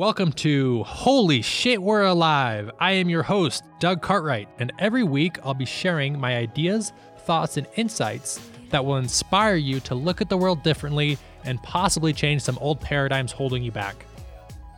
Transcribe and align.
Welcome 0.00 0.32
to 0.32 0.82
Holy 0.84 1.42
Shit, 1.42 1.82
We're 1.82 2.04
Alive. 2.04 2.70
I 2.80 2.92
am 2.92 3.10
your 3.10 3.22
host, 3.22 3.64
Doug 3.80 4.00
Cartwright, 4.00 4.48
and 4.58 4.72
every 4.78 5.02
week 5.02 5.36
I'll 5.44 5.52
be 5.52 5.66
sharing 5.66 6.18
my 6.18 6.38
ideas, 6.38 6.94
thoughts, 7.26 7.58
and 7.58 7.66
insights 7.76 8.40
that 8.70 8.82
will 8.82 8.96
inspire 8.96 9.56
you 9.56 9.78
to 9.80 9.94
look 9.94 10.22
at 10.22 10.30
the 10.30 10.38
world 10.38 10.62
differently 10.62 11.18
and 11.44 11.62
possibly 11.62 12.14
change 12.14 12.40
some 12.40 12.56
old 12.62 12.80
paradigms 12.80 13.30
holding 13.30 13.62
you 13.62 13.72
back. 13.72 14.06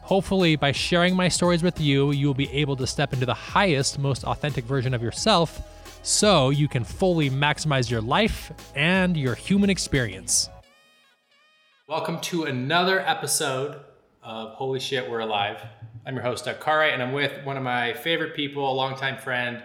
Hopefully, 0.01 0.57
by 0.57 0.73
sharing 0.73 1.15
my 1.15 1.29
stories 1.29 1.63
with 1.63 1.81
you, 1.81 2.11
you 2.11 2.27
will 2.27 2.35
be 2.35 2.51
able 2.51 2.75
to 2.75 2.85
step 2.85 3.13
into 3.13 3.25
the 3.25 3.33
highest, 3.33 4.01
most 4.01 4.25
authentic 4.25 4.65
version 4.65 4.93
of 4.93 5.05
yourself 5.05 5.63
so 6.03 6.51
you 6.51 6.67
can 6.67 6.83
fully 6.83 7.31
maximize 7.31 7.89
your 7.89 8.01
life 8.01 8.51
and 8.75 9.17
your 9.17 9.37
human 9.37 9.71
experience. 9.71 10.51
Welcome 11.87 12.21
to 12.23 12.43
another 12.43 12.99
episode 12.99 13.83
of 14.23 14.53
Holy 14.53 14.79
Shit, 14.79 15.11
We're 15.11 15.21
Alive. 15.21 15.61
I'm 16.07 16.15
your 16.15 16.23
host, 16.23 16.45
Doug 16.45 16.61
Cartwright, 16.61 16.93
and 16.93 17.03
I'm 17.03 17.13
with 17.13 17.45
one 17.45 17.57
of 17.57 17.63
my 17.63 17.93
favorite 17.93 18.35
people, 18.35 18.71
a 18.71 18.73
longtime 18.73 19.19
friend, 19.19 19.63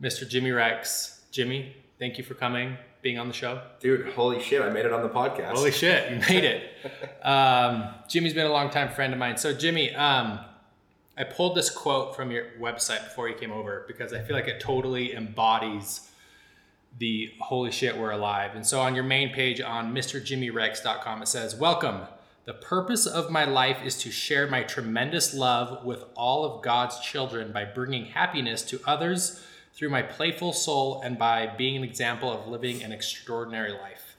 Mr. 0.00 0.26
Jimmy 0.26 0.52
Rex. 0.52 1.22
Jimmy, 1.30 1.76
thank 1.98 2.16
you 2.16 2.24
for 2.24 2.34
coming, 2.34 2.78
being 3.02 3.18
on 3.18 3.28
the 3.28 3.34
show. 3.34 3.60
Dude, 3.80 4.08
holy 4.14 4.40
shit, 4.42 4.62
I 4.62 4.70
made 4.70 4.86
it 4.86 4.92
on 4.92 5.02
the 5.02 5.08
podcast. 5.08 5.52
Holy 5.52 5.70
shit, 5.70 6.10
you 6.10 6.16
made 6.16 6.44
it. 6.44 6.70
um, 7.26 7.94
Jimmy's 8.08 8.32
been 8.32 8.46
a 8.46 8.52
longtime 8.52 8.90
friend 8.90 9.12
of 9.12 9.18
mine. 9.18 9.36
So, 9.36 9.52
Jimmy, 9.52 9.94
um, 9.94 10.40
I 11.18 11.24
pulled 11.24 11.54
this 11.54 11.68
quote 11.68 12.16
from 12.16 12.30
your 12.30 12.46
website 12.58 13.04
before 13.04 13.28
you 13.28 13.34
came 13.34 13.52
over 13.52 13.84
because 13.86 14.14
I 14.14 14.22
feel 14.22 14.34
like 14.34 14.48
it 14.48 14.60
totally 14.60 15.14
embodies 15.14 16.10
the 16.98 17.32
holy 17.40 17.70
shit, 17.70 17.98
we're 17.98 18.12
alive. 18.12 18.52
And 18.54 18.66
so 18.66 18.80
on 18.80 18.94
your 18.94 19.04
main 19.04 19.32
page 19.32 19.60
on 19.60 19.92
MrJimmyRex.com, 19.94 21.22
it 21.22 21.28
says, 21.28 21.54
Welcome. 21.56 22.02
The 22.44 22.52
purpose 22.52 23.06
of 23.06 23.30
my 23.30 23.46
life 23.46 23.78
is 23.82 23.96
to 24.02 24.10
share 24.10 24.46
my 24.46 24.64
tremendous 24.64 25.32
love 25.32 25.82
with 25.82 26.04
all 26.14 26.44
of 26.44 26.62
God's 26.62 27.00
children 27.00 27.52
by 27.52 27.64
bringing 27.64 28.04
happiness 28.04 28.60
to 28.64 28.80
others 28.86 29.42
through 29.72 29.88
my 29.88 30.02
playful 30.02 30.52
soul 30.52 31.00
and 31.02 31.18
by 31.18 31.46
being 31.46 31.74
an 31.74 31.84
example 31.84 32.30
of 32.30 32.46
living 32.46 32.82
an 32.82 32.92
extraordinary 32.92 33.72
life. 33.72 34.16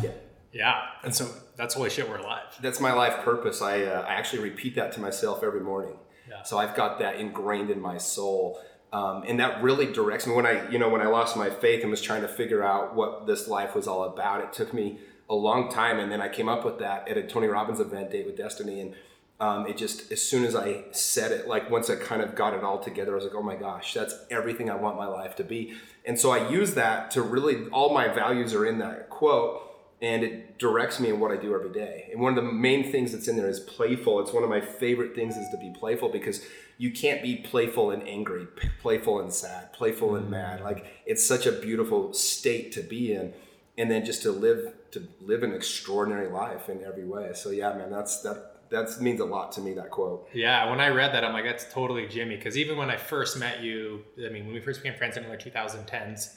Yeah. 0.00 0.10
Yeah. 0.52 0.82
And 1.02 1.12
so 1.12 1.28
that's 1.56 1.74
holy 1.74 1.90
shit, 1.90 2.08
we're 2.08 2.18
alive. 2.18 2.44
That's 2.60 2.78
my 2.78 2.92
life 2.92 3.24
purpose. 3.24 3.60
I, 3.60 3.82
uh, 3.82 4.02
I 4.02 4.14
actually 4.14 4.44
repeat 4.44 4.76
that 4.76 4.92
to 4.92 5.00
myself 5.00 5.42
every 5.42 5.60
morning. 5.60 5.96
Yeah. 6.30 6.44
So 6.44 6.56
I've 6.56 6.76
got 6.76 7.00
that 7.00 7.16
ingrained 7.16 7.70
in 7.70 7.80
my 7.80 7.98
soul. 7.98 8.60
Um, 8.92 9.24
and 9.26 9.40
that 9.40 9.60
really 9.60 9.92
directs 9.92 10.28
me 10.28 10.34
when 10.34 10.46
I, 10.46 10.70
you 10.70 10.78
know, 10.78 10.88
when 10.88 11.00
I 11.00 11.06
lost 11.06 11.36
my 11.36 11.50
faith 11.50 11.82
and 11.82 11.90
was 11.90 12.00
trying 12.00 12.22
to 12.22 12.28
figure 12.28 12.62
out 12.62 12.94
what 12.94 13.26
this 13.26 13.48
life 13.48 13.74
was 13.74 13.88
all 13.88 14.04
about. 14.04 14.44
It 14.44 14.52
took 14.52 14.72
me 14.72 15.00
a 15.28 15.34
long 15.34 15.70
time, 15.70 15.98
and 15.98 16.10
then 16.10 16.20
I 16.20 16.28
came 16.28 16.48
up 16.48 16.64
with 16.64 16.78
that 16.78 17.08
at 17.08 17.16
a 17.16 17.22
Tony 17.22 17.46
Robbins 17.46 17.80
event, 17.80 18.10
Date 18.10 18.26
with 18.26 18.36
Destiny, 18.36 18.80
and 18.80 18.94
um, 19.42 19.66
it 19.66 19.76
just 19.76 20.12
as 20.12 20.22
soon 20.22 20.44
as 20.44 20.54
I 20.54 20.84
said 20.92 21.32
it, 21.32 21.48
like 21.48 21.68
once 21.68 21.90
I 21.90 21.96
kind 21.96 22.22
of 22.22 22.36
got 22.36 22.54
it 22.54 22.62
all 22.62 22.78
together, 22.78 23.10
I 23.12 23.14
was 23.16 23.24
like, 23.24 23.34
oh 23.34 23.42
my 23.42 23.56
gosh, 23.56 23.92
that's 23.92 24.14
everything 24.30 24.70
I 24.70 24.76
want 24.76 24.96
my 24.96 25.06
life 25.06 25.34
to 25.36 25.44
be. 25.44 25.74
And 26.04 26.18
so 26.18 26.30
I 26.30 26.48
use 26.48 26.74
that 26.74 27.10
to 27.12 27.22
really 27.22 27.66
all 27.70 27.92
my 27.92 28.06
values 28.06 28.54
are 28.54 28.64
in 28.64 28.78
that 28.78 29.10
quote. 29.10 29.68
And 30.00 30.24
it 30.24 30.58
directs 30.58 30.98
me 30.98 31.10
in 31.10 31.20
what 31.20 31.30
I 31.30 31.36
do 31.36 31.54
every 31.54 31.70
day. 31.70 32.08
And 32.10 32.20
one 32.20 32.36
of 32.36 32.44
the 32.44 32.50
main 32.50 32.90
things 32.90 33.12
that's 33.12 33.28
in 33.28 33.36
there 33.36 33.48
is 33.48 33.60
playful. 33.60 34.18
It's 34.18 34.32
one 34.32 34.42
of 34.42 34.50
my 34.50 34.60
favorite 34.60 35.14
things 35.14 35.36
is 35.36 35.48
to 35.50 35.56
be 35.56 35.72
playful 35.78 36.08
because 36.08 36.44
you 36.76 36.90
can't 36.90 37.22
be 37.22 37.36
playful 37.36 37.92
and 37.92 38.02
angry, 38.08 38.48
playful 38.80 39.20
and 39.20 39.32
sad, 39.32 39.72
playful 39.72 40.16
and 40.16 40.28
mad. 40.28 40.60
Like 40.60 40.86
it's 41.06 41.24
such 41.24 41.46
a 41.46 41.52
beautiful 41.52 42.12
state 42.12 42.72
to 42.72 42.80
be 42.80 43.12
in 43.12 43.32
and 43.78 43.90
then 43.90 44.04
just 44.04 44.22
to 44.22 44.32
live 44.32 44.74
to 44.92 45.08
live 45.20 45.42
an 45.42 45.54
extraordinary 45.54 46.28
life 46.28 46.68
in 46.68 46.84
every 46.84 47.04
way. 47.04 47.30
So 47.34 47.50
yeah, 47.50 47.72
man, 47.74 47.90
that's 47.90 48.20
that 48.22 48.68
that 48.70 49.00
means 49.00 49.20
a 49.20 49.24
lot 49.24 49.52
to 49.52 49.60
me. 49.60 49.72
That 49.74 49.90
quote. 49.90 50.28
Yeah, 50.32 50.68
when 50.70 50.80
I 50.80 50.88
read 50.88 51.14
that, 51.14 51.24
I'm 51.24 51.32
like, 51.32 51.44
that's 51.44 51.72
totally 51.72 52.06
Jimmy. 52.06 52.36
Because 52.36 52.56
even 52.56 52.76
when 52.76 52.90
I 52.90 52.96
first 52.96 53.38
met 53.38 53.62
you, 53.62 54.02
I 54.18 54.30
mean, 54.30 54.46
when 54.46 54.54
we 54.54 54.60
first 54.60 54.82
became 54.82 54.96
friends 54.96 55.16
in 55.16 55.28
like 55.28 55.40
2010s, 55.40 56.36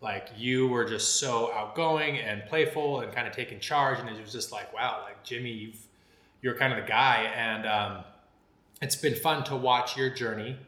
like 0.00 0.28
you 0.36 0.68
were 0.68 0.84
just 0.84 1.20
so 1.20 1.52
outgoing 1.52 2.18
and 2.18 2.44
playful 2.46 3.00
and 3.00 3.12
kind 3.12 3.26
of 3.26 3.34
taking 3.34 3.60
charge, 3.60 3.98
and 4.00 4.08
it 4.08 4.20
was 4.20 4.32
just 4.32 4.52
like, 4.52 4.72
wow, 4.74 5.02
like 5.04 5.22
Jimmy, 5.24 5.50
you've 5.50 5.86
you're 6.42 6.56
kind 6.56 6.72
of 6.72 6.80
the 6.80 6.88
guy, 6.88 7.30
and 7.34 7.66
um, 7.66 8.04
it's 8.82 8.96
been 8.96 9.14
fun 9.14 9.44
to 9.44 9.56
watch 9.56 9.96
your 9.96 10.10
journey. 10.10 10.58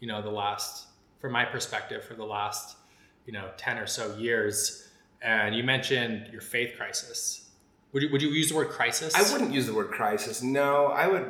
You 0.00 0.08
know, 0.08 0.22
the 0.22 0.30
last, 0.30 0.86
from 1.20 1.32
my 1.32 1.44
perspective, 1.44 2.04
for 2.04 2.14
the 2.14 2.24
last, 2.24 2.76
you 3.26 3.32
know, 3.32 3.50
10 3.56 3.78
or 3.78 3.86
so 3.86 4.16
years 4.16 4.85
and 5.26 5.54
you 5.56 5.64
mentioned 5.64 6.28
your 6.32 6.40
faith 6.40 6.74
crisis. 6.76 7.50
Would 7.92 8.02
you, 8.04 8.10
would 8.12 8.22
you 8.22 8.28
use 8.28 8.48
the 8.50 8.54
word 8.56 8.68
crisis? 8.68 9.14
I 9.14 9.30
wouldn't 9.32 9.52
use 9.52 9.66
the 9.66 9.74
word 9.74 9.90
crisis. 9.90 10.42
No, 10.42 10.86
I 10.86 11.08
would, 11.08 11.28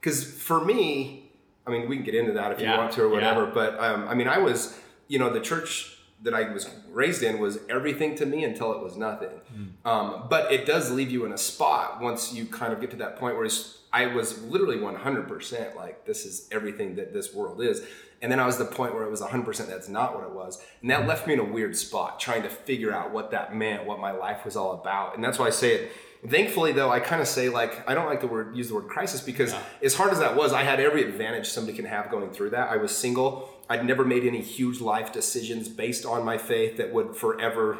because 0.00 0.24
um, 0.24 0.30
for 0.38 0.64
me, 0.64 1.32
I 1.66 1.70
mean, 1.70 1.88
we 1.88 1.96
can 1.96 2.04
get 2.04 2.14
into 2.14 2.32
that 2.32 2.52
if 2.52 2.60
Yeah, 2.60 2.72
you 2.72 2.78
want 2.78 2.92
to 2.92 3.02
or 3.02 3.08
whatever. 3.08 3.44
yeah. 3.44 3.50
But 3.52 3.78
um, 3.80 4.06
I 4.08 4.14
mean, 4.14 4.28
I 4.28 4.38
was, 4.38 4.78
you 5.08 5.18
know, 5.18 5.30
the 5.30 5.40
church 5.40 5.98
that 6.22 6.34
I 6.34 6.52
was 6.52 6.70
raised 6.90 7.22
in 7.22 7.38
was 7.38 7.58
everything 7.68 8.14
to 8.16 8.26
me 8.26 8.44
until 8.44 8.72
it 8.72 8.82
was 8.82 8.96
nothing. 8.96 9.28
Hmm. 9.28 9.64
Um, 9.88 10.26
but 10.30 10.52
it 10.52 10.64
does 10.64 10.90
leave 10.90 11.10
you 11.10 11.24
in 11.24 11.32
a 11.32 11.38
spot 11.38 12.00
once 12.00 12.32
you 12.32 12.46
kind 12.46 12.72
of 12.72 12.80
get 12.80 12.90
to 12.92 12.96
that 12.98 13.16
point 13.16 13.36
where 13.36 13.44
it's, 13.44 13.78
I 13.94 14.06
was 14.06 14.42
literally 14.42 14.78
100% 14.78 15.76
like, 15.76 16.04
this 16.04 16.26
is 16.26 16.48
everything 16.50 16.96
that 16.96 17.12
this 17.12 17.32
world 17.32 17.62
is. 17.62 17.82
And 18.20 18.32
then 18.32 18.40
I 18.40 18.46
was 18.46 18.58
the 18.58 18.64
point 18.64 18.92
where 18.94 19.04
it 19.04 19.10
was 19.10 19.20
100% 19.20 19.66
that's 19.68 19.88
not 19.88 20.14
what 20.16 20.24
it 20.24 20.32
was. 20.32 20.60
And 20.82 20.90
that 20.90 21.06
left 21.06 21.26
me 21.26 21.34
in 21.34 21.38
a 21.38 21.44
weird 21.44 21.76
spot 21.76 22.18
trying 22.18 22.42
to 22.42 22.48
figure 22.48 22.92
out 22.92 23.12
what 23.12 23.30
that 23.30 23.54
meant, 23.54 23.84
what 23.86 24.00
my 24.00 24.10
life 24.10 24.44
was 24.44 24.56
all 24.56 24.72
about. 24.72 25.14
And 25.14 25.22
that's 25.22 25.38
why 25.38 25.46
I 25.46 25.50
say 25.50 25.74
it. 25.74 25.92
Thankfully, 26.26 26.72
though, 26.72 26.90
I 26.90 27.00
kind 27.00 27.20
of 27.20 27.28
say 27.28 27.50
like 27.50 27.86
I 27.88 27.94
don't 27.94 28.06
like 28.06 28.22
the 28.22 28.26
word 28.26 28.56
use 28.56 28.68
the 28.68 28.74
word 28.74 28.88
crisis 28.88 29.20
because 29.20 29.52
Yeah. 29.52 29.62
as 29.82 29.94
hard 29.94 30.10
as 30.10 30.20
that 30.20 30.34
was, 30.34 30.54
I 30.54 30.62
had 30.62 30.80
every 30.80 31.02
advantage 31.04 31.48
somebody 31.50 31.76
can 31.76 31.84
have 31.84 32.10
going 32.10 32.30
through 32.30 32.50
that. 32.50 32.70
I 32.70 32.76
was 32.78 32.96
single. 32.96 33.50
I'd 33.68 33.84
never 33.84 34.04
made 34.06 34.24
any 34.24 34.40
huge 34.40 34.80
life 34.80 35.12
decisions 35.12 35.68
based 35.68 36.06
on 36.06 36.24
my 36.24 36.38
faith 36.38 36.78
that 36.78 36.92
would 36.94 37.14
forever 37.14 37.76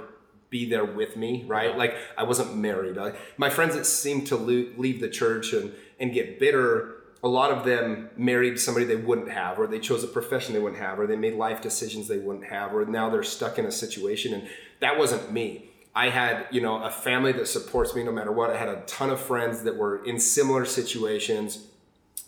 be 0.55 0.65
there 0.65 0.85
with 0.85 1.17
me, 1.17 1.45
right? 1.49 1.71
Yeah. 1.71 1.77
Like 1.83 1.97
I 2.17 2.23
wasn't 2.23 2.57
married. 2.57 2.97
I, 2.97 3.15
my 3.37 3.51
friends 3.51 3.75
that 3.75 3.87
seemed 3.87 4.29
to 4.29 4.37
lo- 4.37 4.71
leave 4.77 5.01
the 5.01 5.09
church 5.09 5.53
and 5.53 5.73
and 5.99 6.15
get 6.15 6.39
bitter, 6.39 6.95
a 7.25 7.29
lot 7.29 7.51
of 7.51 7.65
them 7.65 8.09
married 8.17 8.61
somebody 8.61 8.87
they 8.87 9.03
wouldn't 9.09 9.31
have, 9.31 9.59
or 9.59 9.67
they 9.67 9.81
chose 9.81 10.05
a 10.05 10.07
profession 10.07 10.55
they 10.55 10.61
wouldn't 10.61 10.81
have, 10.81 11.01
or 11.01 11.09
they 11.09 11.17
made 11.17 11.35
life 11.35 11.61
decisions 11.61 12.07
they 12.07 12.19
wouldn't 12.19 12.47
have, 12.47 12.73
or 12.73 12.85
now 12.87 13.11
they're 13.11 13.25
stuck 13.25 13.59
in 13.59 13.67
a 13.67 13.73
situation. 13.73 14.33
And 14.33 14.49
that 14.79 14.97
wasn't 14.97 15.33
me. 15.33 15.71
I 15.93 16.11
had, 16.11 16.47
you 16.53 16.61
know, 16.61 16.83
a 16.83 16.91
family 16.91 17.33
that 17.33 17.49
supports 17.49 17.95
me 17.97 18.05
no 18.05 18.13
matter 18.13 18.31
what. 18.31 18.51
I 18.51 18.57
had 18.57 18.69
a 18.69 18.83
ton 18.83 19.11
of 19.11 19.21
friends 19.21 19.65
that 19.65 19.77
were 19.77 20.05
in 20.05 20.21
similar 20.21 20.65
situations 20.65 21.67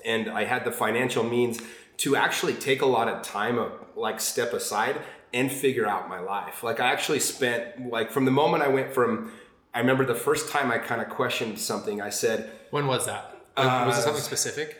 and 0.04 0.28
I 0.28 0.44
had 0.44 0.64
the 0.64 0.72
financial 0.72 1.24
means 1.24 1.60
to 1.98 2.16
actually 2.16 2.54
take 2.54 2.80
a 2.82 2.86
lot 2.86 3.08
of 3.08 3.22
time, 3.22 3.58
uh, 3.58 3.68
like 3.96 4.20
step 4.20 4.52
aside 4.52 4.96
and 5.34 5.50
figure 5.50 5.86
out 5.86 6.08
my 6.08 6.20
life. 6.20 6.62
Like 6.62 6.80
I 6.80 6.90
actually 6.92 7.20
spent 7.20 7.90
like 7.90 8.10
from 8.10 8.24
the 8.24 8.30
moment 8.30 8.62
I 8.62 8.68
went 8.68 8.92
from, 8.92 9.32
I 9.74 9.80
remember 9.80 10.04
the 10.04 10.14
first 10.14 10.48
time 10.50 10.70
I 10.70 10.78
kind 10.78 11.00
of 11.02 11.08
questioned 11.08 11.58
something. 11.58 12.00
I 12.00 12.10
said, 12.10 12.50
When 12.70 12.86
was 12.86 13.06
that? 13.06 13.34
was 13.56 13.66
it 13.66 13.68
Uh, 13.68 13.92
something 13.92 14.22
specific? 14.22 14.78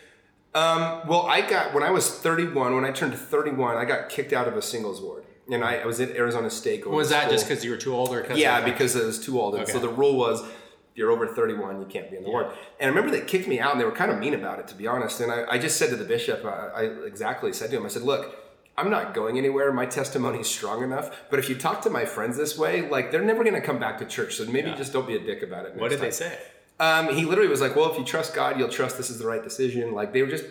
um, 0.55 1.07
well, 1.07 1.27
I 1.27 1.43
got 1.43 1.75
when 1.75 1.83
I 1.83 1.91
was 1.91 2.11
31. 2.11 2.75
When 2.75 2.85
I 2.85 2.91
turned 2.93 3.15
31, 3.15 3.77
I 3.77 3.85
got 3.85 4.09
kicked 4.09 4.33
out 4.33 4.49
of 4.49 4.57
a 4.57 4.63
singles 4.63 5.01
ward, 5.03 5.25
and 5.51 5.63
I, 5.63 5.77
I 5.79 5.87
was 5.87 6.01
at 6.01 6.11
Arizona 6.11 6.49
State. 6.51 6.87
Was 6.89 7.11
that 7.11 7.23
school. 7.25 7.33
just 7.33 7.47
because 7.49 7.65
you 7.65 7.71
were 7.71 7.77
too 7.77 7.95
old, 7.95 8.11
or 8.15 8.23
cause 8.23 8.39
Yeah, 8.39 8.65
because 8.65 8.97
it 8.97 9.05
was 9.05 9.19
too 9.23 9.39
old. 9.41 9.55
And 9.57 9.69
so 9.69 9.79
the 9.79 9.89
rule 9.89 10.17
was 10.17 10.41
if 10.43 10.49
you're 10.95 11.11
over 11.11 11.27
31, 11.27 11.81
you 11.81 11.87
can't 11.87 12.11
be 12.11 12.17
in 12.17 12.23
the 12.23 12.31
ward. 12.31 12.47
And 12.81 12.87
I 12.91 12.95
remember 12.95 13.11
they 13.11 13.23
kicked 13.27 13.47
me 13.47 13.61
out 13.61 13.73
and 13.73 13.81
they 13.81 13.85
were 13.85 13.93
kind 13.93 14.11
of 14.11 14.19
mean 14.19 14.33
about 14.33 14.59
it, 14.59 14.67
to 14.69 14.75
be 14.75 14.87
honest. 14.87 15.21
And 15.21 15.31
I, 15.31 15.45
I 15.51 15.59
just 15.59 15.77
said 15.77 15.91
to 15.91 15.97
the 15.97 16.07
bishop, 16.07 16.43
I, 16.47 16.69
I 16.75 16.83
exactly 17.05 17.53
said 17.53 17.69
to 17.71 17.77
him, 17.77 17.85
I 17.85 17.89
said, 17.89 18.01
look, 18.03 18.35
I'm 18.79 18.91
not 18.91 19.15
going 19.15 19.39
anywhere. 19.39 19.73
My 19.73 19.87
testimony 19.87 20.41
is 20.41 20.49
strong 20.49 20.83
enough. 20.83 21.11
But 21.31 21.39
if 21.39 21.49
you 21.49 21.55
talk 21.55 21.83
to 21.83 21.91
my 21.91 22.05
friends 22.05 22.37
this 22.37 22.59
way, 22.59 22.89
like 22.89 23.11
they're 23.11 23.23
never 23.23 23.43
going 23.43 23.55
to 23.55 23.61
come 23.63 23.79
back 23.79 23.99
to 23.99 24.05
church. 24.05 24.35
So 24.37 24.45
maybe 24.45 24.69
Yeah. 24.69 24.77
just 24.77 24.93
don't 24.93 25.07
be 25.07 25.17
a 25.17 25.21
dick 25.21 25.43
about 25.43 25.65
it. 25.67 25.75
what 25.77 25.91
did 25.91 26.01
they 26.01 26.11
say? 26.11 26.37
Um, 26.79 27.09
he 27.15 27.25
literally 27.25 27.49
was 27.49 27.63
like, 27.63 27.75
"Well, 27.75 27.91
if 27.91 27.99
you 27.99 28.05
trust 28.05 28.35
God, 28.35 28.59
you'll 28.59 28.69
trust 28.69 28.99
this 28.99 29.09
is 29.09 29.19
the 29.19 29.27
right 29.27 29.43
decision." 29.43 29.93
Like 29.95 30.13
they 30.13 30.21
were 30.21 30.29
just 30.29 30.45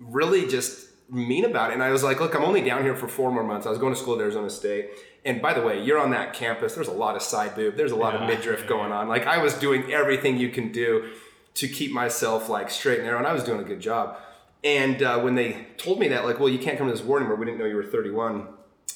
really 0.00 0.48
just 0.48 0.88
mean 1.08 1.44
about 1.44 1.70
it, 1.70 1.74
and 1.74 1.82
I 1.82 1.90
was 1.90 2.02
like, 2.02 2.18
"Look, 2.20 2.34
I'm 2.34 2.42
only 2.42 2.60
down 2.60 2.82
here 2.82 2.96
for 2.96 3.06
four 3.08 3.30
more 3.30 3.44
months. 3.44 3.66
I 3.66 3.70
was 3.70 3.78
going 3.78 3.94
to 3.94 4.00
school 4.00 4.14
at 4.16 4.20
Arizona 4.20 4.50
State, 4.50 4.90
and 5.24 5.40
by 5.40 5.52
the 5.54 5.62
way, 5.62 5.80
you're 5.82 5.98
on 5.98 6.10
that 6.10 6.32
campus. 6.34 6.74
There's 6.74 6.88
a 6.88 6.92
lot 6.92 7.14
of 7.14 7.22
side 7.22 7.54
boob. 7.54 7.76
There's 7.76 7.92
a 7.92 7.96
lot 7.96 8.14
Yeah, 8.14 8.22
of 8.22 8.28
midriff 8.28 8.66
going 8.66 8.90
on. 8.90 9.08
Like 9.08 9.26
I 9.26 9.38
was 9.38 9.54
doing 9.54 9.92
everything 9.92 10.36
you 10.38 10.48
can 10.48 10.72
do 10.72 11.10
to 11.54 11.68
keep 11.68 11.92
myself 11.92 12.48
like 12.48 12.68
straight 12.70 12.98
and 12.98 13.06
narrow, 13.06 13.18
and 13.18 13.26
I 13.28 13.32
was 13.32 13.44
doing 13.44 13.60
a 13.60 13.64
good 13.64 13.80
job. 13.80 14.18
And 14.62 15.02
uh, 15.02 15.20
when 15.20 15.34
they 15.34 15.66
told 15.76 15.98
me 15.98 16.08
that, 16.08 16.24
like, 16.24 16.38
well, 16.38 16.48
you 16.48 16.58
can't 16.58 16.76
come 16.76 16.86
to 16.86 16.92
this 16.92 17.02
ward 17.02 17.22
anymore. 17.22 17.36
We 17.36 17.46
didn't 17.46 17.58
know 17.58 17.66
you 17.66 17.76
were 17.76 17.84
31. 17.84 18.46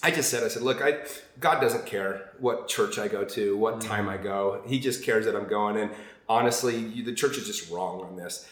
I 0.03 0.11
just 0.11 0.29
said, 0.29 0.45
I 0.45 0.49
said, 0.49 0.63
look, 0.63 0.83
I, 0.83 0.99
God 1.41 1.61
doesn't 1.61 1.87
care 1.87 2.31
what 2.39 2.69
church 2.69 2.99
I 2.99 3.09
go 3.09 3.25
to, 3.25 3.57
what 3.57 3.81
time 3.81 4.09
I 4.09 4.19
go. 4.19 4.63
He 4.67 4.79
just 4.79 5.03
cares 5.03 5.25
that 5.25 5.35
I'm 5.35 5.49
going. 5.49 5.79
And 5.79 5.91
honestly, 6.29 6.77
you, 6.77 7.03
the 7.03 7.15
church 7.15 7.39
is 7.39 7.47
just 7.47 7.71
wrong 7.71 8.03
on 8.03 8.17
this. 8.17 8.47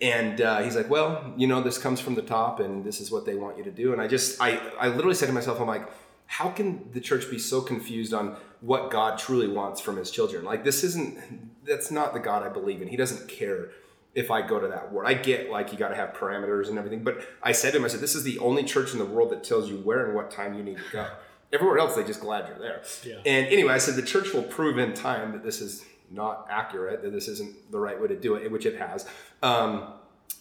And 0.00 0.40
uh, 0.40 0.62
he's 0.62 0.76
like, 0.76 0.90
well, 0.90 1.32
you 1.36 1.46
know, 1.46 1.62
this 1.62 1.78
comes 1.78 2.00
from 2.00 2.14
the 2.14 2.22
top, 2.22 2.60
and 2.60 2.84
this 2.84 3.00
is 3.00 3.10
what 3.10 3.26
they 3.26 3.34
want 3.34 3.58
you 3.58 3.64
to 3.64 3.70
do. 3.70 3.92
And 3.92 4.00
I 4.00 4.06
just, 4.06 4.40
I, 4.40 4.60
I 4.78 4.88
literally 4.88 5.14
said 5.14 5.26
to 5.26 5.32
myself, 5.32 5.60
I'm 5.60 5.66
like, 5.66 5.88
how 6.26 6.50
can 6.50 6.90
the 6.92 7.00
church 7.00 7.30
be 7.30 7.38
so 7.38 7.60
confused 7.60 8.12
on 8.12 8.36
what 8.60 8.90
God 8.90 9.18
truly 9.18 9.48
wants 9.48 9.80
from 9.80 9.96
His 9.96 10.10
children? 10.10 10.44
Like, 10.44 10.62
this 10.62 10.84
isn't, 10.84 11.64
that's 11.64 11.90
not 11.90 12.12
the 12.12 12.20
God 12.20 12.44
I 12.44 12.48
believe 12.48 12.82
in. 12.82 12.88
He 12.88 12.96
doesn't 12.96 13.28
care 13.28 13.70
if 14.18 14.32
I 14.32 14.42
go 14.42 14.58
to 14.58 14.66
that 14.66 14.90
ward. 14.90 15.06
I 15.06 15.14
get 15.14 15.48
like 15.48 15.72
you 15.72 15.78
got 15.78 15.88
to 15.88 15.94
have 15.94 16.12
parameters 16.12 16.68
and 16.68 16.76
everything, 16.76 17.04
but 17.04 17.24
I 17.40 17.52
said 17.52 17.70
to 17.70 17.78
him, 17.78 17.84
I 17.84 17.88
said, 17.88 18.00
this 18.00 18.16
is 18.16 18.24
the 18.24 18.38
only 18.40 18.64
church 18.64 18.92
in 18.92 18.98
the 18.98 19.04
world 19.04 19.30
that 19.30 19.44
tells 19.44 19.70
you 19.70 19.76
where 19.76 20.06
and 20.06 20.14
what 20.14 20.30
time 20.30 20.54
you 20.54 20.62
need 20.64 20.78
to 20.78 20.92
go. 20.92 21.06
Everywhere 21.52 21.78
else, 21.78 21.94
they 21.94 22.04
just 22.04 22.20
glad 22.20 22.46
you're 22.48 22.58
there. 22.58 22.82
Yeah. 23.06 23.20
And 23.24 23.46
anyway, 23.46 23.72
I 23.72 23.78
said 23.78 23.94
the 23.94 24.02
church 24.02 24.34
will 24.34 24.42
prove 24.42 24.76
in 24.76 24.92
time 24.92 25.32
that 25.32 25.42
this 25.42 25.62
is 25.62 25.84
not 26.10 26.46
accurate, 26.50 27.02
that 27.02 27.10
this 27.10 27.26
isn't 27.28 27.70
the 27.70 27.78
right 27.78 27.98
way 27.98 28.08
to 28.08 28.16
do 28.16 28.34
it, 28.34 28.50
which 28.50 28.66
it 28.66 28.76
has. 28.76 29.06
Um, 29.42 29.94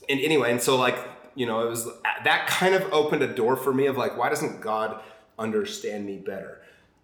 and 0.10 0.20
anyway, 0.20 0.52
and 0.52 0.62
so 0.62 0.76
like 0.76 0.98
you 1.36 1.46
know, 1.46 1.62
it 1.62 1.70
was 1.70 1.88
that 2.24 2.48
kind 2.48 2.74
of 2.74 2.92
opened 2.92 3.22
a 3.22 3.28
door 3.28 3.56
for 3.56 3.72
me 3.72 3.86
of 3.86 3.96
like, 3.96 4.18
why 4.18 4.28
doesn't 4.28 4.60
God 4.60 5.00
understand 5.38 6.04
me 6.04 6.18
better? 6.18 6.57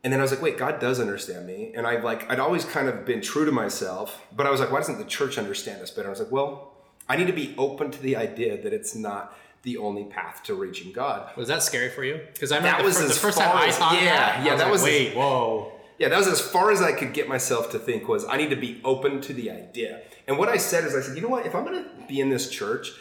And 0.04 0.12
then 0.12 0.20
I 0.20 0.24
was 0.24 0.32
like, 0.32 0.42
wait, 0.42 0.58
God 0.58 0.80
does 0.82 1.00
understand 1.00 1.48
me. 1.48 1.72
And 1.76 1.88
I've 1.88 2.04
like, 2.04 2.30
I'd 2.30 2.40
always 2.40 2.66
kind 2.66 2.90
of 2.90 3.06
been 3.06 3.22
true 3.22 3.46
to 3.46 3.52
myself, 3.52 4.22
but 4.36 4.46
I 4.46 4.50
was 4.52 4.60
like, 4.60 4.72
why 4.72 4.80
doesn't 4.80 4.98
the 4.98 5.06
church 5.06 5.38
understand 5.38 5.82
us 5.82 5.92
better? 5.92 6.08
I 6.10 6.12
was 6.12 6.20
like, 6.20 6.32
well, 6.32 6.74
I 7.08 7.16
need 7.16 7.28
to 7.28 7.34
be 7.34 7.56
open 7.58 7.92
to 7.92 8.02
the 8.02 8.16
idea 8.18 8.62
that 8.62 8.74
it's 8.74 8.96
not 8.96 9.38
the 9.62 9.78
only 9.78 10.04
path 10.04 10.44
to 10.44 10.56
reaching 10.56 10.92
God. 10.92 11.30
Was 11.38 11.48
that 11.48 11.64
scary 11.64 11.90
for 11.90 12.04
you? 12.04 12.20
Because 12.34 12.52
I 12.52 12.58
remember 12.58 12.78
That 12.84 12.84
the, 12.84 12.88
was 12.88 12.98
fir- 13.00 13.08
the 13.08 13.14
first 13.14 13.38
time 13.38 13.56
I 13.56 13.68
as- 13.68 13.78
thought 13.78 13.94
yeah, 13.94 14.04
that. 14.04 14.46
yeah, 14.46 14.52
was 14.52 14.60
that 14.60 14.66
like, 14.66 14.72
was- 14.74 14.84
wait, 14.84 15.16
whoa. 15.16 15.72
Yeah, 16.00 16.10
that 16.10 16.18
was 16.18 16.28
as 16.28 16.42
far 16.42 16.72
as 16.72 16.82
I 16.82 16.92
could 16.92 17.14
get 17.14 17.30
myself 17.30 17.72
to 17.72 17.80
think 17.80 18.10
was 18.10 18.26
I 18.26 18.36
need 18.36 18.50
to 18.50 18.56
be 18.58 18.82
open 18.84 19.22
to 19.22 19.34
the 19.34 19.52
idea. 19.52 20.02
And 20.28 20.38
what 20.38 20.50
I 20.50 20.58
said 20.58 20.84
is 20.84 20.96
I 20.96 21.02
said, 21.02 21.16
you 21.16 21.22
know 21.22 21.30
what, 21.30 21.46
if 21.46 21.56
I'm 21.56 21.64
gonna 21.64 21.86
be 22.10 22.20
in 22.20 22.30
this 22.30 22.50
church 22.50 22.92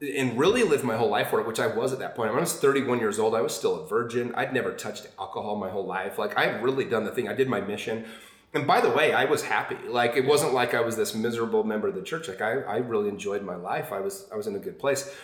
and 0.00 0.38
really 0.38 0.62
live 0.64 0.84
my 0.84 0.96
whole 0.96 1.08
life 1.08 1.28
for 1.28 1.40
it, 1.40 1.46
which 1.46 1.60
I 1.60 1.66
was 1.66 1.92
at 1.92 1.98
that 2.00 2.14
point. 2.14 2.30
When 2.30 2.38
I 2.38 2.40
was 2.40 2.54
31 2.54 2.98
years 2.98 3.18
old, 3.18 3.34
I 3.34 3.40
was 3.40 3.54
still 3.54 3.82
a 3.82 3.86
virgin. 3.86 4.34
I'd 4.34 4.52
never 4.52 4.72
touched 4.72 5.08
alcohol 5.18 5.56
my 5.56 5.70
whole 5.70 5.86
life. 5.86 6.18
Like 6.18 6.36
I 6.36 6.46
had 6.46 6.62
really 6.62 6.84
done 6.84 7.04
the 7.04 7.10
thing. 7.10 7.28
I 7.28 7.34
did 7.34 7.48
my 7.48 7.60
mission. 7.60 8.04
And 8.52 8.66
by 8.66 8.80
the 8.80 8.90
way, 8.90 9.12
I 9.12 9.24
was 9.24 9.42
happy. 9.42 9.76
Like 9.88 10.16
it 10.16 10.24
wasn't 10.24 10.54
like 10.54 10.74
I 10.74 10.80
was 10.80 10.96
this 10.96 11.14
miserable 11.14 11.64
member 11.64 11.88
of 11.88 11.94
the 11.94 12.02
church. 12.02 12.28
Like 12.28 12.40
I, 12.40 12.60
I 12.60 12.76
really 12.78 13.08
enjoyed 13.08 13.42
my 13.42 13.56
life. 13.56 13.92
I 13.92 14.00
was 14.00 14.28
I 14.32 14.36
was 14.36 14.46
in 14.46 14.54
a 14.54 14.60
good 14.60 14.78
place. 14.78 15.14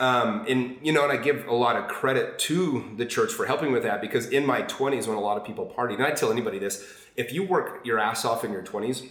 Um, 0.00 0.46
and 0.48 0.78
you 0.82 0.92
know, 0.92 1.04
and 1.04 1.12
I 1.12 1.22
give 1.22 1.46
a 1.46 1.54
lot 1.54 1.76
of 1.76 1.86
credit 1.86 2.38
to 2.40 2.92
the 2.96 3.06
church 3.06 3.32
for 3.32 3.46
helping 3.46 3.72
with 3.72 3.82
that 3.84 4.00
because 4.00 4.26
in 4.28 4.46
my 4.46 4.62
20s, 4.62 5.06
when 5.06 5.16
a 5.16 5.20
lot 5.20 5.36
of 5.36 5.44
people 5.44 5.72
partied, 5.76 5.94
and 5.94 6.04
I 6.04 6.10
tell 6.10 6.32
anybody 6.32 6.58
this: 6.58 6.84
if 7.16 7.32
you 7.32 7.44
work 7.44 7.84
your 7.84 7.98
ass 7.98 8.24
off 8.24 8.44
in 8.44 8.52
your 8.52 8.62
20s, 8.62 9.06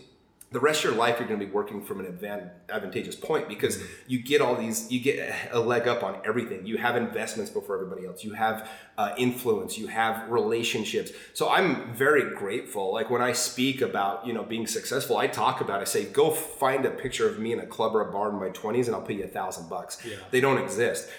the 0.52 0.60
rest 0.60 0.80
of 0.80 0.92
your 0.92 1.00
life 1.00 1.18
you're 1.18 1.28
going 1.30 1.40
to 1.40 1.46
be 1.46 1.52
working 1.52 1.82
from 1.82 2.02
an 2.02 2.06
advan- 2.06 2.50
advantageous 2.70 3.16
point 3.16 3.48
because 3.48 3.82
you 4.06 4.22
get 4.22 4.42
all 4.42 4.56
these, 4.56 4.92
you 4.92 5.00
get 5.00 5.34
a 5.52 5.60
leg 5.60 5.88
up 5.88 6.04
on 6.04 6.20
everything. 6.26 6.66
You 6.66 6.78
have 6.78 6.98
investments 6.98 7.50
before 7.50 7.76
everybody 7.76 8.06
else. 8.06 8.24
You 8.26 8.34
have 8.34 8.70
uh, 8.98 9.14
influence. 9.18 9.78
You 9.78 9.88
have 9.88 10.30
relationships. 10.30 11.12
So 11.34 11.50
I'm 11.50 11.94
very 11.94 12.36
grateful. 12.36 12.94
Like 12.94 13.10
when 13.10 13.22
I 13.22 13.32
speak 13.32 13.82
about 13.82 14.28
you 14.28 14.34
know 14.34 14.44
being 14.44 14.68
successful, 14.68 15.18
I 15.18 15.28
talk 15.28 15.62
about. 15.62 15.80
I 15.80 15.86
say, 15.86 16.06
go 16.06 16.32
find 16.32 16.86
a 16.86 16.92
picture 16.92 17.30
of 17.30 17.40
me 17.40 17.54
in 17.54 17.60
a 17.60 17.66
club 17.66 17.96
or 17.96 18.02
a 18.02 18.12
bar 18.12 18.30
in 18.30 18.36
my 18.36 18.50
20s, 18.50 18.88
and 18.88 18.96
I'll 18.96 19.02
pay 19.02 19.14
you 19.14 19.24
a 19.24 19.28
thousand 19.28 19.70
bucks. 19.70 20.06
They 20.32 20.42
don't 20.42 20.58
exist. 20.58 21.10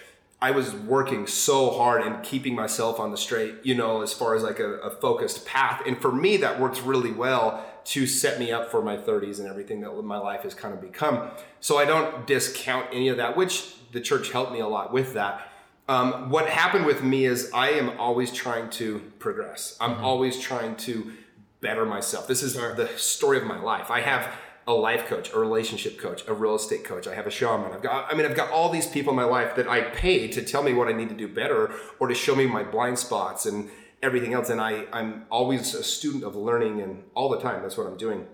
I 0.43 0.51
was 0.51 0.75
working 0.75 1.29
so 1.29 1.71
hard 1.71 2.03
and 2.03 2.21
keeping 2.25 2.57
myself 2.57 2.99
on 2.99 3.13
the 3.13 3.17
straight, 3.17 3.55
you 3.63 3.77
know, 3.77 4.03
as 4.03 4.13
far 4.13 4.35
as 4.35 4.43
like 4.43 4.59
a, 4.59 4.73
a 4.81 4.91
focused 4.91 5.47
path. 5.47 5.83
And 5.87 6.03
for 6.03 6.11
me, 6.11 6.37
that 6.39 6.59
worked 6.59 6.83
really 6.83 7.13
well 7.13 7.65
to 7.85 8.07
set 8.07 8.39
me 8.39 8.53
up 8.53 8.71
for 8.71 8.83
my 8.83 8.97
30s 8.97 9.39
and 9.39 9.49
everything 9.49 9.81
that 9.81 9.93
my 10.03 10.19
life 10.19 10.43
has 10.43 10.55
kind 10.55 10.75
of 10.75 10.81
become. 10.81 11.31
So 11.61 11.79
I 11.79 11.85
don't 11.85 12.27
discount 12.27 12.87
any 12.93 13.09
of 13.09 13.17
that, 13.17 13.37
which 13.37 13.75
the 13.93 14.01
church 14.01 14.31
helped 14.31 14.53
me 14.53 14.61
a 14.61 14.69
lot 14.69 14.93
with 14.93 15.15
that. 15.15 15.49
Um, 15.89 16.31
what 16.31 16.49
happened 16.49 16.87
with 16.87 17.03
me 17.03 17.27
is 17.27 17.51
I 17.53 17.71
am 17.71 17.99
always 17.99 18.33
trying 18.33 18.71
to 18.71 19.01
progress. 19.19 19.77
I'm 19.81 20.03
always 20.05 20.41
trying 20.41 20.77
to 20.77 21.13
better 21.61 21.85
myself. 21.85 22.27
This 22.27 22.43
is 22.43 22.55
the 22.55 22.89
story 22.97 23.39
of 23.39 23.45
my 23.45 23.59
life. 23.59 23.91
I 23.91 24.01
have 24.01 24.33
a 24.67 24.73
life 24.73 25.07
coach, 25.07 25.33
a 25.33 25.39
relationship 25.39 25.99
coach, 25.99 26.23
a 26.29 26.35
real 26.35 26.55
estate 26.55 26.85
coach. 26.85 27.09
I 27.09 27.15
have 27.15 27.27
a 27.27 27.31
shaman. 27.31 27.73
I've 27.73 27.83
got, 27.83 28.13
I 28.13 28.17
mean, 28.17 28.27
I've 28.27 28.37
got 28.37 28.51
all 28.51 28.69
these 28.69 28.87
people 28.87 29.11
in 29.11 29.17
my 29.17 29.25
life 29.25 29.57
that 29.57 29.69
I 29.69 29.81
pay 29.81 30.29
to 30.29 30.43
tell 30.43 30.63
me 30.63 30.73
what 30.73 30.89
I 30.89 30.93
need 30.93 31.09
to 31.09 31.17
do 31.17 31.27
better 31.27 31.73
or 31.99 32.07
to 32.07 32.15
show 32.15 32.37
me 32.37 32.47
my 32.47 32.63
blind 32.63 32.99
spots 32.99 33.47
and 33.47 33.71
everything 34.03 34.35
else. 34.35 34.51
And 34.51 34.61
I, 34.61 34.85
I'm 34.93 35.27
always 35.31 35.75
a 35.75 35.85
student 35.85 36.25
of 36.25 36.35
learning 36.35 36.81
and 36.81 37.05
all 37.15 37.29
the 37.29 37.41
time. 37.41 37.63
That's 37.63 37.77
what 37.77 37.87
I'm 37.87 37.97
doing. 37.97 38.27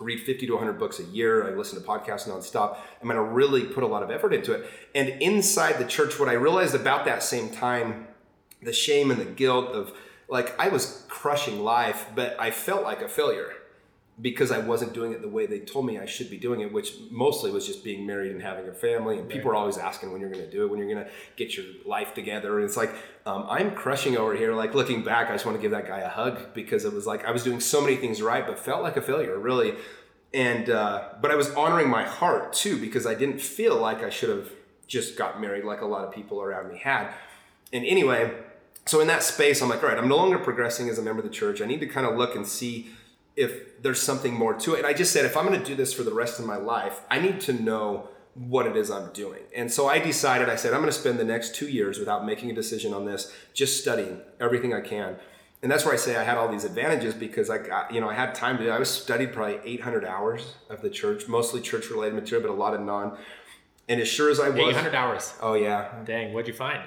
I 0.00 0.04
read 0.04 0.20
50 0.20 0.46
to 0.46 0.52
100 0.52 0.78
books 0.78 1.00
a 1.00 1.04
year. 1.04 1.46
I 1.46 1.54
listen 1.56 1.80
to 1.80 1.86
podcasts 1.86 2.28
nonstop. 2.28 2.76
I'm 3.00 3.08
going 3.08 3.16
to 3.16 3.22
really 3.22 3.64
put 3.64 3.82
a 3.82 3.86
lot 3.86 4.02
of 4.02 4.10
effort 4.10 4.32
into 4.32 4.52
it. 4.52 4.70
And 4.94 5.08
inside 5.20 5.78
the 5.78 5.84
church, 5.84 6.20
what 6.20 6.28
I 6.28 6.34
realized 6.34 6.74
about 6.74 7.04
that 7.06 7.22
same 7.22 7.50
time, 7.50 8.06
the 8.62 8.72
shame 8.72 9.10
and 9.10 9.20
the 9.20 9.24
guilt 9.24 9.70
of 9.70 9.92
like, 10.28 10.58
I 10.60 10.68
was 10.68 11.04
crushing 11.08 11.64
life, 11.64 12.06
but 12.14 12.36
I 12.38 12.50
felt 12.50 12.84
like 12.84 13.02
a 13.02 13.08
failure 13.08 13.52
because 14.20 14.50
I 14.50 14.58
wasn't 14.58 14.94
doing 14.94 15.12
it 15.12 15.22
the 15.22 15.28
way 15.28 15.46
they 15.46 15.60
told 15.60 15.86
me 15.86 15.98
I 15.98 16.06
should 16.06 16.28
be 16.28 16.38
doing 16.38 16.60
it, 16.60 16.72
which 16.72 16.94
mostly 17.10 17.52
was 17.52 17.66
just 17.66 17.84
being 17.84 18.04
married 18.04 18.32
and 18.32 18.42
having 18.42 18.68
a 18.68 18.72
family. 18.72 19.18
And 19.18 19.28
people 19.28 19.50
are 19.52 19.54
always 19.54 19.78
asking 19.78 20.10
when 20.10 20.20
you're 20.20 20.30
going 20.30 20.44
to 20.44 20.50
do 20.50 20.64
it, 20.64 20.70
when 20.70 20.78
you're 20.80 20.92
going 20.92 21.04
to 21.04 21.10
get 21.36 21.56
your 21.56 21.66
life 21.86 22.14
together. 22.14 22.56
And 22.56 22.64
it's 22.64 22.76
like, 22.76 22.90
um, 23.26 23.46
I'm 23.48 23.70
crushing 23.70 24.16
over 24.16 24.34
here. 24.34 24.54
Like 24.54 24.74
looking 24.74 25.04
back, 25.04 25.30
I 25.30 25.34
just 25.34 25.46
want 25.46 25.56
to 25.56 25.62
give 25.62 25.70
that 25.70 25.86
guy 25.86 26.00
a 26.00 26.08
hug 26.08 26.52
because 26.52 26.84
it 26.84 26.92
was 26.92 27.06
like 27.06 27.24
I 27.24 27.30
was 27.30 27.44
doing 27.44 27.60
so 27.60 27.80
many 27.80 27.96
things 27.96 28.20
right, 28.20 28.44
but 28.44 28.58
felt 28.58 28.82
like 28.82 28.96
a 28.96 29.02
failure, 29.02 29.38
really. 29.38 29.74
And, 30.34 30.68
uh, 30.68 31.10
but 31.22 31.30
I 31.30 31.36
was 31.36 31.50
honoring 31.54 31.88
my 31.88 32.02
heart 32.02 32.52
too 32.52 32.80
because 32.80 33.06
I 33.06 33.14
didn't 33.14 33.40
feel 33.40 33.76
like 33.76 34.02
I 34.02 34.10
should 34.10 34.30
have 34.30 34.50
just 34.88 35.16
got 35.16 35.40
married 35.40 35.64
like 35.64 35.80
a 35.80 35.86
lot 35.86 36.04
of 36.04 36.12
people 36.12 36.42
around 36.42 36.72
me 36.72 36.78
had. 36.78 37.12
And 37.72 37.84
anyway, 37.84 38.34
so 38.84 39.00
in 39.00 39.06
that 39.08 39.22
space, 39.22 39.62
I'm 39.62 39.68
like, 39.68 39.82
all 39.82 39.88
right, 39.90 39.98
I'm 39.98 40.08
no 40.08 40.16
longer 40.16 40.38
progressing 40.38 40.88
as 40.88 40.98
a 40.98 41.02
member 41.02 41.22
of 41.22 41.28
the 41.28 41.34
church. 41.34 41.60
I 41.60 41.66
need 41.66 41.80
to 41.80 41.86
kind 41.86 42.06
of 42.06 42.16
look 42.16 42.34
and 42.34 42.46
see 42.46 42.90
if 43.38 43.80
there's 43.82 44.00
something 44.02 44.34
more 44.34 44.54
to 44.54 44.74
it. 44.74 44.78
And 44.78 44.86
I 44.86 44.92
just 44.92 45.12
said, 45.12 45.24
if 45.24 45.36
I'm 45.36 45.46
going 45.46 45.58
to 45.58 45.64
do 45.64 45.74
this 45.76 45.92
for 45.92 46.02
the 46.02 46.12
rest 46.12 46.38
of 46.40 46.44
my 46.46 46.56
life, 46.56 47.00
I 47.10 47.18
need 47.20 47.40
to 47.42 47.52
know 47.52 48.08
what 48.34 48.66
it 48.66 48.76
is 48.76 48.90
I'm 48.90 49.12
doing. 49.12 49.42
And 49.54 49.72
so 49.72 49.88
I 49.88 49.98
decided, 49.98 50.48
I 50.48 50.56
said, 50.56 50.72
I'm 50.74 50.80
going 50.80 50.92
to 50.92 50.98
spend 50.98 51.18
the 51.18 51.24
next 51.24 51.54
two 51.54 51.68
years 51.68 51.98
without 51.98 52.26
making 52.26 52.50
a 52.50 52.54
decision 52.54 52.92
on 52.92 53.04
this, 53.04 53.32
just 53.54 53.80
studying 53.80 54.20
everything 54.40 54.74
I 54.74 54.80
can. 54.80 55.16
And 55.62 55.70
that's 55.70 55.84
where 55.84 55.94
I 55.94 55.96
say 55.96 56.16
I 56.16 56.22
had 56.22 56.36
all 56.36 56.48
these 56.48 56.64
advantages 56.64 57.14
because 57.14 57.50
I 57.50 57.58
got, 57.58 57.92
you 57.92 58.00
know, 58.00 58.08
I 58.08 58.14
had 58.14 58.34
time 58.34 58.58
to, 58.58 58.70
I 58.70 58.78
was 58.78 58.88
studied 58.90 59.32
probably 59.32 59.58
800 59.64 60.04
hours 60.04 60.54
of 60.70 60.82
the 60.82 60.90
church, 60.90 61.26
mostly 61.28 61.60
church 61.60 61.90
related 61.90 62.14
material, 62.14 62.46
but 62.48 62.54
a 62.54 62.60
lot 62.60 62.74
of 62.74 62.80
non. 62.80 63.18
And 63.88 64.00
as 64.00 64.06
sure 64.08 64.30
as 64.30 64.38
I 64.38 64.50
was, 64.50 64.76
800 64.76 64.94
hours. 64.94 65.32
oh 65.40 65.54
yeah, 65.54 65.90
Dang, 66.04 66.32
what'd 66.32 66.46
you 66.48 66.54
find? 66.54 66.82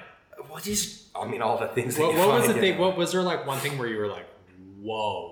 well, 0.48 0.60
just, 0.60 1.08
I 1.14 1.26
mean, 1.26 1.42
all 1.42 1.58
the 1.58 1.68
things. 1.68 1.96
that 1.96 2.02
What, 2.02 2.12
you 2.14 2.18
what 2.18 2.28
was 2.38 2.46
the 2.46 2.54
thing? 2.54 2.76
know. 2.76 2.80
What 2.80 2.96
was 2.96 3.12
there 3.12 3.22
like 3.22 3.46
one 3.46 3.58
thing 3.58 3.78
where 3.78 3.88
you 3.88 3.98
were 3.98 4.08
like, 4.08 4.26
whoa? 4.80 5.31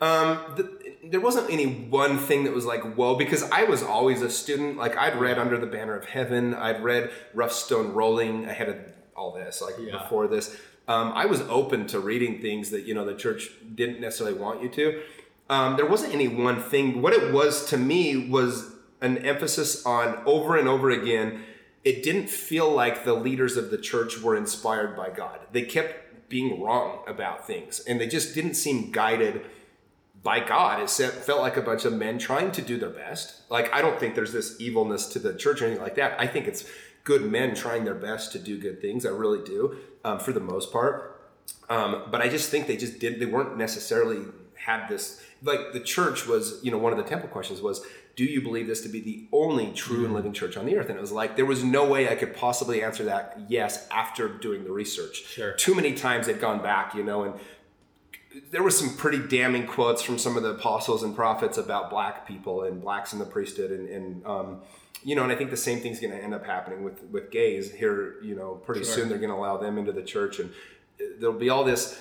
Um, 0.00 0.38
the, 0.56 0.94
there 1.04 1.20
wasn't 1.20 1.50
any 1.50 1.66
one 1.66 2.18
thing 2.18 2.44
that 2.44 2.52
was 2.52 2.64
like 2.64 2.82
whoa 2.96 3.14
because 3.16 3.42
I 3.50 3.64
was 3.64 3.82
always 3.82 4.22
a 4.22 4.30
student. 4.30 4.76
Like 4.76 4.96
I'd 4.96 5.18
read 5.18 5.38
Under 5.38 5.58
the 5.58 5.66
Banner 5.66 5.96
of 5.96 6.06
Heaven, 6.06 6.54
I'd 6.54 6.82
read 6.82 7.10
Rough 7.32 7.52
Stone 7.52 7.92
Rolling 7.92 8.46
ahead 8.46 8.68
of 8.68 8.76
all 9.16 9.32
this, 9.32 9.62
like 9.62 9.74
Yeah. 9.78 9.98
before 9.98 10.26
this. 10.26 10.56
Um, 10.86 11.12
I 11.14 11.26
was 11.26 11.40
open 11.42 11.86
to 11.88 12.00
reading 12.00 12.40
things 12.42 12.70
that 12.70 12.82
you 12.84 12.94
know 12.94 13.04
the 13.04 13.14
church 13.14 13.50
didn't 13.74 14.00
necessarily 14.00 14.38
want 14.38 14.62
you 14.62 14.68
to. 14.70 15.02
Um, 15.48 15.76
there 15.76 15.86
wasn't 15.86 16.14
any 16.14 16.28
one 16.28 16.62
thing. 16.62 17.00
What 17.02 17.12
it 17.12 17.32
was 17.32 17.66
to 17.66 17.76
me 17.76 18.28
was 18.28 18.72
an 19.00 19.18
emphasis 19.18 19.84
on 19.84 20.18
over 20.26 20.56
and 20.56 20.66
over 20.68 20.90
again. 20.90 21.42
It 21.84 22.02
didn't 22.02 22.30
feel 22.30 22.70
like 22.72 23.04
the 23.04 23.12
leaders 23.12 23.58
of 23.58 23.70
the 23.70 23.76
church 23.76 24.18
were 24.20 24.34
inspired 24.34 24.96
by 24.96 25.10
God. 25.10 25.40
They 25.52 25.62
kept 25.62 26.28
being 26.30 26.62
wrong 26.62 27.00
about 27.06 27.46
things, 27.46 27.80
and 27.80 28.00
they 28.00 28.06
just 28.06 28.34
didn't 28.34 28.54
seem 28.54 28.90
guided 28.90 29.42
by 30.24 30.40
God. 30.40 30.82
It 30.82 30.90
felt 30.90 31.40
like 31.40 31.56
a 31.56 31.62
bunch 31.62 31.84
of 31.84 31.92
men 31.92 32.18
trying 32.18 32.50
to 32.52 32.62
do 32.62 32.76
their 32.78 32.90
best. 32.90 33.42
Like, 33.50 33.72
I 33.72 33.80
don't 33.80 34.00
think 34.00 34.16
there's 34.16 34.32
this 34.32 34.60
evilness 34.60 35.06
to 35.08 35.20
the 35.20 35.34
church 35.34 35.62
or 35.62 35.66
anything 35.66 35.84
like 35.84 35.94
that. 35.94 36.18
I 36.18 36.26
think 36.26 36.48
it's 36.48 36.64
good 37.04 37.22
men 37.30 37.54
trying 37.54 37.84
their 37.84 37.94
best 37.94 38.32
to 38.32 38.38
do 38.38 38.58
good 38.58 38.80
things. 38.80 39.04
I 39.06 39.10
really 39.10 39.44
do, 39.44 39.76
um, 40.02 40.18
for 40.18 40.32
the 40.32 40.40
most 40.40 40.72
part. 40.72 41.30
Um, 41.68 42.04
but 42.10 42.22
I 42.22 42.28
just 42.28 42.50
think 42.50 42.66
they 42.66 42.76
just 42.76 42.98
did, 42.98 43.20
they 43.20 43.26
weren't 43.26 43.56
necessarily 43.58 44.24
had 44.56 44.88
this, 44.88 45.22
like, 45.42 45.72
the 45.74 45.80
church 45.80 46.26
was, 46.26 46.58
you 46.62 46.70
know, 46.70 46.78
one 46.78 46.92
of 46.92 46.98
the 46.98 47.04
temple 47.04 47.28
questions 47.28 47.60
was, 47.60 47.84
do 48.16 48.24
you 48.24 48.40
believe 48.40 48.66
this 48.66 48.80
to 48.82 48.88
be 48.88 49.00
the 49.00 49.26
only 49.32 49.72
true 49.72 50.04
and 50.04 50.14
living 50.14 50.32
church 50.32 50.56
on 50.56 50.64
the 50.66 50.76
earth? 50.76 50.88
And 50.88 50.96
it 50.96 51.00
was 51.00 51.12
like, 51.12 51.36
there 51.36 51.44
was 51.44 51.64
no 51.64 51.84
way 51.84 52.08
I 52.08 52.14
could 52.14 52.34
possibly 52.34 52.82
answer 52.82 53.04
that 53.04 53.40
yes 53.48 53.88
after 53.90 54.28
doing 54.28 54.64
the 54.64 54.70
research. 54.70 55.26
Sure. 55.26 55.52
Too 55.54 55.74
many 55.74 55.94
times 55.94 56.26
they'd 56.26 56.40
gone 56.40 56.62
back, 56.62 56.94
you 56.94 57.02
know, 57.02 57.24
and 57.24 57.34
there 58.50 58.62
were 58.62 58.70
some 58.70 58.96
pretty 58.96 59.18
damning 59.18 59.66
quotes 59.66 60.02
from 60.02 60.18
some 60.18 60.36
of 60.36 60.42
the 60.42 60.50
apostles 60.50 61.02
and 61.02 61.14
prophets 61.14 61.56
about 61.58 61.90
black 61.90 62.26
people 62.26 62.62
and 62.64 62.80
blacks 62.82 63.12
in 63.12 63.18
the 63.18 63.24
priesthood 63.24 63.70
and, 63.70 63.88
and 63.88 64.26
um, 64.26 64.60
you 65.02 65.14
know 65.14 65.22
and 65.22 65.30
i 65.32 65.36
think 65.36 65.50
the 65.50 65.56
same 65.56 65.80
thing's 65.80 66.00
going 66.00 66.12
to 66.12 66.22
end 66.22 66.34
up 66.34 66.44
happening 66.46 66.82
with 66.82 67.02
with 67.12 67.30
gays 67.30 67.72
here 67.72 68.16
you 68.22 68.34
know 68.34 68.54
pretty 68.66 68.82
Sure. 68.84 68.94
soon 68.94 69.08
they're 69.08 69.18
going 69.18 69.30
to 69.30 69.36
allow 69.36 69.56
them 69.56 69.78
into 69.78 69.92
the 69.92 70.02
church 70.02 70.38
and 70.40 70.50
there'll 71.20 71.38
be 71.38 71.50
all 71.50 71.64
this 71.64 72.00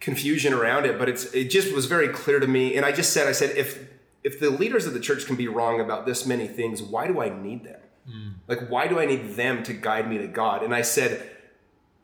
confusion 0.00 0.52
around 0.52 0.84
it 0.84 0.98
but 0.98 1.08
it's 1.08 1.24
it 1.32 1.48
just 1.50 1.72
was 1.74 1.86
very 1.86 2.08
clear 2.08 2.38
to 2.40 2.46
me 2.46 2.76
and 2.76 2.84
i 2.84 2.92
just 2.92 3.12
said 3.12 3.26
i 3.28 3.32
said 3.32 3.56
if 3.56 3.88
if 4.24 4.38
the 4.40 4.50
leaders 4.50 4.86
of 4.86 4.94
the 4.94 5.00
church 5.00 5.26
can 5.26 5.36
be 5.36 5.48
wrong 5.48 5.80
about 5.80 6.06
this 6.06 6.26
many 6.26 6.46
things 6.46 6.82
why 6.82 7.06
do 7.06 7.20
i 7.20 7.28
need 7.28 7.64
them? 7.64 7.80
Like 8.48 8.68
why 8.68 8.86
do 8.88 8.98
i 8.98 9.06
need 9.06 9.34
them 9.36 9.62
to 9.64 9.72
guide 9.72 10.08
me 10.08 10.18
to 10.18 10.26
god? 10.26 10.62
And 10.64 10.74
i 10.74 10.82
said 10.82 11.30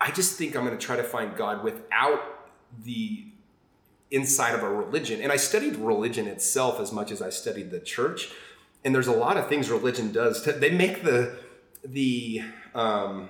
i 0.01 0.11
just 0.13 0.37
think 0.39 0.57
i'm 0.57 0.65
going 0.65 0.79
to 0.79 0.85
try 0.85 0.97
to 0.97 1.03
find 1.03 1.37
god 1.37 1.63
without 1.65 2.21
the 2.85 3.27
inside 4.11 4.55
of 4.55 4.63
a 4.63 4.69
religion. 4.69 5.21
And 5.21 5.31
I 5.31 5.37
studied 5.37 5.77
religion 5.77 6.27
itself 6.27 6.81
as 6.81 6.93
much 6.93 7.11
as 7.11 7.21
I 7.21 7.31
studied 7.31 7.71
the 7.71 7.81
church. 7.81 8.31
and 8.85 8.95
there's 8.95 9.09
a 9.09 9.13
lot 9.13 9.37
of 9.37 9.49
things 9.49 9.71
religion 9.71 10.13
does. 10.13 10.43
To, 10.43 10.53
they 10.53 10.71
make 10.71 11.03
the 11.03 11.37
the 11.85 12.43
um, 12.75 13.29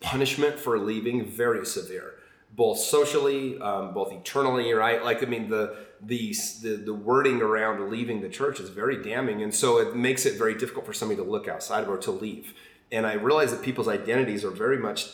punishment 0.00 0.58
for 0.58 0.78
leaving 0.78 1.24
very 1.24 1.64
severe, 1.66 2.14
both 2.52 2.78
socially, 2.78 3.58
um, 3.60 3.94
both 3.94 4.12
eternally. 4.12 4.72
Right? 4.72 5.02
Like 5.02 5.22
I 5.22 5.26
mean, 5.26 5.48
the, 5.48 5.76
the 6.00 6.34
the 6.62 6.76
the 6.76 6.94
wording 6.94 7.40
around 7.42 7.90
leaving 7.90 8.20
the 8.20 8.28
church 8.28 8.60
is 8.60 8.68
very 8.68 9.02
damning, 9.02 9.42
and 9.42 9.54
so 9.54 9.78
it 9.78 9.96
makes 9.96 10.26
it 10.26 10.38
very 10.38 10.54
difficult 10.54 10.86
for 10.86 10.92
somebody 10.92 11.20
to 11.22 11.28
look 11.28 11.48
outside 11.48 11.82
of 11.84 11.88
or 11.88 11.98
to 11.98 12.10
leave. 12.10 12.54
And 12.92 13.06
I 13.06 13.14
realize 13.14 13.50
that 13.50 13.62
people's 13.62 13.88
identities 13.88 14.44
are 14.44 14.50
very 14.50 14.78
much 14.78 15.08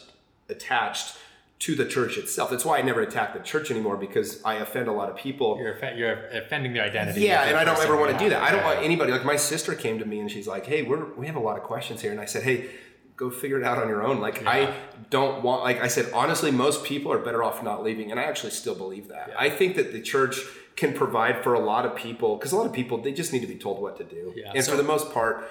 attached 0.48 1.16
to 1.62 1.76
the 1.76 1.86
church 1.86 2.18
itself. 2.18 2.50
That's 2.50 2.64
why 2.64 2.78
I 2.78 2.82
never 2.82 3.02
attack 3.02 3.34
the 3.34 3.40
church 3.40 3.70
anymore 3.70 3.96
because 3.96 4.42
I 4.42 4.54
offend 4.54 4.88
a 4.88 4.92
lot 4.92 5.08
of 5.08 5.16
people. 5.16 5.56
You're, 5.58 5.78
you're 5.94 6.26
offending 6.32 6.72
their 6.72 6.82
identity. 6.82 7.20
Yeah, 7.20 7.44
and 7.44 7.56
I 7.56 7.62
don't 7.62 7.78
ever 7.78 7.96
want 7.96 8.10
to 8.10 8.18
do 8.18 8.30
that. 8.30 8.42
I 8.42 8.50
don't 8.50 8.64
want 8.64 8.80
anybody 8.80 9.12
like 9.12 9.24
my 9.24 9.36
sister 9.36 9.76
came 9.76 10.00
to 10.00 10.04
me 10.04 10.18
and 10.18 10.28
she's 10.28 10.48
like, 10.48 10.66
"Hey, 10.66 10.82
we're 10.82 11.04
we 11.14 11.26
have 11.28 11.36
a 11.36 11.40
lot 11.40 11.56
of 11.56 11.62
questions 11.62 12.00
here," 12.02 12.10
and 12.10 12.20
I 12.20 12.26
said, 12.26 12.42
"Hey." 12.42 12.68
Go 13.14 13.30
figure 13.30 13.58
it 13.58 13.62
out 13.62 13.78
on 13.78 13.88
your 13.88 14.02
own. 14.02 14.20
Like 14.20 14.44
I 14.46 14.74
don't 15.10 15.42
want, 15.44 15.62
like 15.62 15.80
I 15.80 15.86
said, 15.86 16.10
honestly, 16.14 16.50
most 16.50 16.82
people 16.82 17.12
are 17.12 17.18
better 17.18 17.42
off 17.44 17.62
not 17.62 17.84
leaving, 17.84 18.10
and 18.10 18.18
I 18.18 18.24
actually 18.24 18.52
still 18.52 18.74
believe 18.74 19.08
that. 19.08 19.30
I 19.38 19.48
think 19.50 19.76
that 19.76 19.92
the 19.92 20.00
church 20.00 20.40
can 20.76 20.94
provide 20.94 21.44
for 21.44 21.52
a 21.52 21.60
lot 21.60 21.84
of 21.84 21.94
people 21.94 22.36
because 22.36 22.52
a 22.52 22.56
lot 22.56 22.66
of 22.66 22.72
people 22.72 22.98
they 22.98 23.12
just 23.12 23.30
need 23.32 23.40
to 23.40 23.46
be 23.46 23.54
told 23.56 23.80
what 23.80 23.98
to 23.98 24.04
do, 24.04 24.32
Yeah, 24.34 24.52
and 24.54 24.64
so- 24.64 24.70
for 24.72 24.76
the 24.78 24.82
most 24.82 25.12
part, 25.12 25.48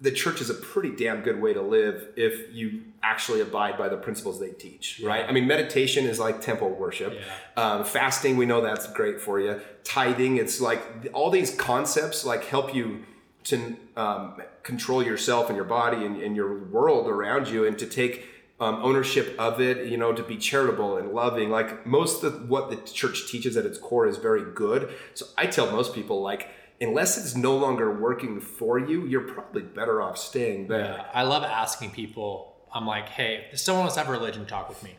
the 0.00 0.10
church 0.10 0.40
is 0.40 0.50
a 0.50 0.54
pretty 0.54 0.90
damn 0.90 1.22
good 1.22 1.40
way 1.40 1.54
to 1.54 1.62
live 1.62 2.08
if 2.16 2.52
you 2.52 2.82
actually 3.02 3.40
abide 3.40 3.78
by 3.78 3.88
the 3.88 3.96
principles 3.96 4.40
they 4.40 4.50
teach, 4.50 5.00
right? 5.04 5.24
I 5.28 5.32
mean, 5.32 5.46
meditation 5.46 6.04
is 6.04 6.18
like 6.18 6.40
temple 6.40 6.70
worship. 6.70 7.18
Um, 7.56 7.84
fasting, 7.84 8.36
we 8.36 8.46
know 8.46 8.60
that's 8.60 8.90
great 8.92 9.20
for 9.20 9.40
you. 9.40 9.60
Tithing, 9.84 10.36
it's 10.36 10.60
like 10.60 10.82
all 11.12 11.30
these 11.30 11.54
concepts 11.54 12.24
like 12.24 12.44
help 12.44 12.74
you 12.74 13.04
to 13.44 13.76
um, 13.96 14.42
control 14.62 15.02
yourself 15.02 15.48
and 15.48 15.56
your 15.56 15.66
body 15.66 16.04
and, 16.04 16.20
and 16.20 16.34
your 16.34 16.64
world 16.64 17.08
around 17.08 17.48
you 17.48 17.66
and 17.66 17.78
to 17.78 17.86
take 17.86 18.26
um, 18.60 18.76
ownership 18.76 19.34
of 19.38 19.60
it, 19.60 19.86
you 19.88 19.96
know, 19.96 20.12
to 20.12 20.22
be 20.22 20.36
charitable 20.36 20.96
and 20.96 21.12
loving. 21.12 21.50
Like 21.50 21.86
most 21.86 22.24
of 22.24 22.48
what 22.48 22.70
the 22.70 22.76
church 22.76 23.28
teaches 23.28 23.56
at 23.56 23.66
its 23.66 23.78
core 23.78 24.06
is 24.06 24.16
very 24.16 24.52
good. 24.54 24.92
So 25.14 25.26
I 25.36 25.46
tell 25.46 25.70
most 25.70 25.94
people, 25.94 26.22
like, 26.22 26.48
unless 26.80 27.18
it's 27.18 27.34
no 27.34 27.56
longer 27.56 27.92
working 27.92 28.40
for 28.40 28.78
you, 28.78 29.06
you're 29.06 29.22
probably 29.22 29.62
better 29.62 30.02
off 30.02 30.18
staying 30.18 30.68
there. 30.68 30.96
Yeah, 30.98 31.06
I 31.12 31.22
love 31.22 31.42
asking 31.42 31.90
people. 31.92 32.54
I'm 32.72 32.86
like, 32.86 33.08
hey, 33.08 33.46
if 33.52 33.60
someone 33.60 33.84
wants 33.84 33.94
to 33.94 34.00
have 34.00 34.08
a 34.08 34.12
religion 34.12 34.46
talk 34.46 34.68
with 34.68 34.82
me, 34.82 34.96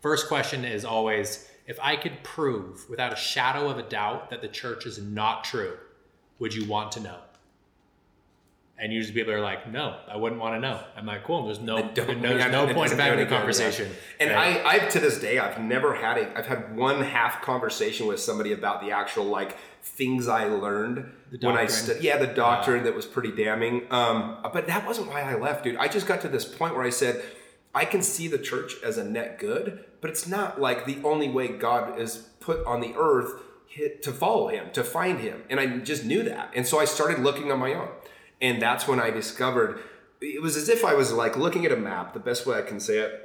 first 0.00 0.28
question 0.28 0.64
is 0.64 0.84
always, 0.84 1.48
if 1.66 1.78
I 1.80 1.96
could 1.96 2.22
prove 2.22 2.88
without 2.90 3.12
a 3.12 3.16
shadow 3.16 3.68
of 3.68 3.78
a 3.78 3.82
doubt 3.82 4.30
that 4.30 4.42
the 4.42 4.48
church 4.48 4.84
is 4.86 4.98
not 4.98 5.44
true, 5.44 5.76
would 6.38 6.54
you 6.54 6.66
want 6.66 6.92
to 6.92 7.00
know? 7.00 7.18
And 8.78 8.92
usually 8.92 9.14
people 9.14 9.32
are 9.32 9.40
like, 9.40 9.70
no, 9.70 9.96
I 10.06 10.16
wouldn't 10.16 10.38
want 10.40 10.54
to 10.54 10.60
know. 10.60 10.78
I'm 10.96 11.06
like, 11.06 11.24
cool. 11.24 11.46
There's 11.46 11.60
no, 11.60 11.90
there's 11.94 12.20
no, 12.20 12.66
no 12.66 12.74
point 12.74 12.92
of 12.92 12.98
having 12.98 13.20
a 13.20 13.26
conversation. 13.26 13.90
And 14.20 14.30
Right? 14.30 14.58
I, 14.58 14.68
I've 14.68 14.90
to 14.90 15.00
this 15.00 15.18
day, 15.18 15.38
I've 15.38 15.58
never 15.58 15.94
had 15.94 16.18
a, 16.18 16.38
I've 16.38 16.46
had 16.46 16.76
one 16.76 17.02
half 17.02 17.40
conversation 17.40 18.06
with 18.06 18.20
somebody 18.20 18.52
about 18.52 18.82
the 18.82 18.90
actual 18.90 19.24
like 19.24 19.56
things 19.82 20.28
I 20.28 20.44
learned 20.44 21.10
The 21.30 21.46
when 21.46 21.56
I 21.56 21.66
studied. 21.66 22.02
Yeah, 22.02 22.18
the 22.18 22.26
doctrine 22.26 22.84
that 22.84 22.94
was 22.94 23.06
pretty 23.06 23.32
damning. 23.32 23.86
Um, 23.90 24.38
but 24.52 24.66
that 24.66 24.86
wasn't 24.86 25.08
why 25.08 25.22
I 25.22 25.36
left, 25.36 25.64
dude. 25.64 25.76
I 25.76 25.88
just 25.88 26.06
got 26.06 26.20
to 26.22 26.28
this 26.28 26.44
point 26.44 26.74
where 26.74 26.84
I 26.84 26.90
said, 26.90 27.24
I 27.74 27.86
can 27.86 28.02
see 28.02 28.28
the 28.28 28.38
church 28.38 28.74
as 28.84 28.98
a 28.98 29.04
net 29.04 29.38
good, 29.38 29.84
but 30.02 30.10
it's 30.10 30.26
not 30.26 30.60
like 30.60 30.84
the 30.84 30.98
only 31.02 31.30
way 31.30 31.48
God 31.48 31.98
is 31.98 32.28
put 32.40 32.64
on 32.66 32.80
the 32.80 32.94
earth 32.98 33.42
to 34.02 34.12
follow 34.12 34.48
him, 34.48 34.70
to 34.72 34.82
find 34.82 35.20
him. 35.20 35.42
And 35.50 35.60
I 35.60 35.78
just 35.78 36.04
knew 36.04 36.22
that. 36.22 36.50
And 36.54 36.66
so 36.66 36.78
I 36.78 36.86
started 36.86 37.18
looking 37.20 37.52
on 37.52 37.58
my 37.58 37.74
own. 37.74 37.88
And 38.40 38.60
that's 38.60 38.86
when 38.86 39.00
I 39.00 39.10
discovered 39.10 39.80
it 40.20 40.42
was 40.42 40.56
as 40.56 40.68
if 40.68 40.84
I 40.84 40.94
was 40.94 41.12
like 41.12 41.36
looking 41.36 41.66
at 41.66 41.72
a 41.72 41.76
map, 41.76 42.14
the 42.14 42.20
best 42.20 42.46
way 42.46 42.58
I 42.58 42.62
can 42.62 42.80
say 42.80 42.98
it. 42.98 43.22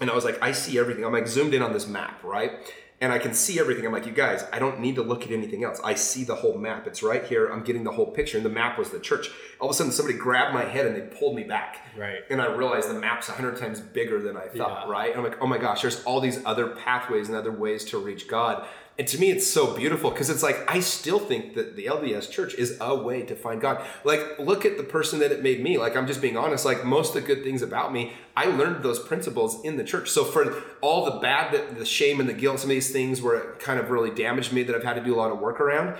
And 0.00 0.10
I 0.10 0.14
was 0.14 0.24
like, 0.24 0.42
I 0.42 0.52
see 0.52 0.78
everything. 0.78 1.04
I'm 1.04 1.12
like 1.12 1.28
zoomed 1.28 1.54
in 1.54 1.62
on 1.62 1.72
this 1.72 1.86
map, 1.86 2.22
right? 2.22 2.52
And 3.00 3.12
I 3.12 3.18
can 3.18 3.34
see 3.34 3.58
everything. 3.58 3.84
I'm 3.84 3.92
like, 3.92 4.06
you 4.06 4.12
guys, 4.12 4.44
I 4.52 4.58
don't 4.58 4.80
need 4.80 4.94
to 4.96 5.02
look 5.02 5.24
at 5.24 5.30
anything 5.30 5.62
else. 5.64 5.80
I 5.84 5.94
see 5.94 6.24
the 6.24 6.36
whole 6.36 6.56
map. 6.56 6.86
It's 6.86 7.02
right 7.02 7.24
here. 7.24 7.48
I'm 7.48 7.62
getting 7.62 7.84
the 7.84 7.90
whole 7.92 8.06
picture. 8.06 8.36
And 8.36 8.46
the 8.46 8.50
map 8.50 8.78
was 8.78 8.90
the 8.90 9.00
church. 9.00 9.28
All 9.60 9.68
of 9.68 9.74
a 9.74 9.76
sudden, 9.76 9.92
somebody 9.92 10.16
grabbed 10.16 10.54
my 10.54 10.64
head 10.64 10.86
and 10.86 10.96
they 10.96 11.00
pulled 11.18 11.34
me 11.36 11.44
back. 11.44 11.82
Right. 11.96 12.20
And 12.30 12.40
I 12.40 12.46
realized 12.54 12.88
the 12.88 12.94
map's 12.94 13.28
100 13.28 13.56
times 13.58 13.80
bigger 13.80 14.20
than 14.22 14.36
I 14.36 14.46
thought, 14.46 14.86
Yeah. 14.86 14.90
right? 14.92 15.10
And 15.10 15.18
I'm 15.18 15.24
like, 15.24 15.40
oh 15.42 15.46
my 15.46 15.58
gosh, 15.58 15.82
there's 15.82 16.02
all 16.04 16.20
these 16.20 16.40
other 16.46 16.68
pathways 16.68 17.28
and 17.28 17.36
other 17.36 17.52
ways 17.52 17.84
to 17.86 17.98
reach 17.98 18.26
God. 18.28 18.66
And 18.96 19.08
to 19.08 19.18
me, 19.18 19.30
it's 19.30 19.46
so 19.46 19.74
beautiful 19.74 20.10
because 20.10 20.30
it's 20.30 20.42
like, 20.42 20.70
I 20.72 20.78
still 20.78 21.18
think 21.18 21.54
that 21.54 21.74
the 21.74 21.86
LDS 21.86 22.30
church 22.30 22.54
is 22.54 22.76
a 22.80 22.94
way 22.94 23.22
to 23.22 23.34
find 23.34 23.60
God. 23.60 23.84
Like, 24.04 24.38
look 24.38 24.64
at 24.64 24.76
the 24.76 24.84
person 24.84 25.18
that 25.18 25.32
it 25.32 25.42
made 25.42 25.60
me. 25.60 25.78
Like, 25.78 25.96
I'm 25.96 26.06
just 26.06 26.22
being 26.22 26.36
honest. 26.36 26.64
Like, 26.64 26.84
most 26.84 27.16
of 27.16 27.22
the 27.22 27.26
good 27.26 27.42
things 27.42 27.60
about 27.60 27.92
me, 27.92 28.12
I 28.36 28.46
learned 28.46 28.84
those 28.84 29.00
principles 29.00 29.64
in 29.64 29.76
the 29.76 29.84
church. 29.84 30.10
So, 30.10 30.24
for 30.24 30.62
all 30.80 31.04
the 31.06 31.18
bad, 31.18 31.52
that 31.52 31.76
the 31.76 31.84
shame 31.84 32.20
and 32.20 32.28
the 32.28 32.34
guilt, 32.34 32.60
some 32.60 32.70
of 32.70 32.74
these 32.74 32.92
things 32.92 33.20
where 33.20 33.34
it 33.34 33.58
kind 33.58 33.80
of 33.80 33.90
really 33.90 34.10
damaged 34.10 34.52
me 34.52 34.62
that 34.62 34.76
I've 34.76 34.84
had 34.84 34.94
to 34.94 35.02
do 35.02 35.12
a 35.12 35.18
lot 35.18 35.32
of 35.32 35.40
work 35.40 35.60
around, 35.60 35.96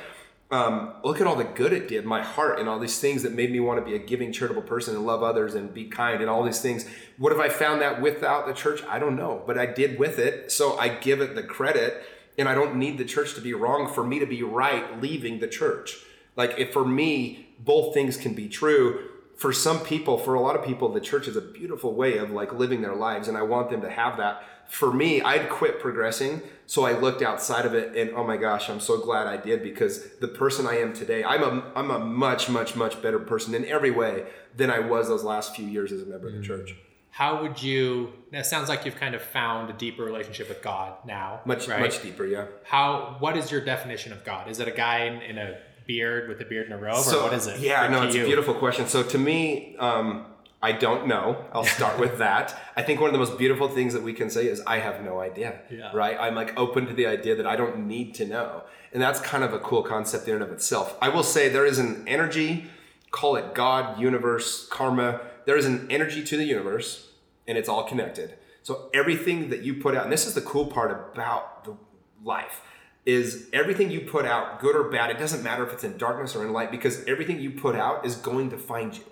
um, 0.50 0.92
look 1.02 1.20
at 1.20 1.26
all 1.26 1.34
the 1.34 1.42
good 1.42 1.72
it 1.72 1.88
did, 1.88 2.04
my 2.04 2.22
heart, 2.22 2.60
and 2.60 2.68
all 2.68 2.78
these 2.78 3.00
things 3.00 3.24
that 3.24 3.32
made 3.32 3.50
me 3.50 3.58
want 3.58 3.80
to 3.80 3.84
be 3.84 3.96
a 3.96 3.98
giving, 3.98 4.30
charitable 4.30 4.62
person 4.62 4.94
and 4.94 5.04
love 5.04 5.20
others 5.20 5.56
and 5.56 5.74
be 5.74 5.86
kind 5.86 6.20
and 6.20 6.30
all 6.30 6.44
these 6.44 6.60
things. 6.60 6.86
Would 7.18 7.32
have 7.32 7.40
I 7.40 7.48
found 7.48 7.80
that 7.80 8.00
without 8.00 8.46
the 8.46 8.52
church? 8.52 8.80
I 8.88 9.00
don't 9.00 9.16
know, 9.16 9.42
but 9.48 9.58
I 9.58 9.66
did 9.66 9.98
with 9.98 10.20
it. 10.20 10.52
So 10.52 10.78
I 10.78 10.88
give 10.88 11.20
it 11.20 11.34
the 11.34 11.42
credit, 11.42 12.04
and 12.38 12.48
I 12.48 12.54
don't 12.54 12.76
need 12.76 12.98
the 12.98 13.04
church 13.04 13.34
to 13.34 13.40
be 13.40 13.54
wrong 13.54 13.92
for 13.92 14.04
me 14.04 14.18
to 14.18 14.26
be 14.26 14.42
right 14.42 15.00
leaving 15.00 15.40
the 15.40 15.48
church. 15.48 15.98
Like, 16.36 16.58
if 16.58 16.72
for 16.72 16.84
me, 16.84 17.48
both 17.58 17.94
things 17.94 18.16
can 18.16 18.34
be 18.34 18.48
true. 18.48 19.08
For 19.36 19.52
some 19.52 19.80
people, 19.80 20.18
for 20.18 20.34
a 20.34 20.40
lot 20.40 20.56
of 20.56 20.64
people, 20.64 20.92
the 20.92 21.00
church 21.00 21.28
is 21.28 21.36
a 21.36 21.40
beautiful 21.40 21.94
way 21.94 22.18
of 22.18 22.30
like 22.30 22.52
living 22.52 22.82
their 22.82 22.94
lives, 22.94 23.28
and 23.28 23.36
I 23.36 23.42
want 23.42 23.70
them 23.70 23.80
to 23.82 23.90
have 23.90 24.16
that. 24.18 24.44
For 24.68 24.92
me, 24.92 25.20
I'd 25.20 25.50
quit 25.50 25.80
progressing, 25.80 26.40
so 26.66 26.84
I 26.84 26.98
looked 26.98 27.20
outside 27.20 27.66
of 27.66 27.74
it, 27.74 27.96
and 27.96 28.16
oh 28.16 28.24
my 28.24 28.36
gosh, 28.36 28.70
I'm 28.70 28.80
so 28.80 28.98
glad 28.98 29.26
I 29.26 29.36
did 29.36 29.62
because 29.62 30.16
the 30.20 30.28
person 30.28 30.66
I 30.66 30.78
am 30.78 30.92
today, 30.92 31.22
I'm 31.22 31.42
a 31.42 31.72
I'm 31.76 31.90
a 31.90 31.98
much 31.98 32.48
much 32.48 32.74
much 32.74 33.02
better 33.02 33.18
person 33.18 33.54
in 33.54 33.64
every 33.66 33.90
way 33.90 34.24
than 34.56 34.70
I 34.70 34.78
was 34.78 35.08
those 35.08 35.24
last 35.24 35.54
few 35.54 35.66
years 35.66 35.92
as 35.92 36.02
a 36.02 36.06
member 36.06 36.28
of 36.28 36.34
the 36.34 36.40
mm. 36.40 36.44
church. 36.44 36.74
How 37.14 37.42
would 37.42 37.62
you? 37.62 38.12
It 38.32 38.44
sounds 38.44 38.68
like 38.68 38.84
you've 38.84 38.96
kind 38.96 39.14
of 39.14 39.22
found 39.22 39.70
a 39.70 39.72
deeper 39.72 40.02
relationship 40.02 40.48
with 40.48 40.60
God 40.62 40.94
now. 41.06 41.42
Much 41.44 41.68
right? 41.68 41.78
much 41.78 42.02
deeper, 42.02 42.26
yeah. 42.26 42.46
How? 42.64 43.14
What 43.20 43.36
is 43.36 43.52
your 43.52 43.60
definition 43.60 44.12
of 44.12 44.24
God? 44.24 44.50
Is 44.50 44.58
it 44.58 44.66
a 44.66 44.72
guy 44.72 45.04
in, 45.04 45.22
in 45.22 45.38
a 45.38 45.58
beard 45.86 46.28
with 46.28 46.40
a 46.40 46.44
beard 46.44 46.64
and 46.64 46.74
a 46.74 46.76
robe, 46.76 47.06
or 47.06 47.22
what 47.22 47.32
is 47.32 47.46
it? 47.46 47.60
Yeah, 47.60 47.86
no, 47.86 48.02
it's 48.02 48.16
you? 48.16 48.24
a 48.24 48.26
beautiful 48.26 48.52
question. 48.52 48.88
So 48.88 49.04
to 49.04 49.16
me, 49.16 49.76
um, 49.78 50.26
I 50.60 50.72
don't 50.72 51.06
know. 51.06 51.44
I'll 51.52 51.62
start 51.62 52.00
with 52.00 52.18
that. 52.26 52.60
I 52.76 52.82
think 52.82 53.00
one 53.00 53.10
of 53.10 53.12
the 53.12 53.20
most 53.20 53.38
beautiful 53.38 53.68
things 53.68 53.92
that 53.92 54.02
we 54.02 54.12
can 54.12 54.28
say 54.28 54.48
is 54.48 54.60
I 54.66 54.80
have 54.80 55.04
no 55.04 55.20
idea. 55.20 55.60
Yeah. 55.70 55.92
Right? 55.94 56.16
I'm 56.18 56.34
like 56.34 56.58
open 56.58 56.86
to 56.88 56.94
the 56.94 57.06
idea 57.06 57.36
that 57.36 57.46
I 57.46 57.54
don't 57.54 57.86
need 57.86 58.16
to 58.16 58.24
know. 58.24 58.64
And 58.92 59.00
that's 59.00 59.20
kind 59.20 59.44
of 59.44 59.52
a 59.52 59.60
cool 59.60 59.84
concept 59.84 60.26
in 60.26 60.34
and 60.34 60.42
of 60.42 60.50
itself. 60.50 60.96
I 61.00 61.10
will 61.10 61.22
say 61.22 61.48
there 61.48 61.64
is 61.64 61.78
an 61.78 62.08
energy, 62.08 62.64
call 63.12 63.36
it 63.36 63.54
God, 63.54 64.00
universe, 64.00 64.66
karma. 64.66 65.20
There 65.44 65.56
is 65.56 65.66
an 65.66 65.86
energy 65.90 66.24
to 66.24 66.36
the 66.36 66.44
universe 66.44 67.03
and 67.46 67.58
it's 67.58 67.68
all 67.68 67.84
connected. 67.84 68.34
So 68.62 68.88
everything 68.94 69.50
that 69.50 69.62
you 69.62 69.74
put 69.74 69.94
out, 69.94 70.04
and 70.04 70.12
this 70.12 70.26
is 70.26 70.34
the 70.34 70.40
cool 70.40 70.66
part 70.66 70.90
about 70.90 71.64
the 71.64 71.76
life, 72.24 72.62
is 73.04 73.48
everything 73.52 73.90
you 73.90 74.00
put 74.00 74.24
out, 74.24 74.60
good 74.60 74.74
or 74.74 74.84
bad, 74.84 75.10
it 75.10 75.18
doesn't 75.18 75.42
matter 75.42 75.66
if 75.66 75.72
it's 75.72 75.84
in 75.84 75.98
darkness 75.98 76.34
or 76.34 76.44
in 76.44 76.52
light, 76.52 76.70
because 76.70 77.04
everything 77.04 77.38
you 77.38 77.50
put 77.50 77.76
out 77.76 78.06
is 78.06 78.16
going 78.16 78.48
to 78.50 78.56
find 78.56 78.96
you. 78.96 79.04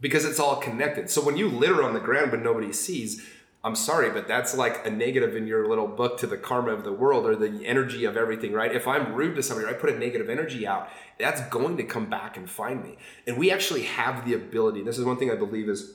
Because 0.00 0.24
it's 0.24 0.40
all 0.40 0.56
connected. 0.56 1.10
So 1.10 1.24
when 1.24 1.36
you 1.36 1.48
litter 1.48 1.82
on 1.82 1.94
the 1.94 2.00
ground 2.00 2.30
but 2.30 2.42
nobody 2.42 2.72
sees, 2.72 3.24
I'm 3.64 3.74
sorry, 3.74 4.10
but 4.10 4.28
that's 4.28 4.56
like 4.56 4.86
a 4.86 4.90
negative 4.90 5.34
in 5.34 5.46
your 5.46 5.68
little 5.68 5.88
book 5.88 6.18
to 6.18 6.26
the 6.26 6.36
karma 6.36 6.72
of 6.72 6.84
the 6.84 6.92
world 6.92 7.26
or 7.26 7.34
the 7.34 7.66
energy 7.66 8.04
of 8.04 8.16
everything, 8.16 8.52
right? 8.52 8.72
If 8.72 8.86
I'm 8.86 9.14
rude 9.14 9.34
to 9.36 9.42
somebody 9.42 9.68
or 9.68 9.70
I 9.70 9.78
put 9.78 9.90
a 9.90 9.98
negative 9.98 10.30
energy 10.30 10.66
out, 10.66 10.88
that's 11.18 11.40
going 11.48 11.76
to 11.76 11.82
come 11.82 12.08
back 12.08 12.36
and 12.36 12.48
find 12.48 12.82
me. 12.82 12.96
And 13.26 13.36
we 13.36 13.50
actually 13.50 13.82
have 13.82 14.24
the 14.24 14.34
ability, 14.34 14.82
this 14.82 14.98
is 14.98 15.04
one 15.04 15.16
thing 15.16 15.30
I 15.30 15.34
believe 15.34 15.68
is 15.68 15.94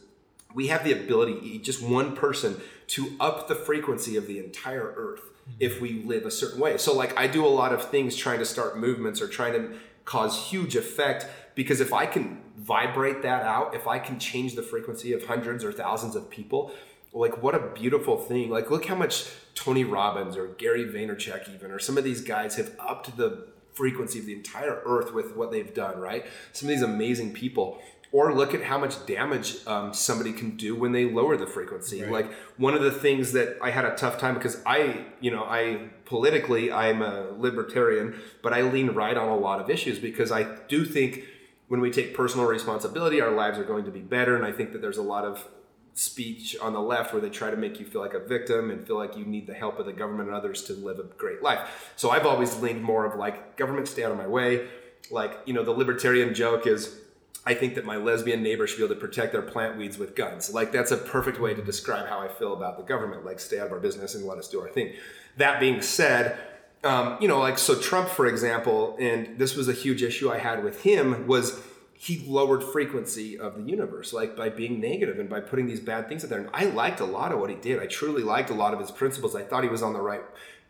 we 0.53 0.67
have 0.67 0.83
the 0.83 0.91
ability, 0.91 1.59
just 1.59 1.81
one 1.81 2.15
person, 2.15 2.59
to 2.87 3.15
up 3.19 3.47
the 3.47 3.55
frequency 3.55 4.17
of 4.17 4.27
the 4.27 4.39
entire 4.39 4.93
earth 4.95 5.21
mm-hmm. 5.21 5.57
if 5.59 5.81
we 5.81 6.03
live 6.03 6.25
a 6.25 6.31
certain 6.31 6.59
way. 6.59 6.77
So, 6.77 6.93
like, 6.93 7.17
I 7.17 7.27
do 7.27 7.45
a 7.45 7.49
lot 7.49 7.73
of 7.73 7.89
things 7.89 8.15
trying 8.15 8.39
to 8.39 8.45
start 8.45 8.77
movements 8.77 9.21
or 9.21 9.27
trying 9.27 9.53
to 9.53 9.77
cause 10.05 10.49
huge 10.49 10.75
effect 10.75 11.25
because 11.55 11.79
if 11.79 11.93
I 11.93 12.05
can 12.05 12.41
vibrate 12.57 13.21
that 13.21 13.43
out, 13.43 13.73
if 13.75 13.87
I 13.87 13.99
can 13.99 14.19
change 14.19 14.55
the 14.55 14.63
frequency 14.63 15.13
of 15.13 15.25
hundreds 15.25 15.63
or 15.63 15.71
thousands 15.71 16.15
of 16.15 16.29
people, 16.29 16.71
like, 17.13 17.43
what 17.43 17.53
a 17.53 17.59
beautiful 17.59 18.17
thing. 18.17 18.49
Like, 18.49 18.71
look 18.71 18.85
how 18.85 18.95
much 18.95 19.25
Tony 19.53 19.83
Robbins 19.83 20.35
or 20.35 20.47
Gary 20.47 20.85
Vaynerchuk, 20.85 21.53
even, 21.53 21.71
or 21.71 21.79
some 21.79 21.97
of 21.97 22.03
these 22.03 22.21
guys 22.21 22.55
have 22.55 22.71
upped 22.79 23.15
the 23.17 23.47
frequency 23.73 24.19
of 24.19 24.25
the 24.25 24.33
entire 24.33 24.81
earth 24.85 25.13
with 25.13 25.35
what 25.35 25.51
they've 25.51 25.73
done, 25.73 25.99
right? 25.99 26.25
Some 26.53 26.69
of 26.69 26.75
these 26.75 26.83
amazing 26.83 27.33
people 27.33 27.81
or 28.13 28.31
look 28.31 28.53
at 28.53 28.61
how 28.61 28.77
much 28.77 29.05
damage 29.07 29.57
um, 29.65 29.91
somebody 29.91 30.31
can 30.31 30.55
do 30.55 30.75
when 30.75 30.91
they 30.91 31.03
lower 31.03 31.35
the 31.35 31.47
frequency. 31.47 32.05
Like 32.05 32.31
one 32.57 32.75
of 32.75 32.83
the 32.83 32.91
things 32.91 33.31
that 33.31 33.57
I 33.59 33.71
had 33.71 33.85
a 33.85 33.95
tough 33.95 34.19
time 34.19 34.35
because 34.35 34.61
I, 34.67 35.07
you 35.19 35.31
know, 35.31 35.43
I 35.43 35.89
politically 36.05 36.71
I'm 36.71 37.01
a 37.01 37.31
libertarian, 37.31 38.21
but 38.43 38.53
I 38.53 38.61
lean 38.61 38.91
right 38.91 39.17
on 39.17 39.29
a 39.29 39.35
lot 39.35 39.59
of 39.59 39.69
issues 39.69 39.97
because 39.97 40.31
I 40.31 40.43
do 40.67 40.85
think 40.85 41.23
when 41.69 41.81
we 41.81 41.89
take 41.89 42.13
personal 42.13 42.45
responsibility, 42.45 43.19
our 43.19 43.31
lives 43.31 43.57
are 43.57 43.63
going 43.63 43.83
to 43.85 43.91
be 43.91 44.01
better. 44.01 44.35
And 44.35 44.45
I 44.45 44.51
think 44.51 44.73
that 44.73 44.81
there's 44.81 44.97
a 44.97 45.03
lot 45.03 45.25
of 45.25 45.47
speech 45.95 46.55
on 46.61 46.73
the 46.73 46.81
left 46.81 47.13
where 47.13 47.21
they 47.21 47.31
try 47.31 47.49
to 47.49 47.57
make 47.57 47.79
you 47.79 47.85
feel 47.85 48.01
like 48.01 48.13
a 48.13 48.19
victim 48.19 48.69
and 48.69 48.85
feel 48.85 48.97
like 48.97 49.17
you 49.17 49.25
need 49.25 49.47
the 49.47 49.55
help 49.55 49.79
of 49.79 49.87
the 49.87 49.93
government 49.93 50.29
and 50.29 50.37
others 50.37 50.63
to 50.65 50.73
live 50.73 50.99
a 50.99 51.03
great 51.03 51.41
life. 51.41 51.91
So 51.95 52.11
I've 52.11 52.27
always 52.27 52.57
leaned 52.57 52.83
more 52.83 53.05
of 53.05 53.17
like 53.17 53.57
government 53.57 53.87
stay 53.87 54.03
out 54.03 54.11
of 54.11 54.17
my 54.19 54.27
way. 54.27 54.67
Like, 55.09 55.39
you 55.45 55.53
know, 55.53 55.63
the 55.63 55.71
libertarian 55.71 56.35
joke 56.35 56.67
is 56.67 56.99
I 57.45 57.53
think 57.53 57.75
that 57.75 57.85
my 57.85 57.97
lesbian 57.97 58.41
neighbor 58.41 58.67
should 58.67 58.77
be 58.77 58.85
able 58.85 58.95
to 58.95 59.01
protect 59.01 59.33
their 59.33 59.41
plant 59.41 59.77
weeds 59.77 59.97
with 59.97 60.15
guns. 60.15 60.53
Like 60.53 60.71
that's 60.71 60.91
a 60.91 60.97
perfect 60.97 61.39
way 61.39 61.53
to 61.53 61.61
describe 61.61 62.07
how 62.07 62.19
I 62.19 62.29
feel 62.29 62.53
about 62.53 62.77
the 62.77 62.83
government. 62.83 63.25
Like 63.25 63.39
stay 63.39 63.59
out 63.59 63.67
of 63.67 63.73
our 63.73 63.79
business 63.79 64.15
and 64.15 64.25
let 64.25 64.37
us 64.37 64.47
do 64.47 64.61
our 64.61 64.69
thing. 64.69 64.93
That 65.37 65.59
being 65.59 65.81
said, 65.81 66.37
um, 66.83 67.17
you 67.19 67.27
know, 67.27 67.39
like 67.39 67.57
so 67.57 67.79
Trump, 67.79 68.09
for 68.09 68.27
example, 68.27 68.95
and 68.99 69.37
this 69.37 69.55
was 69.55 69.67
a 69.67 69.73
huge 69.73 70.03
issue 70.03 70.31
I 70.31 70.37
had 70.37 70.63
with 70.63 70.83
him 70.83 71.27
was 71.27 71.61
he 71.93 72.23
lowered 72.27 72.63
frequency 72.63 73.39
of 73.39 73.55
the 73.55 73.63
universe, 73.63 74.11
like 74.11 74.35
by 74.35 74.49
being 74.49 74.81
negative 74.81 75.19
and 75.19 75.29
by 75.29 75.39
putting 75.39 75.67
these 75.67 75.79
bad 75.79 76.09
things 76.09 76.23
out 76.23 76.29
there. 76.29 76.39
And 76.39 76.49
I 76.53 76.65
liked 76.65 76.99
a 76.99 77.05
lot 77.05 77.31
of 77.31 77.39
what 77.39 77.49
he 77.49 77.55
did. 77.55 77.79
I 77.79 77.87
truly 77.87 78.23
liked 78.23 78.49
a 78.49 78.53
lot 78.53 78.73
of 78.73 78.79
his 78.79 78.91
principles. 78.91 79.35
I 79.35 79.43
thought 79.43 79.63
he 79.63 79.69
was 79.69 79.81
on 79.81 79.93
the 79.93 80.01
right 80.01 80.21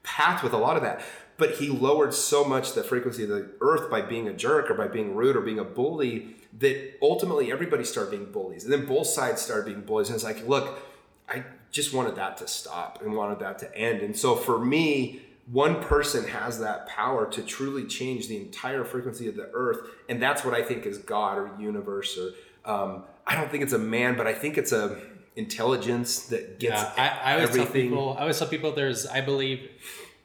path 0.03 0.43
with 0.43 0.53
a 0.53 0.57
lot 0.57 0.75
of 0.75 0.83
that. 0.83 1.03
But 1.37 1.55
he 1.55 1.69
lowered 1.69 2.13
so 2.13 2.43
much 2.43 2.73
the 2.73 2.83
frequency 2.83 3.23
of 3.23 3.29
the 3.29 3.49
earth 3.61 3.89
by 3.89 4.01
being 4.01 4.27
a 4.27 4.33
jerk 4.33 4.69
or 4.69 4.75
by 4.75 4.87
being 4.87 5.15
rude 5.15 5.35
or 5.35 5.41
being 5.41 5.57
a 5.57 5.63
bully 5.63 6.35
that 6.59 6.97
ultimately 7.01 7.51
everybody 7.51 7.83
started 7.83 8.11
being 8.11 8.31
bullies. 8.31 8.63
And 8.63 8.71
then 8.71 8.85
both 8.85 9.07
sides 9.07 9.41
started 9.41 9.65
being 9.65 9.81
bullies. 9.81 10.09
And 10.09 10.15
it's 10.15 10.23
like, 10.23 10.47
look, 10.47 10.79
I 11.27 11.43
just 11.71 11.93
wanted 11.93 12.15
that 12.15 12.37
to 12.37 12.47
stop 12.47 13.01
and 13.01 13.13
wanted 13.15 13.39
that 13.39 13.59
to 13.59 13.75
end. 13.75 14.01
And 14.01 14.15
so 14.15 14.35
for 14.35 14.59
me, 14.59 15.21
one 15.51 15.81
person 15.81 16.25
has 16.27 16.59
that 16.59 16.87
power 16.87 17.29
to 17.31 17.41
truly 17.41 17.85
change 17.85 18.27
the 18.27 18.37
entire 18.37 18.83
frequency 18.83 19.27
of 19.27 19.35
the 19.35 19.49
earth 19.53 19.79
and 20.07 20.21
that's 20.21 20.45
what 20.45 20.53
i 20.53 20.61
think 20.61 20.85
is 20.85 20.97
god 20.99 21.37
or 21.37 21.51
universe 21.59 22.17
or 22.17 22.31
um, 22.71 23.03
i 23.27 23.35
don't 23.35 23.51
think 23.51 23.63
it's 23.63 23.73
a 23.73 23.79
man 23.79 24.15
but 24.15 24.25
i 24.25 24.33
think 24.33 24.57
it's 24.57 24.71
a 24.71 25.01
intelligence 25.35 26.27
that 26.27 26.59
gets 26.59 26.81
yeah, 26.81 26.93
I, 26.95 27.31
I 27.31 27.33
always 27.35 27.49
everything. 27.49 27.65
tell 27.65 27.73
people 27.73 28.15
i 28.17 28.21
always 28.21 28.39
tell 28.39 28.47
people 28.47 28.71
there's 28.71 29.05
i 29.07 29.19
believe 29.19 29.69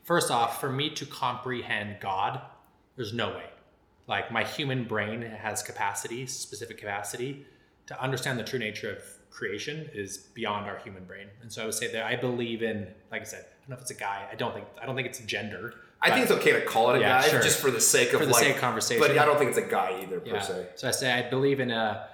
first 0.04 0.30
off 0.30 0.60
for 0.60 0.70
me 0.70 0.90
to 0.90 1.06
comprehend 1.06 1.96
god 2.00 2.40
there's 2.94 3.12
no 3.12 3.30
way 3.30 3.44
like 4.08 4.32
my 4.32 4.42
human 4.44 4.84
brain 4.84 5.22
has 5.22 5.62
capacity 5.62 6.26
specific 6.26 6.78
capacity 6.78 7.46
to 7.86 8.02
understand 8.02 8.38
the 8.38 8.44
true 8.44 8.58
nature 8.58 8.90
of 8.96 9.02
creation 9.30 9.88
is 9.94 10.16
beyond 10.34 10.66
our 10.66 10.78
human 10.78 11.04
brain 11.04 11.28
and 11.42 11.52
so 11.52 11.62
i 11.62 11.64
would 11.64 11.74
say 11.74 11.92
that 11.92 12.04
i 12.04 12.16
believe 12.16 12.62
in 12.62 12.88
like 13.12 13.20
i 13.20 13.24
said 13.24 13.44
I 13.68 13.70
don't 13.70 13.80
know 13.80 13.82
if 13.84 13.90
it's 13.90 14.00
a 14.00 14.02
guy. 14.02 14.26
I 14.32 14.34
don't 14.34 14.54
think 14.54 14.66
I 14.80 14.86
don't 14.86 14.96
think 14.96 15.08
it's 15.08 15.18
gender. 15.20 15.74
I 16.00 16.08
think 16.10 16.22
it's 16.22 16.32
okay 16.32 16.52
to 16.52 16.62
call 16.62 16.88
it 16.92 16.96
a 16.96 17.00
Yeah, 17.00 17.20
guy 17.20 17.28
sure. 17.28 17.42
just 17.42 17.60
for 17.60 17.70
the 17.70 17.82
sake 17.82 18.14
of 18.14 18.20
For 18.20 18.24
the 18.24 18.32
like 18.32 18.44
sake 18.44 18.54
of 18.54 18.60
conversation. 18.62 18.98
But 19.06 19.18
I 19.18 19.26
don't 19.26 19.36
think 19.36 19.50
it's 19.50 19.58
a 19.58 19.62
guy 19.62 20.00
either 20.02 20.20
per 20.20 20.40
se. 20.40 20.68
So 20.76 20.88
I 20.88 20.90
say 20.90 21.12
I 21.12 21.28
believe 21.28 21.60
in 21.60 21.70
a 21.70 22.08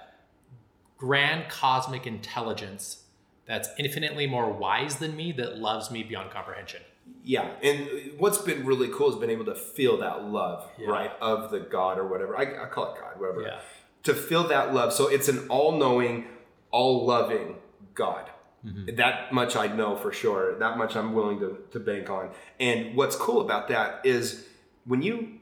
grand 0.97 1.47
cosmic 1.49 2.05
intelligence 2.05 3.03
that's 3.45 3.69
infinitely 3.77 4.27
more 4.27 4.51
wise 4.51 4.95
than 4.97 5.15
me 5.15 5.31
that 5.33 5.57
loves 5.59 5.89
me 5.91 6.03
beyond 6.03 6.31
comprehension. 6.31 6.81
Yeah, 7.23 7.49
and 7.63 7.87
what's 8.19 8.37
been 8.37 8.65
really 8.65 8.87
cool 8.89 9.09
has 9.09 9.19
been 9.19 9.31
able 9.31 9.45
to 9.45 9.55
feel 9.55 9.97
that 9.97 10.25
love, 10.25 10.69
Yeah. 10.77 10.89
right, 10.89 11.11
of 11.21 11.49
the 11.49 11.59
God 11.59 11.97
or 11.97 12.07
whatever. 12.07 12.37
I, 12.37 12.43
I 12.63 12.67
call 12.67 12.93
it 12.93 13.01
God, 13.01 13.19
whatever. 13.19 13.41
Yeah. 13.41 13.59
To 14.03 14.13
feel 14.13 14.47
that 14.49 14.73
love. 14.73 14.93
So 14.93 15.07
it's 15.07 15.27
an 15.27 15.47
all-knowing, 15.49 16.25
all-loving 16.69 17.55
God. 17.95 18.29
Mm-hmm. 18.63 18.95
That 18.95 19.33
much 19.33 19.55
I 19.55 19.67
know 19.67 19.95
for 19.95 20.11
sure. 20.11 20.57
That 20.59 20.77
much 20.77 20.95
I'm 20.95 21.13
willing 21.13 21.39
to, 21.39 21.57
to 21.71 21.79
bank 21.79 22.09
on. 22.09 22.29
And 22.59 22.95
what's 22.95 23.15
cool 23.15 23.41
about 23.41 23.67
that 23.69 24.01
is 24.05 24.45
when 24.85 25.01
you 25.01 25.39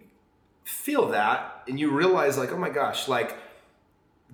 feel 0.63 1.10
that 1.10 1.63
and 1.67 1.77
you 1.77 1.91
realize, 1.91 2.38
like, 2.38 2.53
oh 2.53 2.58
my 2.58 2.70
gosh, 2.70 3.10
like 3.10 3.36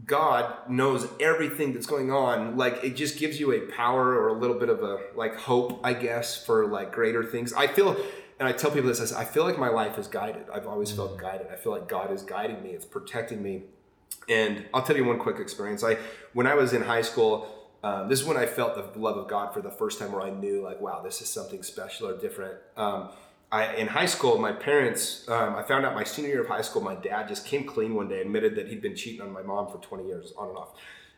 God 0.06 0.70
knows 0.70 1.08
everything 1.20 1.74
that's 1.74 1.86
going 1.86 2.12
on. 2.12 2.58
Like 2.58 2.84
it 2.84 2.96
just 2.96 3.18
gives 3.18 3.40
you 3.40 3.52
a 3.54 3.60
power 3.72 4.08
or 4.20 4.30
a 4.30 4.34
little 4.34 4.58
bit 4.58 4.70
of 4.70 4.84
a 4.84 5.00
like 5.16 5.36
hope, 5.36 5.82
I 5.84 5.94
guess, 5.94 6.44
for 6.44 6.68
like 6.68 6.92
greater 6.92 7.24
things. 7.24 7.54
I 7.54 7.68
feel, 7.68 7.98
and 8.40 8.48
I 8.48 8.52
tell 8.52 8.72
people 8.72 8.90
this: 8.90 9.14
I 9.14 9.26
feel 9.26 9.44
like 9.44 9.58
my 9.58 9.70
life 9.70 9.98
is 9.98 10.08
guided. 10.08 10.46
I've 10.54 10.68
always 10.68 10.92
felt 10.92 11.18
guided. 11.18 11.48
I 11.52 11.56
feel 11.56 11.72
like 11.72 11.88
God 11.88 12.12
is 12.12 12.24
guiding 12.24 12.62
me. 12.64 12.70
It's 12.70 12.86
protecting 12.86 13.42
me. 13.42 13.64
And 14.28 14.66
I'll 14.74 14.84
tell 14.84 14.96
you 14.96 15.06
one 15.06 15.20
quick 15.20 15.40
experience. 15.40 15.84
I 15.84 15.98
when 16.34 16.48
I 16.48 16.56
was 16.56 16.74
in 16.74 16.84
high 16.84 17.02
school. 17.02 17.56
Um, 17.82 18.10
this 18.10 18.20
is 18.20 18.26
when 18.26 18.36
I 18.36 18.46
felt 18.46 18.76
the 18.76 19.00
love 19.00 19.16
of 19.16 19.30
God 19.30 19.54
for 19.54 19.62
the 19.62 19.72
first 19.72 20.00
time, 20.00 20.12
where 20.12 20.22
I 20.22 20.32
knew, 20.32 20.62
like, 20.62 20.82
wow, 20.82 21.02
this 21.02 21.22
is 21.22 21.30
something 21.30 21.64
special 21.64 22.10
or 22.10 22.18
different. 22.18 22.56
Um, 22.76 23.08
I, 23.52 23.74
in 23.76 23.88
high 23.88 24.06
school, 24.06 24.38
my 24.38 24.52
parents, 24.52 25.28
um, 25.28 25.56
I 25.56 25.64
found 25.64 25.86
out 25.86 25.96
my 25.96 26.04
senior 26.04 26.30
year 26.30 26.42
of 26.42 26.48
high 26.48 26.62
school, 26.62 26.82
my 26.84 26.96
dad 26.96 27.28
just 27.28 27.46
came 27.46 27.64
clean 27.66 27.96
one 27.96 28.08
day, 28.08 28.22
admitted 28.22 28.56
that 28.58 28.68
he'd 28.68 28.82
been 28.82 28.96
cheating 28.96 29.22
on 29.22 29.32
my 29.32 29.42
mom 29.42 29.68
for 29.72 29.80
20 29.80 30.06
years, 30.06 30.34
on 30.38 30.50
and 30.50 30.58
off. 30.58 30.70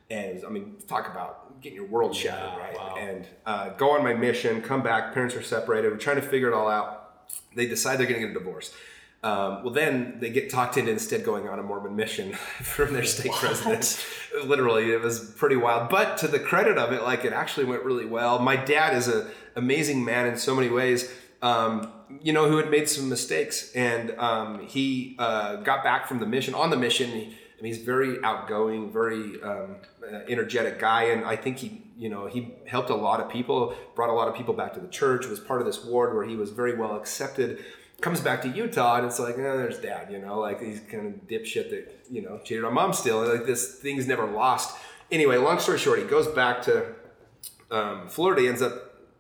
And 0.10 0.36
was- 0.36 0.44
I 0.46 0.50
mean, 0.50 0.76
talk 0.88 1.10
about 1.10 1.60
getting 1.62 1.78
your 1.78 1.88
world 1.88 2.16
shattered, 2.16 2.52
Yeah, 2.54 2.58
right? 2.58 2.76
wow. 2.78 2.96
And 2.98 3.28
uh, 3.46 3.70
go 3.70 3.92
on 3.92 4.04
my 4.04 4.14
mission, 4.14 4.62
come 4.62 4.82
back, 4.82 5.14
parents 5.14 5.36
are 5.36 5.42
separated, 5.44 5.92
we're 5.92 5.98
trying 5.98 6.18
to 6.18 6.22
figure 6.22 6.48
it 6.50 6.54
all 6.54 6.70
out. 6.70 7.28
They 7.56 7.66
decide 7.68 7.98
they're 8.00 8.08
going 8.08 8.22
to 8.22 8.28
get 8.28 8.36
a 8.36 8.40
divorce. 8.40 8.74
Um, 9.24 9.64
well, 9.64 9.74
then 9.74 10.18
they 10.20 10.32
get 10.32 10.50
talked 10.50 10.78
into 10.78 10.92
instead 10.92 11.24
going 11.24 11.48
on 11.48 11.60
a 11.60 11.64
Mormon 11.64 11.96
mission 11.96 12.34
from 12.64 12.94
their 12.94 13.04
stake 13.04 13.32
president. 13.34 14.04
Literally, 14.46 14.92
it 14.94 15.02
was 15.02 15.32
pretty 15.38 15.58
wild. 15.58 15.90
But 15.90 16.18
to 16.20 16.28
the 16.28 16.40
credit 16.40 16.78
of 16.80 16.92
it, 16.92 17.04
like 17.04 17.24
it 17.24 17.32
actually 17.34 17.66
went 17.66 17.84
really 17.84 18.06
well. 18.06 18.40
My 18.40 18.56
dad 18.56 18.96
is 18.96 19.08
an 19.08 19.28
amazing 19.56 20.04
man 20.04 20.26
in 20.28 20.38
so 20.38 20.56
many 20.56 20.70
ways. 20.70 21.12
Um, 21.44 21.92
you 22.22 22.34
know, 22.34 22.48
who 22.50 22.58
had 22.58 22.70
made 22.70 22.90
some 22.90 23.10
mistakes, 23.10 23.72
and 23.74 24.12
um, 24.20 24.66
he 24.68 25.16
uh, 25.20 25.58
got 25.58 25.84
back 25.84 26.08
from 26.08 26.20
the 26.20 26.26
mission. 26.26 26.54
On 26.54 26.70
the 26.70 26.78
mission, 26.78 27.12
and 27.12 27.68
he's 27.68 27.80
very 27.80 28.24
outgoing, 28.24 28.92
very 28.92 29.42
um, 29.44 29.78
uh, 30.04 30.20
energetic 30.28 30.80
guy, 30.80 31.04
and 31.04 31.26
I 31.26 31.36
think 31.36 31.58
he, 31.58 31.84
you 31.98 32.10
know, 32.10 32.28
he 32.28 32.54
helped 32.68 32.90
a 32.90 32.96
lot 32.96 33.20
of 33.20 33.30
people, 33.30 33.76
brought 33.96 34.10
a 34.10 34.14
lot 34.14 34.28
of 34.28 34.36
people 34.36 34.54
back 34.54 34.74
to 34.74 34.80
the 34.80 34.88
church. 34.88 35.28
Was 35.28 35.40
part 35.40 35.62
of 35.62 35.68
this 35.68 35.84
ward 35.84 36.16
where 36.16 36.26
he 36.26 36.36
was 36.36 36.52
very 36.52 36.76
well 36.76 36.96
accepted 36.96 37.64
comes 38.02 38.20
back 38.20 38.42
to 38.42 38.50
Utah 38.50 38.98
and 38.98 39.06
it's 39.06 39.20
like, 39.20 39.36
oh, 39.38 39.58
there's 39.58 39.78
dad, 39.80 40.12
you 40.12 40.20
know, 40.20 40.40
like 40.40 40.60
he's 40.60 40.80
kind 40.80 41.08
of 41.08 41.28
dipshit 41.28 41.70
that, 41.70 42.00
you 42.10 42.22
know, 42.22 42.40
cheated 42.44 42.66
on 42.66 42.74
mom 42.74 42.94
still. 42.94 43.26
Like 43.26 43.46
this 43.46 43.76
thing's 43.76 44.08
never 44.08 44.26
lost. 44.26 44.76
Anyway, 45.12 45.38
long 45.38 45.60
story 45.60 45.78
short, 45.78 46.00
he 46.00 46.06
goes 46.06 46.28
back 46.28 46.64
to 46.64 46.96
um, 47.70 48.08
Florida, 48.10 48.48
ends 48.48 48.62
up 48.62 48.74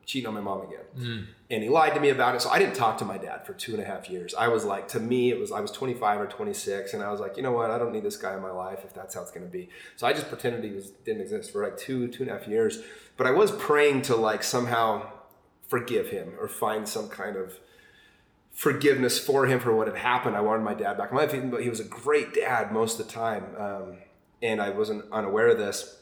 cheating 0.06 0.28
on 0.28 0.34
my 0.34 0.42
mom 0.42 0.62
again. 0.62 1.28
And 1.52 1.62
he 1.62 1.68
lied 1.68 1.94
to 1.96 2.00
me 2.00 2.10
about 2.10 2.34
it. 2.34 2.42
So 2.42 2.50
I 2.50 2.60
didn't 2.60 2.76
talk 2.76 2.98
to 3.00 3.06
my 3.06 3.18
dad 3.18 3.46
for 3.46 3.54
two 3.54 3.74
and 3.74 3.84
a 3.84 3.86
half 3.86 4.10
years. 4.10 4.34
I 4.34 4.48
was 4.48 4.64
like, 4.64 4.88
to 4.90 5.02
me, 5.02 5.32
it 5.32 5.38
was, 5.38 5.52
I 5.52 5.60
was 5.60 5.70
25 5.72 6.22
or 6.22 6.26
26. 6.26 6.94
And 6.94 7.04
I 7.04 7.12
was 7.12 7.20
like, 7.20 7.36
you 7.36 7.44
know 7.44 7.52
what? 7.52 7.70
I 7.70 7.78
don't 7.78 7.92
need 7.92 8.04
this 8.04 8.16
guy 8.16 8.34
in 8.34 8.42
my 8.42 8.52
life 8.52 8.80
if 8.86 8.94
that's 8.94 9.16
how 9.16 9.22
it's 9.22 9.32
going 9.32 9.46
to 9.46 9.52
be. 9.52 9.68
So 9.98 10.08
I 10.08 10.14
just 10.14 10.30
pretended 10.30 10.64
he 10.64 10.72
was, 10.72 10.92
didn't 10.92 11.22
exist 11.22 11.52
for 11.52 11.62
like 11.62 11.78
two, 11.78 12.08
two 12.08 12.24
and 12.24 12.32
a 12.32 12.38
half 12.38 12.48
years. 12.48 12.80
But 13.18 13.28
I 13.28 13.32
was 13.32 13.52
praying 13.52 14.04
to 14.04 14.16
like 14.16 14.44
somehow 14.44 15.12
forgive 15.68 16.08
him 16.08 16.36
or 16.40 16.48
find 16.48 16.88
some 16.88 17.10
kind 17.10 17.36
of 17.36 17.60
forgiveness 18.54 19.20
for 19.20 19.46
him 19.46 19.60
for 19.60 19.76
what 19.76 19.88
had 19.88 19.98
happened. 19.98 20.38
I 20.38 20.42
wanted 20.42 20.64
my 20.64 20.74
dad 20.74 20.98
back 20.98 21.10
in 21.10 21.16
my 21.18 21.26
life, 21.26 21.32
though 21.32 21.58
he 21.58 21.70
was 21.70 21.82
a 21.82 21.86
great 21.86 22.34
dad 22.34 22.72
most 22.72 22.98
of 22.98 23.08
the 23.08 23.12
time. 23.12 23.44
Um, 23.58 23.98
and 24.42 24.62
I 24.62 24.70
wasn't 24.70 25.04
unaware 25.12 25.50
of 25.50 25.58
this. 25.58 25.98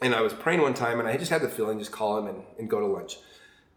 And 0.00 0.14
I 0.14 0.22
was 0.22 0.32
praying 0.32 0.62
one 0.62 0.74
time, 0.74 0.98
and 0.98 1.08
I 1.08 1.16
just 1.16 1.30
had 1.30 1.42
the 1.42 1.48
feeling 1.48 1.78
just 1.78 1.92
call 1.92 2.18
him 2.18 2.26
and, 2.26 2.42
and 2.58 2.70
go 2.70 2.80
to 2.80 2.86
lunch. 2.86 3.18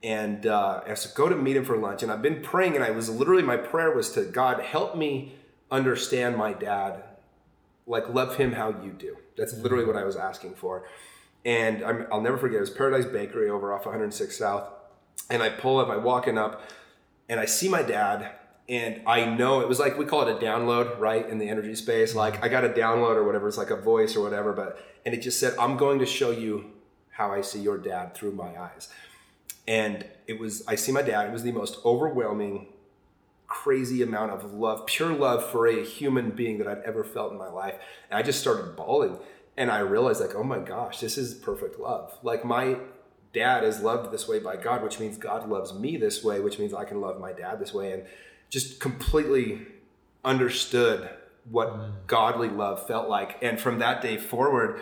And 0.03 0.45
uh, 0.45 0.81
I 0.87 0.93
said, 0.93 1.15
go 1.15 1.27
to 1.27 1.35
meet 1.35 1.57
him 1.57 1.65
for 1.65 1.77
lunch. 1.77 2.03
And 2.03 2.11
I've 2.11 2.21
been 2.21 2.41
praying, 2.41 2.75
and 2.75 2.83
I 2.83 2.91
was 2.91 3.09
literally, 3.09 3.43
my 3.43 3.57
prayer 3.57 3.91
was 3.91 4.11
to 4.11 4.23
God, 4.23 4.61
help 4.61 4.95
me 4.95 5.35
understand 5.71 6.37
my 6.37 6.53
dad, 6.53 7.03
like 7.85 8.07
love 8.09 8.37
him 8.37 8.53
how 8.53 8.69
you 8.69 8.91
do. 8.91 9.17
That's 9.37 9.53
literally 9.53 9.85
what 9.85 9.95
I 9.95 10.03
was 10.03 10.15
asking 10.15 10.55
for. 10.55 10.87
And 11.45 11.83
I'm, 11.83 12.07
I'll 12.11 12.21
never 12.21 12.37
forget, 12.37 12.57
it 12.57 12.61
was 12.61 12.69
Paradise 12.69 13.05
Bakery 13.05 13.49
over 13.49 13.73
off 13.73 13.85
106 13.85 14.37
South. 14.37 14.69
And 15.29 15.41
I 15.41 15.49
pull 15.49 15.79
up, 15.79 15.89
I 15.89 15.97
walking 15.97 16.37
up, 16.37 16.61
and 17.29 17.39
I 17.39 17.45
see 17.45 17.67
my 17.67 17.81
dad, 17.81 18.31
and 18.69 19.01
I 19.07 19.25
know 19.25 19.61
it 19.61 19.67
was 19.67 19.79
like 19.79 19.97
we 19.97 20.05
call 20.05 20.27
it 20.27 20.31
a 20.31 20.45
download, 20.45 20.99
right, 20.99 21.27
in 21.27 21.37
the 21.37 21.49
energy 21.49 21.75
space. 21.75 22.15
Like 22.15 22.43
I 22.43 22.49
got 22.49 22.65
a 22.65 22.69
download 22.69 23.15
or 23.15 23.23
whatever, 23.23 23.47
it's 23.47 23.57
like 23.57 23.69
a 23.69 23.77
voice 23.77 24.15
or 24.15 24.21
whatever, 24.21 24.53
but 24.53 24.79
and 25.05 25.13
it 25.13 25.21
just 25.21 25.39
said, 25.39 25.53
"I'm 25.57 25.77
going 25.77 25.99
to 25.99 26.05
show 26.05 26.31
you 26.31 26.71
how 27.11 27.31
I 27.31 27.41
see 27.41 27.59
your 27.59 27.77
dad 27.77 28.13
through 28.13 28.33
my 28.33 28.59
eyes." 28.59 28.89
And 29.67 30.05
it 30.27 30.39
was, 30.39 30.65
I 30.67 30.75
see 30.75 30.91
my 30.91 31.01
dad. 31.01 31.27
It 31.27 31.33
was 31.33 31.43
the 31.43 31.51
most 31.51 31.79
overwhelming, 31.83 32.67
crazy 33.47 34.01
amount 34.01 34.31
of 34.31 34.53
love, 34.53 34.85
pure 34.85 35.13
love 35.13 35.49
for 35.49 35.67
a 35.67 35.83
human 35.83 36.31
being 36.31 36.57
that 36.57 36.67
I'd 36.67 36.83
ever 36.83 37.03
felt 37.03 37.31
in 37.31 37.37
my 37.37 37.49
life. 37.49 37.75
And 38.09 38.17
I 38.17 38.21
just 38.21 38.39
started 38.39 38.75
bawling, 38.75 39.17
and 39.55 39.71
I 39.71 39.79
realized, 39.79 40.21
like, 40.21 40.35
oh 40.35 40.43
my 40.43 40.59
gosh, 40.59 40.99
this 40.99 41.17
is 41.17 41.33
perfect 41.33 41.79
love. 41.79 42.17
Like 42.23 42.45
my 42.45 42.77
dad 43.33 43.63
is 43.63 43.81
loved 43.81 44.11
this 44.11 44.27
way 44.27 44.39
by 44.39 44.55
God, 44.55 44.83
which 44.83 44.99
means 44.99 45.17
God 45.17 45.47
loves 45.49 45.73
me 45.73 45.97
this 45.97 46.23
way, 46.23 46.39
which 46.39 46.59
means 46.59 46.73
I 46.73 46.85
can 46.85 47.01
love 47.01 47.19
my 47.19 47.33
dad 47.33 47.59
this 47.59 47.73
way. 47.73 47.91
And 47.91 48.03
just 48.49 48.79
completely 48.79 49.65
understood 50.23 51.09
what 51.49 51.69
mm. 51.69 51.91
godly 52.07 52.49
love 52.49 52.87
felt 52.87 53.09
like. 53.09 53.37
And 53.41 53.59
from 53.59 53.79
that 53.79 54.01
day 54.01 54.17
forward, 54.17 54.81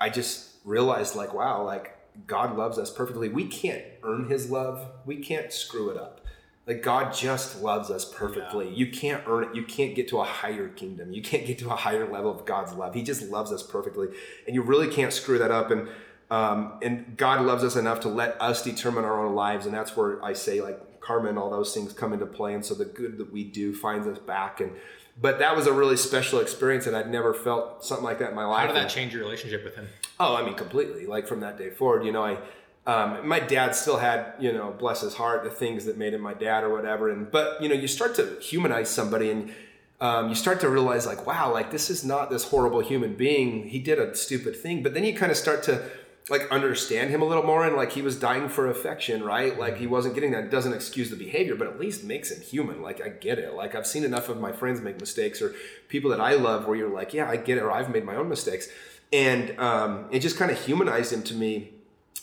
I 0.00 0.10
just 0.10 0.50
realized, 0.64 1.14
like, 1.14 1.34
wow, 1.34 1.62
like 1.62 1.93
God 2.26 2.56
loves 2.56 2.78
us 2.78 2.90
perfectly. 2.90 3.28
We 3.28 3.46
can't 3.46 3.82
earn 4.02 4.28
his 4.28 4.50
love, 4.50 4.86
we 5.04 5.16
can't 5.16 5.52
screw 5.52 5.90
it 5.90 5.96
up. 5.96 6.20
Like 6.66 6.82
God 6.82 7.12
just 7.12 7.60
loves 7.60 7.90
us 7.90 8.10
perfectly. 8.10 8.72
You 8.72 8.90
can't 8.90 9.22
earn 9.26 9.44
it. 9.44 9.54
You 9.54 9.64
can't 9.64 9.94
get 9.94 10.08
to 10.08 10.20
a 10.20 10.24
higher 10.24 10.68
kingdom. 10.68 11.12
You 11.12 11.20
can't 11.20 11.46
get 11.46 11.58
to 11.58 11.70
a 11.70 11.76
higher 11.76 12.10
level 12.10 12.30
of 12.30 12.46
God's 12.46 12.72
love. 12.72 12.94
He 12.94 13.02
just 13.02 13.22
loves 13.30 13.52
us 13.52 13.62
perfectly, 13.62 14.08
and 14.46 14.54
you 14.54 14.62
really 14.62 14.88
can't 14.88 15.12
screw 15.12 15.38
that 15.38 15.50
up. 15.50 15.70
And 15.70 15.88
um, 16.30 16.78
and 16.80 17.18
God 17.18 17.44
loves 17.44 17.62
us 17.64 17.76
enough 17.76 18.00
to 18.00 18.08
let 18.08 18.40
us 18.40 18.62
determine 18.62 19.04
our 19.04 19.24
own 19.24 19.34
lives, 19.34 19.66
and 19.66 19.74
that's 19.74 19.94
where 19.94 20.24
I 20.24 20.32
say 20.32 20.62
like 20.62 21.00
karma 21.04 21.28
and 21.28 21.38
all 21.38 21.50
those 21.50 21.74
things 21.74 21.92
come 21.92 22.12
into 22.12 22.26
play. 22.26 22.54
And 22.54 22.64
so 22.64 22.74
the 22.74 22.86
good 22.86 23.18
that 23.18 23.32
we 23.32 23.44
do 23.44 23.74
finds 23.74 24.06
us 24.06 24.18
back. 24.18 24.60
And 24.60 24.72
but 25.20 25.38
that 25.38 25.56
was 25.56 25.66
a 25.66 25.72
really 25.72 25.96
special 25.96 26.40
experience, 26.40 26.86
and 26.86 26.96
I'd 26.96 27.10
never 27.10 27.32
felt 27.32 27.84
something 27.84 28.04
like 28.04 28.18
that 28.18 28.30
in 28.30 28.34
my 28.34 28.44
life. 28.44 28.66
How 28.66 28.72
did 28.72 28.76
that 28.76 28.90
change 28.90 29.14
your 29.14 29.22
relationship 29.22 29.64
with 29.64 29.76
him? 29.76 29.88
Oh, 30.18 30.34
I 30.36 30.44
mean, 30.44 30.54
completely. 30.54 31.06
Like 31.06 31.26
from 31.26 31.40
that 31.40 31.56
day 31.56 31.70
forward, 31.70 32.04
you 32.04 32.12
know, 32.12 32.24
I, 32.24 32.38
um, 32.86 33.26
my 33.26 33.40
dad 33.40 33.74
still 33.74 33.98
had, 33.98 34.34
you 34.38 34.52
know, 34.52 34.74
bless 34.78 35.00
his 35.00 35.14
heart, 35.14 35.44
the 35.44 35.50
things 35.50 35.84
that 35.84 35.96
made 35.96 36.14
him 36.14 36.20
my 36.20 36.34
dad 36.34 36.64
or 36.64 36.70
whatever. 36.70 37.10
And 37.10 37.30
but 37.30 37.62
you 37.62 37.68
know, 37.68 37.74
you 37.74 37.88
start 37.88 38.14
to 38.16 38.38
humanize 38.40 38.90
somebody, 38.90 39.30
and 39.30 39.54
um, 40.00 40.28
you 40.28 40.34
start 40.34 40.60
to 40.60 40.68
realize, 40.68 41.06
like, 41.06 41.26
wow, 41.26 41.52
like 41.52 41.70
this 41.70 41.90
is 41.90 42.04
not 42.04 42.28
this 42.28 42.44
horrible 42.44 42.80
human 42.80 43.14
being. 43.14 43.68
He 43.68 43.78
did 43.78 43.98
a 43.98 44.14
stupid 44.16 44.56
thing, 44.56 44.82
but 44.82 44.94
then 44.94 45.04
you 45.04 45.14
kind 45.14 45.30
of 45.30 45.38
start 45.38 45.62
to 45.64 45.88
like 46.30 46.50
understand 46.50 47.10
him 47.10 47.20
a 47.20 47.24
little 47.24 47.42
more, 47.42 47.66
and 47.66 47.76
like 47.76 47.92
he 47.92 48.02
was 48.02 48.18
dying 48.18 48.48
for 48.48 48.68
affection, 48.68 49.22
right? 49.22 49.58
Like 49.58 49.76
he 49.76 49.86
wasn't 49.86 50.14
getting 50.14 50.32
that. 50.32 50.44
It 50.44 50.50
doesn't 50.50 50.72
excuse 50.72 51.10
the 51.10 51.16
behavior, 51.16 51.54
but 51.54 51.66
at 51.66 51.78
least 51.78 52.04
makes 52.04 52.30
him 52.30 52.40
human. 52.40 52.80
Like 52.80 53.02
I 53.02 53.08
get 53.08 53.38
it. 53.38 53.54
Like 53.54 53.74
I've 53.74 53.86
seen 53.86 54.04
enough 54.04 54.28
of 54.28 54.40
my 54.40 54.52
friends 54.52 54.80
make 54.80 54.98
mistakes 54.98 55.42
or 55.42 55.54
people 55.88 56.10
that 56.10 56.20
I 56.20 56.34
love 56.34 56.66
where 56.66 56.76
you're 56.76 56.88
like, 56.88 57.12
yeah, 57.12 57.28
I 57.28 57.36
get 57.36 57.58
it, 57.58 57.62
or 57.62 57.70
I've 57.70 57.90
made 57.90 58.04
my 58.04 58.16
own 58.16 58.28
mistakes 58.28 58.68
and 59.14 59.58
um, 59.60 60.06
it 60.10 60.18
just 60.18 60.36
kind 60.36 60.50
of 60.50 60.60
humanized 60.60 61.12
him 61.12 61.22
to 61.22 61.34
me. 61.34 61.70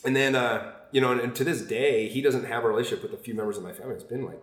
And 0.03 0.13
then, 0.13 0.35
uh, 0.35 0.73
you 0.91 0.99
know, 0.99 1.11
and, 1.11 1.21
and 1.21 1.35
to 1.35 1.45
this 1.45 1.61
day, 1.61 2.09
he 2.09 2.21
doesn't 2.21 2.45
have 2.45 2.65
a 2.65 2.67
relationship 2.67 3.03
with 3.03 3.13
a 3.13 3.23
few 3.23 3.33
members 3.33 3.57
of 3.57 3.63
my 3.63 3.71
family. 3.71 3.95
It's 3.95 4.03
been 4.03 4.25
like 4.25 4.41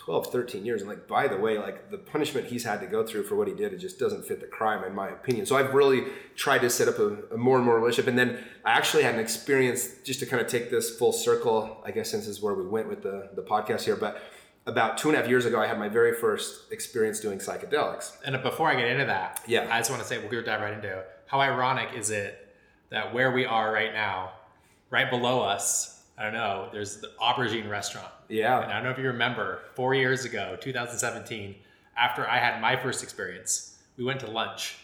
12, 0.00 0.32
13 0.32 0.64
years. 0.64 0.80
And 0.80 0.88
like, 0.88 1.06
by 1.06 1.28
the 1.28 1.36
way, 1.36 1.58
like 1.58 1.90
the 1.90 1.98
punishment 1.98 2.46
he's 2.46 2.64
had 2.64 2.80
to 2.80 2.86
go 2.86 3.04
through 3.06 3.24
for 3.24 3.34
what 3.36 3.46
he 3.48 3.54
did, 3.54 3.74
it 3.74 3.78
just 3.78 3.98
doesn't 3.98 4.24
fit 4.24 4.40
the 4.40 4.46
crime, 4.46 4.82
in 4.82 4.94
my 4.94 5.08
opinion. 5.08 5.44
So 5.44 5.56
I've 5.56 5.74
really 5.74 6.04
tried 6.36 6.62
to 6.62 6.70
set 6.70 6.88
up 6.88 6.98
a, 6.98 7.34
a 7.34 7.36
more 7.36 7.56
and 7.56 7.66
more 7.66 7.76
relationship. 7.78 8.08
And 8.08 8.18
then 8.18 8.42
I 8.64 8.70
actually 8.72 9.02
had 9.02 9.14
an 9.14 9.20
experience 9.20 9.96
just 10.02 10.18
to 10.20 10.26
kind 10.26 10.40
of 10.40 10.48
take 10.48 10.70
this 10.70 10.96
full 10.98 11.12
circle, 11.12 11.82
I 11.84 11.90
guess, 11.90 12.10
since 12.10 12.24
this 12.26 12.36
is 12.38 12.42
where 12.42 12.54
we 12.54 12.66
went 12.66 12.88
with 12.88 13.02
the, 13.02 13.28
the 13.34 13.42
podcast 13.42 13.82
here. 13.82 13.94
But 13.94 14.22
about 14.66 14.96
two 14.96 15.08
and 15.10 15.18
a 15.18 15.20
half 15.20 15.28
years 15.28 15.44
ago, 15.44 15.60
I 15.60 15.66
had 15.66 15.78
my 15.78 15.88
very 15.90 16.14
first 16.14 16.72
experience 16.72 17.20
doing 17.20 17.38
psychedelics. 17.38 18.16
And 18.24 18.42
before 18.42 18.68
I 18.70 18.76
get 18.76 18.88
into 18.88 19.04
that, 19.04 19.42
Yeah. 19.46 19.68
I 19.70 19.80
just 19.80 19.90
want 19.90 20.00
to 20.02 20.08
say 20.08 20.16
we'll 20.18 20.42
dive 20.42 20.62
right 20.62 20.72
into 20.72 20.88
it. 20.88 21.06
how 21.26 21.40
ironic 21.40 21.90
is 21.94 22.10
it 22.10 22.48
that 22.88 23.12
where 23.12 23.30
we 23.32 23.44
are 23.44 23.70
right 23.70 23.92
now, 23.92 24.32
right 24.88 25.10
below 25.10 25.42
us, 25.42 25.99
I 26.20 26.24
don't 26.24 26.34
know, 26.34 26.68
there's 26.70 26.98
the 26.98 27.10
aubergine 27.18 27.70
restaurant. 27.70 28.12
Yeah. 28.28 28.62
And 28.62 28.70
I 28.70 28.74
don't 28.74 28.84
know 28.84 28.90
if 28.90 28.98
you 28.98 29.06
remember, 29.06 29.62
four 29.74 29.94
years 29.94 30.26
ago, 30.26 30.58
2017, 30.60 31.54
after 31.96 32.28
I 32.28 32.36
had 32.36 32.60
my 32.60 32.76
first 32.76 33.02
experience, 33.02 33.78
we 33.96 34.04
went 34.04 34.20
to 34.20 34.30
lunch 34.30 34.76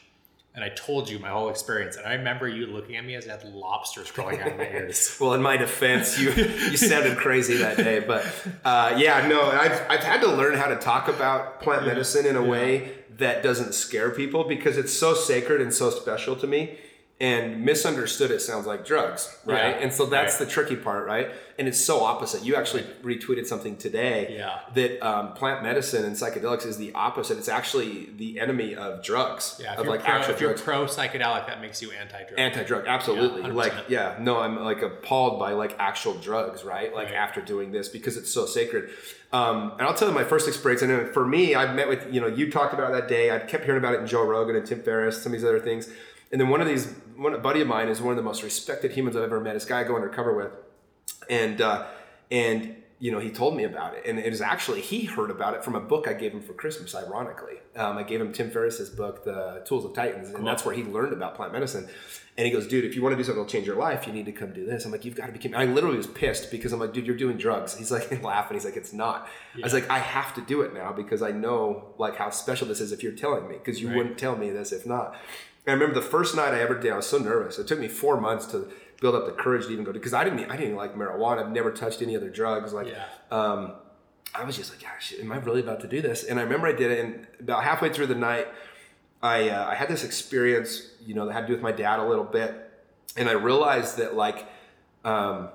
and 0.54 0.64
I 0.64 0.70
told 0.70 1.10
you 1.10 1.18
my 1.18 1.28
whole 1.28 1.50
experience. 1.50 1.96
And 1.96 2.06
I 2.06 2.14
remember 2.14 2.48
you 2.48 2.64
looking 2.64 2.96
at 2.96 3.04
me 3.04 3.14
as 3.16 3.28
I 3.28 3.32
had 3.32 3.44
lobsters 3.44 4.10
crawling 4.10 4.40
out 4.40 4.52
of 4.52 4.56
my 4.56 4.64
ears. 4.64 5.18
Well, 5.20 5.34
in 5.34 5.42
my 5.42 5.58
defense, 5.58 6.18
you 6.18 6.30
you 6.30 6.78
sounded 6.78 7.18
crazy 7.18 7.58
that 7.58 7.76
day, 7.76 8.00
but 8.00 8.24
uh, 8.64 8.94
yeah, 8.96 9.28
no, 9.28 9.42
I've 9.42 9.78
I've 9.90 10.02
had 10.02 10.22
to 10.22 10.28
learn 10.28 10.56
how 10.56 10.68
to 10.68 10.76
talk 10.76 11.08
about 11.08 11.60
plant 11.60 11.84
medicine 11.84 12.24
in 12.24 12.36
a 12.36 12.42
way 12.42 12.92
that 13.18 13.42
doesn't 13.42 13.74
scare 13.74 14.10
people 14.10 14.44
because 14.44 14.78
it's 14.78 14.92
so 14.92 15.12
sacred 15.12 15.60
and 15.60 15.74
so 15.74 15.90
special 15.90 16.34
to 16.36 16.46
me. 16.46 16.78
And 17.18 17.64
misunderstood, 17.64 18.30
it 18.30 18.42
sounds 18.42 18.66
like 18.66 18.84
drugs, 18.84 19.34
right? 19.46 19.70
Yeah, 19.76 19.82
and 19.82 19.90
so 19.90 20.04
that's 20.04 20.38
right. 20.38 20.46
the 20.46 20.52
tricky 20.52 20.76
part, 20.76 21.06
right? 21.06 21.30
And 21.58 21.66
it's 21.66 21.82
so 21.82 22.04
opposite. 22.04 22.44
You 22.44 22.56
actually 22.56 22.82
retweeted 23.02 23.46
something 23.46 23.78
today 23.78 24.36
Yeah. 24.36 24.58
that 24.74 25.00
um, 25.02 25.32
plant 25.32 25.62
medicine 25.62 26.04
and 26.04 26.14
psychedelics 26.14 26.66
is 26.66 26.76
the 26.76 26.92
opposite. 26.92 27.38
It's 27.38 27.48
actually 27.48 28.10
the 28.18 28.38
enemy 28.38 28.74
of 28.74 29.02
drugs, 29.02 29.58
Yeah, 29.58 29.72
if 29.72 29.78
of 29.78 29.86
you're, 29.86 29.94
like 29.94 30.04
pro, 30.04 30.12
actual 30.12 30.34
if 30.34 30.40
you're 30.42 30.50
drugs. 30.54 30.62
pro 30.62 30.84
psychedelic, 30.84 31.46
that 31.46 31.62
makes 31.62 31.80
you 31.80 31.90
anti-drug. 31.92 32.38
Anti-drug, 32.38 32.84
absolutely. 32.86 33.40
Yeah, 33.40 33.48
like, 33.48 33.72
yeah, 33.88 34.16
no, 34.20 34.38
I'm 34.40 34.62
like 34.62 34.82
appalled 34.82 35.38
by 35.40 35.52
like 35.52 35.74
actual 35.78 36.12
drugs, 36.18 36.64
right? 36.64 36.94
Like 36.94 37.06
Right. 37.06 37.14
after 37.14 37.40
doing 37.40 37.72
this 37.72 37.88
because 37.88 38.18
it's 38.18 38.30
so 38.30 38.44
sacred. 38.44 38.90
Um, 39.32 39.72
and 39.78 39.82
I'll 39.88 39.94
tell 39.94 40.08
you 40.08 40.14
my 40.14 40.24
first 40.24 40.48
experience. 40.48 40.82
And 40.82 41.08
for 41.14 41.24
me, 41.26 41.54
I 41.54 41.72
met 41.72 41.88
with 41.88 42.12
you 42.12 42.20
know 42.20 42.26
you 42.26 42.50
talked 42.52 42.74
about 42.74 42.92
that 42.92 43.08
day. 43.08 43.30
I 43.34 43.38
kept 43.38 43.64
hearing 43.64 43.78
about 43.78 43.94
it 43.94 44.00
in 44.00 44.06
Joe 44.06 44.22
Rogan 44.26 44.54
and 44.54 44.66
Tim 44.66 44.82
Ferriss, 44.82 45.22
some 45.22 45.32
of 45.32 45.38
these 45.38 45.48
other 45.48 45.60
things. 45.60 45.88
And 46.32 46.40
then 46.40 46.48
one 46.48 46.60
of 46.60 46.66
these, 46.66 46.92
one 47.16 47.34
a 47.34 47.38
buddy 47.38 47.60
of 47.60 47.68
mine 47.68 47.88
is 47.88 48.00
one 48.00 48.10
of 48.12 48.16
the 48.16 48.22
most 48.22 48.42
respected 48.42 48.92
humans 48.92 49.16
I've 49.16 49.22
ever 49.22 49.40
met. 49.40 49.54
This 49.54 49.64
guy 49.64 49.80
I 49.80 49.84
go 49.84 49.94
undercover 49.96 50.34
with, 50.34 50.52
and 51.30 51.60
uh, 51.60 51.86
and 52.30 52.76
you 52.98 53.12
know 53.12 53.18
he 53.18 53.30
told 53.30 53.56
me 53.56 53.64
about 53.64 53.94
it. 53.94 54.04
And 54.06 54.18
it 54.18 54.30
was 54.30 54.40
actually 54.40 54.80
he 54.80 55.04
heard 55.04 55.30
about 55.30 55.54
it 55.54 55.62
from 55.62 55.74
a 55.74 55.80
book 55.80 56.08
i 56.08 56.14
gave 56.14 56.32
him 56.32 56.40
for 56.42 56.54
christmas 56.54 56.94
ironically. 56.94 57.56
Um, 57.76 57.98
i 57.98 58.02
gave 58.02 58.20
him 58.22 58.32
tim 58.32 58.50
ferriss's 58.50 58.88
book 58.88 59.22
the 59.22 59.62
tools 59.66 59.84
of 59.84 59.92
titans 59.92 60.30
and 60.30 60.46
that's 60.46 60.64
where 60.64 60.74
he 60.74 60.82
learned 60.82 61.12
about 61.12 61.34
plant 61.34 61.52
medicine. 61.52 61.88
And 62.38 62.46
he 62.46 62.52
goes 62.52 62.66
dude 62.66 62.84
if 62.86 62.94
you 62.96 63.02
want 63.02 63.12
to 63.12 63.16
do 63.18 63.22
something 63.24 63.42
that'll 63.42 63.50
change 63.52 63.66
your 63.66 63.76
life 63.76 64.06
you 64.06 64.12
need 64.14 64.24
to 64.26 64.32
come 64.32 64.52
do 64.54 64.64
this. 64.66 64.84
I'm 64.86 64.92
like 64.92 65.04
you've 65.04 65.14
got 65.14 65.26
to 65.26 65.32
be 65.32 65.38
kidding 65.38 65.54
i 65.56 65.64
literally 65.66 65.98
was 65.98 66.06
pissed 66.06 66.50
because 66.50 66.72
i'm 66.72 66.80
like 66.80 66.92
dude 66.94 67.06
you're 67.06 67.16
doing 67.16 67.36
drugs. 67.36 67.76
He's 67.76 67.92
like 67.92 68.22
laughing. 68.24 68.56
He's 68.56 68.64
like 68.64 68.76
it's 68.76 68.94
not. 68.94 69.28
I 69.56 69.60
was 69.60 69.74
like 69.74 69.88
i 69.90 69.98
have 69.98 70.34
to 70.34 70.40
do 70.40 70.62
it 70.62 70.72
now 70.74 70.92
because 70.92 71.20
i 71.22 71.30
know 71.30 71.94
like 71.98 72.16
how 72.16 72.30
special 72.30 72.66
this 72.66 72.80
is 72.80 72.92
if 72.92 73.02
you're 73.02 73.12
telling 73.12 73.46
me 73.46 73.56
because 73.58 73.80
you 73.80 73.88
Right. 73.88 73.96
wouldn't 73.98 74.18
tell 74.18 74.36
me 74.36 74.50
this 74.50 74.72
if 74.72 74.86
not 74.86 75.14
I 75.66 75.72
remember 75.72 75.94
the 75.94 76.02
first 76.02 76.36
night 76.36 76.54
I 76.54 76.60
ever 76.60 76.78
did, 76.78 76.92
I 76.92 76.96
was 76.96 77.06
so 77.06 77.18
nervous. 77.18 77.58
It 77.58 77.66
took 77.66 77.80
me 77.80 77.88
four 77.88 78.20
months 78.20 78.46
to 78.46 78.68
build 79.00 79.14
up 79.14 79.26
the 79.26 79.32
courage 79.32 79.66
to 79.66 79.72
even 79.72 79.84
go 79.84 79.92
because 79.92 80.14
I 80.14 80.22
didn't, 80.24 80.38
I 80.44 80.52
didn't 80.56 80.62
even 80.62 80.76
like 80.76 80.94
marijuana. 80.96 81.44
I've 81.44 81.52
never 81.52 81.70
touched 81.72 82.02
any 82.02 82.16
other 82.16 82.30
drugs. 82.30 82.72
Like, 82.72 82.88
Yeah. 82.88 83.04
um, 83.30 83.72
I 84.34 84.44
was 84.44 84.56
just 84.56 84.70
like, 84.72 84.82
gosh, 84.82 85.14
am 85.20 85.32
I 85.32 85.38
really 85.38 85.60
about 85.60 85.80
to 85.80 85.88
do 85.88 86.00
this? 86.00 86.24
And 86.24 86.38
I 86.38 86.42
remember 86.42 86.66
I 86.68 86.72
did 86.72 86.90
it, 86.90 87.04
and 87.04 87.26
about 87.40 87.64
halfway 87.64 87.92
through 87.92 88.06
the 88.06 88.14
night, 88.14 88.46
I 89.22 89.48
uh, 89.48 89.66
I 89.66 89.74
had 89.74 89.88
this 89.88 90.04
experience, 90.04 90.90
you 91.04 91.14
know, 91.14 91.26
that 91.26 91.32
had 91.32 91.40
to 91.42 91.46
do 91.48 91.52
with 91.54 91.62
my 91.62 91.72
dad 91.72 91.98
a 92.00 92.04
little 92.06 92.24
bit, 92.24 92.54
and 93.16 93.28
I 93.28 93.32
realized 93.32 93.96
that 93.96 94.14
like 94.14 94.46
um, 95.04 95.48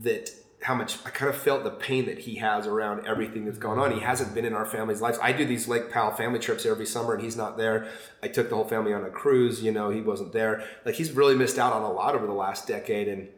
that 0.00 0.30
how 0.62 0.74
much 0.74 0.98
I 1.04 1.10
kind 1.10 1.28
of 1.28 1.36
felt 1.36 1.64
the 1.64 1.70
pain 1.70 2.06
that 2.06 2.18
he 2.20 2.36
has 2.36 2.66
around 2.66 3.06
everything 3.06 3.44
that's 3.44 3.58
going 3.58 3.78
on. 3.78 3.92
He 3.92 4.00
hasn't 4.00 4.34
been 4.34 4.44
in 4.44 4.54
our 4.54 4.64
family's 4.64 5.00
lives. 5.00 5.18
I 5.22 5.32
do 5.32 5.44
these 5.44 5.68
Lake 5.68 5.90
Powell 5.90 6.10
family 6.12 6.38
trips 6.38 6.64
every 6.66 6.86
summer, 6.86 7.14
and 7.14 7.22
he's 7.22 7.36
not 7.36 7.56
there. 7.56 7.86
I 8.22 8.28
took 8.28 8.48
the 8.48 8.56
whole 8.56 8.64
family 8.64 8.92
on 8.92 9.04
a 9.04 9.10
cruise. 9.10 9.62
You 9.62 9.70
know, 9.72 9.90
he 9.90 10.00
wasn't 10.00 10.32
there. 10.32 10.64
Like 10.84 10.94
he's 10.96 11.12
really 11.12 11.34
missed 11.34 11.58
out 11.58 11.72
on 11.72 11.82
a 11.82 11.92
lot 11.92 12.14
over 12.14 12.26
the 12.26 12.32
last 12.32 12.66
decade, 12.66 13.06
and 13.06 13.28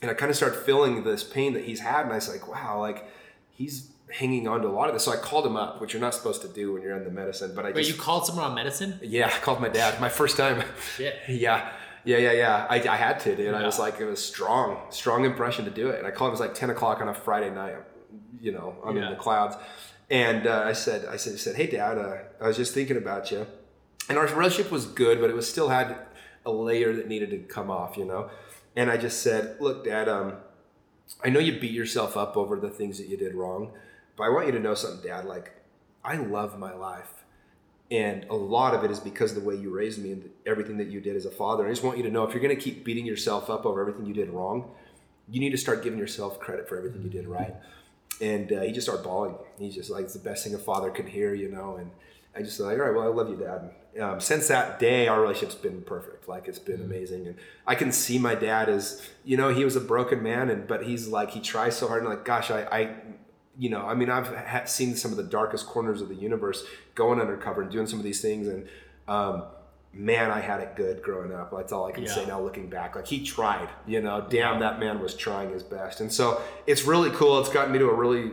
and 0.00 0.10
I 0.10 0.14
kind 0.14 0.30
of 0.30 0.36
started 0.36 0.60
feeling 0.60 1.02
this 1.04 1.22
pain 1.24 1.52
that 1.54 1.64
he's 1.64 1.80
had, 1.80 2.02
and 2.04 2.12
I 2.12 2.16
was 2.16 2.28
like, 2.28 2.48
wow, 2.48 2.78
like 2.78 3.04
he's 3.50 3.90
hanging 4.12 4.48
on 4.48 4.62
to 4.62 4.68
a 4.68 4.70
lot 4.70 4.88
of 4.88 4.94
this. 4.94 5.04
So 5.04 5.12
I 5.12 5.16
called 5.16 5.46
him 5.46 5.56
up, 5.56 5.80
which 5.80 5.92
you're 5.92 6.00
not 6.00 6.14
supposed 6.14 6.42
to 6.42 6.48
do 6.48 6.72
when 6.72 6.82
you're 6.82 6.96
in 6.96 7.04
the 7.04 7.10
medicine, 7.10 7.52
but 7.54 7.66
I 7.66 7.72
But 7.72 7.86
you 7.86 7.94
called 7.94 8.26
someone 8.26 8.44
on 8.44 8.54
medicine? 8.54 8.98
yeah, 9.02 9.26
I 9.26 9.38
called 9.38 9.60
my 9.60 9.68
dad. 9.68 10.00
My 10.00 10.08
first 10.08 10.36
time. 10.36 10.64
Shit. 10.96 11.16
yeah. 11.28 11.72
Yeah, 12.04 12.18
yeah, 12.18 12.32
yeah. 12.32 12.66
I, 12.68 12.76
I 12.76 12.96
had 12.96 13.20
to, 13.20 13.36
dude. 13.36 13.54
I 13.54 13.64
was 13.64 13.78
like, 13.78 14.00
it 14.00 14.06
was 14.06 14.24
strong, 14.24 14.78
strong 14.90 15.24
impression 15.24 15.64
to 15.66 15.70
do 15.70 15.88
it. 15.88 15.98
And 15.98 16.06
I 16.06 16.10
called 16.10 16.28
him, 16.28 16.36
it 16.36 16.40
was 16.40 16.48
like 16.48 16.54
10 16.54 16.70
o'clock 16.70 17.00
on 17.00 17.08
a 17.08 17.14
Friday 17.14 17.50
night, 17.50 17.76
you 18.40 18.52
know, 18.52 18.76
I'm 18.84 18.96
in 18.96 19.10
the 19.10 19.16
clouds. 19.16 19.56
And 20.10 20.46
uh, 20.46 20.64
I 20.66 20.72
said, 20.72 21.06
I 21.06 21.16
said, 21.16 21.34
I 21.34 21.36
said, 21.36 21.56
hey, 21.56 21.66
dad, 21.66 21.98
uh, 21.98 22.16
I 22.40 22.48
was 22.48 22.56
just 22.56 22.74
thinking 22.74 22.96
about 22.96 23.30
you. 23.30 23.46
And 24.08 24.18
our 24.18 24.26
relationship 24.26 24.72
was 24.72 24.86
good, 24.86 25.20
but 25.20 25.30
it 25.30 25.36
was 25.36 25.48
still 25.48 25.68
had 25.68 25.96
a 26.44 26.50
layer 26.50 26.92
that 26.94 27.06
needed 27.06 27.30
to 27.30 27.38
come 27.38 27.70
off, 27.70 27.96
you 27.96 28.04
know? 28.04 28.30
And 28.74 28.90
I 28.90 28.96
just 28.96 29.22
said, 29.22 29.56
look, 29.60 29.84
dad, 29.84 30.08
um, 30.08 30.34
I 31.22 31.28
know 31.28 31.40
you 31.40 31.60
beat 31.60 31.72
yourself 31.72 32.16
up 32.16 32.36
over 32.36 32.58
the 32.58 32.70
things 32.70 32.98
that 32.98 33.08
you 33.08 33.16
did 33.16 33.34
wrong, 33.34 33.72
but 34.16 34.24
I 34.24 34.28
want 34.30 34.46
you 34.46 34.52
to 34.52 34.60
know 34.60 34.74
something, 34.74 35.08
Dad. 35.08 35.24
Like, 35.24 35.52
I 36.04 36.16
love 36.16 36.58
my 36.58 36.74
life. 36.74 37.19
And 37.90 38.24
a 38.30 38.34
lot 38.34 38.74
of 38.74 38.84
it 38.84 38.90
is 38.90 39.00
because 39.00 39.36
of 39.36 39.42
the 39.42 39.48
way 39.48 39.56
you 39.56 39.70
raised 39.70 40.00
me 40.00 40.12
and 40.12 40.30
everything 40.46 40.76
that 40.76 40.88
you 40.88 41.00
did 41.00 41.16
as 41.16 41.26
a 41.26 41.30
father. 41.30 41.66
I 41.66 41.70
just 41.70 41.82
want 41.82 41.96
you 41.96 42.04
to 42.04 42.10
know 42.10 42.24
if 42.24 42.32
you're 42.32 42.42
going 42.42 42.54
to 42.54 42.62
keep 42.62 42.84
beating 42.84 43.04
yourself 43.04 43.50
up 43.50 43.66
over 43.66 43.80
everything 43.80 44.06
you 44.06 44.14
did 44.14 44.30
wrong, 44.30 44.70
you 45.28 45.40
need 45.40 45.50
to 45.50 45.58
start 45.58 45.82
giving 45.82 45.98
yourself 45.98 46.38
credit 46.38 46.68
for 46.68 46.78
everything 46.78 47.02
you 47.02 47.10
did 47.10 47.26
right. 47.26 47.54
And 48.20 48.52
uh, 48.52 48.60
he 48.60 48.72
just 48.72 48.86
started 48.86 49.02
bawling. 49.02 49.36
He's 49.58 49.74
just 49.74 49.90
like, 49.90 50.04
it's 50.04 50.12
the 50.12 50.20
best 50.20 50.44
thing 50.44 50.54
a 50.54 50.58
father 50.58 50.90
can 50.90 51.06
hear, 51.06 51.34
you 51.34 51.48
know? 51.48 51.76
And 51.76 51.90
I 52.36 52.42
just 52.42 52.60
like, 52.60 52.78
all 52.78 52.84
right, 52.84 52.94
well, 52.94 53.04
I 53.04 53.08
love 53.08 53.28
you, 53.28 53.36
Dad. 53.36 53.70
Um, 54.00 54.20
since 54.20 54.46
that 54.48 54.78
day, 54.78 55.08
our 55.08 55.20
relationship's 55.20 55.56
been 55.56 55.82
perfect. 55.82 56.28
Like 56.28 56.46
it's 56.46 56.60
been 56.60 56.80
amazing, 56.80 57.26
and 57.26 57.36
I 57.66 57.74
can 57.74 57.90
see 57.90 58.20
my 58.20 58.36
dad 58.36 58.68
as, 58.68 59.02
you 59.24 59.36
know, 59.36 59.52
he 59.52 59.64
was 59.64 59.74
a 59.74 59.80
broken 59.80 60.22
man, 60.22 60.48
and 60.48 60.68
but 60.68 60.84
he's 60.84 61.08
like 61.08 61.30
he 61.30 61.40
tries 61.40 61.76
so 61.76 61.88
hard, 61.88 62.02
and 62.02 62.08
like, 62.08 62.24
gosh, 62.24 62.52
I, 62.52 62.62
I 62.70 62.94
you 63.58 63.70
know, 63.70 63.86
I 63.86 63.94
mean, 63.94 64.10
I've 64.10 64.34
ha- 64.34 64.64
seen 64.64 64.96
some 64.96 65.10
of 65.10 65.16
the 65.16 65.24
darkest 65.24 65.66
corners 65.66 66.00
of 66.00 66.08
the 66.08 66.14
universe 66.14 66.64
going 66.94 67.20
undercover 67.20 67.62
and 67.62 67.70
doing 67.70 67.86
some 67.86 67.98
of 67.98 68.04
these 68.04 68.20
things, 68.20 68.48
and 68.48 68.68
um, 69.08 69.44
man, 69.92 70.30
I 70.30 70.40
had 70.40 70.60
it 70.60 70.76
good 70.76 71.02
growing 71.02 71.32
up. 71.32 71.50
That's 71.54 71.72
all 71.72 71.86
I 71.86 71.92
can 71.92 72.06
say 72.06 72.26
now, 72.26 72.40
looking 72.40 72.68
back. 72.68 72.96
Like 72.96 73.06
he 73.06 73.24
tried, 73.24 73.68
you 73.86 74.00
know, 74.00 74.26
damn, 74.28 74.60
that 74.60 74.78
man 74.78 75.00
was 75.00 75.14
trying 75.14 75.50
his 75.50 75.62
best, 75.62 76.00
and 76.00 76.12
so 76.12 76.40
it's 76.66 76.84
really 76.84 77.10
cool. 77.10 77.38
It's 77.40 77.50
gotten 77.50 77.72
me 77.72 77.78
to 77.78 77.88
a 77.88 77.94
really 77.94 78.32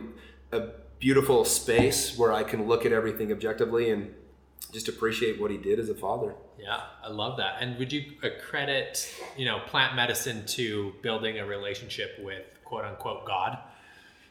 a 0.52 0.68
beautiful 0.98 1.44
space 1.44 2.16
where 2.18 2.32
I 2.32 2.42
can 2.42 2.66
look 2.66 2.84
at 2.84 2.92
everything 2.92 3.30
objectively 3.32 3.90
and 3.90 4.14
just 4.72 4.88
appreciate 4.88 5.40
what 5.40 5.50
he 5.50 5.56
did 5.56 5.78
as 5.78 5.88
a 5.88 5.94
father. 5.94 6.34
Yeah, 6.58 6.80
I 7.02 7.08
love 7.08 7.36
that. 7.38 7.56
And 7.60 7.78
would 7.78 7.92
you 7.92 8.04
accredit, 8.22 9.14
you 9.36 9.46
know, 9.46 9.60
plant 9.66 9.94
medicine 9.94 10.44
to 10.46 10.92
building 11.02 11.38
a 11.38 11.46
relationship 11.46 12.18
with 12.20 12.44
quote 12.64 12.84
unquote 12.84 13.24
God? 13.24 13.58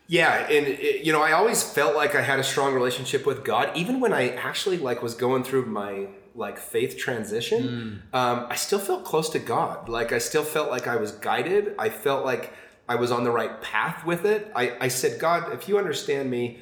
Yeah, 0.08 0.48
and 0.50 0.68
it, 0.68 1.06
you 1.06 1.12
know, 1.12 1.22
I 1.22 1.34
always 1.34 1.62
felt 1.64 1.96
like 1.96 2.16
I 2.16 2.22
had 2.22 2.40
a 2.40 2.44
strong 2.44 2.74
relationship 2.74 3.26
with 3.26 3.44
God, 3.44 3.76
even 3.76 4.00
when 4.00 4.14
I 4.14 4.30
actually 4.30 4.78
like 4.78 5.04
was 5.04 5.16
going 5.16 5.44
through 5.44 5.66
my 5.66 6.08
like 6.34 6.60
faith 6.60 6.98
transition. 6.98 8.04
Um, 8.14 8.48
I 8.50 8.56
still 8.56 8.80
felt 8.80 9.04
close 9.04 9.30
to 9.32 9.40
God. 9.40 9.90
Like 9.90 10.12
I 10.12 10.20
still 10.20 10.44
felt 10.44 10.70
like 10.70 10.88
I 10.88 10.96
was 10.96 11.12
guided. 11.12 11.76
I 11.80 11.90
felt 11.90 12.24
like 12.24 12.54
I 12.88 12.96
was 12.96 13.12
on 13.12 13.24
the 13.24 13.32
right 13.32 13.62
path 13.62 14.06
with 14.06 14.24
it. 14.26 14.52
I, 14.56 14.78
I 14.80 14.88
said, 14.88 15.20
God, 15.20 15.52
if 15.52 15.68
you 15.68 15.78
understand 15.78 16.30
me, 16.30 16.60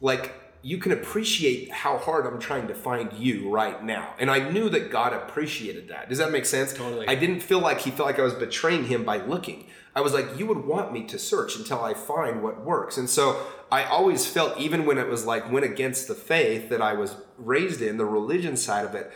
like 0.00 0.32
you 0.62 0.78
can 0.78 0.92
appreciate 0.92 1.70
how 1.70 1.98
hard 1.98 2.26
I'm 2.26 2.38
trying 2.38 2.68
to 2.68 2.74
find 2.74 3.12
you 3.12 3.50
right 3.50 3.82
now. 3.82 4.14
And 4.18 4.30
I 4.30 4.50
knew 4.50 4.68
that 4.70 4.90
God 4.90 5.12
appreciated 5.12 5.88
that. 5.88 6.08
Does 6.08 6.18
that 6.18 6.32
make 6.32 6.46
sense? 6.46 6.72
Totally. 6.72 7.06
I 7.06 7.14
didn't 7.14 7.40
feel 7.40 7.60
like 7.60 7.80
he 7.80 7.90
felt 7.90 8.06
like 8.06 8.18
I 8.18 8.22
was 8.22 8.34
betraying 8.34 8.86
him 8.86 9.04
by 9.04 9.18
looking. 9.18 9.66
I 9.98 10.00
was 10.00 10.12
like, 10.12 10.38
you 10.38 10.46
would 10.46 10.64
want 10.64 10.92
me 10.92 11.02
to 11.06 11.18
search 11.18 11.56
until 11.56 11.82
I 11.82 11.92
find 11.92 12.40
what 12.40 12.64
works. 12.64 12.98
And 12.98 13.10
so 13.10 13.44
I 13.68 13.82
always 13.82 14.24
felt, 14.26 14.56
even 14.56 14.86
when 14.86 14.96
it 14.96 15.08
was 15.08 15.26
like 15.26 15.50
went 15.50 15.66
against 15.66 16.06
the 16.06 16.14
faith 16.14 16.68
that 16.68 16.80
I 16.80 16.92
was 16.92 17.16
raised 17.36 17.82
in, 17.82 17.96
the 17.96 18.04
religion 18.04 18.56
side 18.56 18.84
of 18.84 18.94
it, 18.94 19.10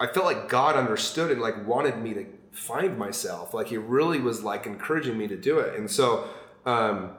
I 0.00 0.06
felt 0.06 0.24
like 0.24 0.48
God 0.48 0.74
understood 0.74 1.30
and 1.30 1.38
like 1.38 1.66
wanted 1.66 1.98
me 1.98 2.14
to 2.14 2.24
find 2.50 2.96
myself. 2.96 3.52
Like 3.52 3.66
he 3.66 3.76
really 3.76 4.20
was 4.20 4.42
like 4.42 4.64
encouraging 4.64 5.18
me 5.18 5.28
to 5.28 5.36
do 5.36 5.58
it. 5.58 5.78
And 5.78 5.90
so, 5.90 6.26
um, 6.64 7.10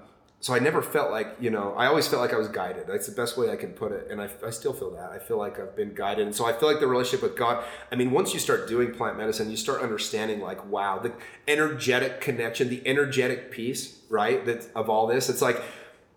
so 0.43 0.53
I 0.53 0.59
never 0.59 0.81
felt 0.81 1.09
like, 1.09 1.37
you 1.39 1.49
know, 1.49 1.73
I 1.77 1.85
always 1.85 2.05
felt 2.05 2.21
like 2.21 2.33
I 2.33 2.37
was 2.37 2.49
guided. 2.49 2.85
That's 2.85 3.07
the 3.07 3.15
best 3.15 3.37
way 3.37 3.49
I 3.49 3.55
can 3.55 3.71
put 3.71 3.93
it. 3.93 4.07
And 4.11 4.21
I, 4.21 4.29
I 4.45 4.49
still 4.49 4.73
feel 4.73 4.91
that. 4.91 5.09
I 5.09 5.17
feel 5.17 5.37
like 5.37 5.57
I've 5.57 5.73
been 5.73 5.93
guided. 5.95 6.25
And 6.25 6.35
so 6.35 6.45
I 6.45 6.51
feel 6.51 6.67
like 6.69 6.81
the 6.81 6.87
relationship 6.87 7.23
with 7.23 7.37
God, 7.37 7.63
I 7.93 7.95
mean, 7.95 8.11
once 8.11 8.33
you 8.33 8.41
start 8.41 8.67
doing 8.67 8.93
plant 8.93 9.17
medicine, 9.17 9.49
you 9.49 9.55
start 9.55 9.81
understanding 9.81 10.41
like, 10.41 10.69
wow, 10.69 10.99
the 10.99 11.13
energetic 11.47 12.19
connection, 12.19 12.67
the 12.67 12.85
energetic 12.85 13.51
piece, 13.51 13.99
right? 14.09 14.45
That 14.45 14.67
of 14.75 14.89
all 14.89 15.07
this, 15.07 15.29
it's 15.29 15.41
like, 15.41 15.61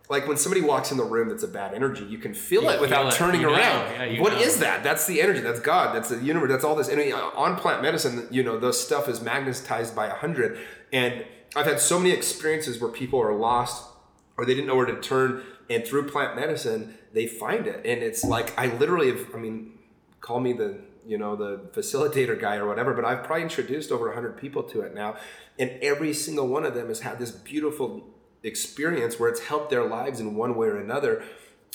like 0.08 0.26
when 0.26 0.38
somebody 0.38 0.60
walks 0.60 0.90
in 0.90 0.96
the 0.96 1.04
room 1.04 1.28
that's 1.28 1.44
a 1.44 1.48
bad 1.48 1.72
energy, 1.72 2.02
you 2.02 2.18
can 2.18 2.34
feel 2.34 2.62
You 2.64 2.70
it 2.70 2.80
without 2.80 3.14
feel 3.14 3.28
turning 3.28 3.44
around. 3.44 3.92
Yeah, 3.92 4.20
What 4.20 4.32
know. 4.32 4.40
is 4.40 4.58
that? 4.58 4.82
That's 4.82 5.06
the 5.06 5.22
energy. 5.22 5.38
That's 5.38 5.60
God. 5.60 5.94
That's 5.94 6.08
the 6.08 6.20
universe. 6.20 6.50
That's 6.50 6.64
all 6.64 6.74
this. 6.74 6.88
And 6.88 7.00
uh, 7.12 7.30
on 7.36 7.54
plant 7.54 7.80
medicine, 7.80 8.26
you 8.32 8.42
know, 8.42 8.58
the 8.58 8.72
stuff 8.72 9.08
is 9.08 9.20
magnetized 9.20 9.94
by 9.94 10.08
a 10.08 10.14
hundred. 10.14 10.58
And 10.92 11.24
I've 11.54 11.66
had 11.66 11.78
so 11.78 12.00
many 12.00 12.10
experiences 12.10 12.80
where 12.80 12.90
people 12.90 13.22
are 13.22 13.32
lost 13.32 13.92
or 14.37 14.44
they 14.44 14.55
didn't 14.55 14.66
know 14.66 14.77
where 14.77 14.87
to 14.87 15.01
turn, 15.01 15.42
and 15.68 15.87
through 15.87 16.09
plant 16.09 16.37
medicine, 16.37 16.96
they 17.12 17.27
find 17.27 17.66
it. 17.66 17.85
And 17.85 18.03
it's 18.03 18.25
like 18.25 18.59
I 18.59 18.66
literally 18.66 19.09
have. 19.09 19.35
I 19.35 19.38
mean, 19.38 19.79
call 20.20 20.40
me 20.40 20.53
the 20.53 20.79
you 21.07 21.18
know 21.18 21.37
the 21.37 21.59
facilitator 21.72 22.38
guy 22.38 22.57
or 22.57 22.66
whatever, 22.66 22.94
but 22.94 23.05
I've 23.05 23.25
probably 23.25 23.42
introduced 23.42 23.90
over 23.92 24.12
hundred 24.12 24.37
people 24.37 24.62
to 24.64 24.83
it 24.83 24.94
now, 24.94 25.16
and 25.59 25.70
every 25.83 26.12
single 26.12 26.49
one 26.49 26.64
of 26.64 26.75
them 26.75 26.88
has 26.88 27.01
had 27.01 27.18
this 27.18 27.31
beautiful 27.31 28.09
experience 28.42 29.18
where 29.18 29.29
it's 29.29 29.40
helped 29.40 29.70
their 29.70 29.85
lives 29.85 30.20
in 30.20 30.37
one 30.37 30.55
way 30.55 30.68
or 30.68 30.79
another 30.79 31.25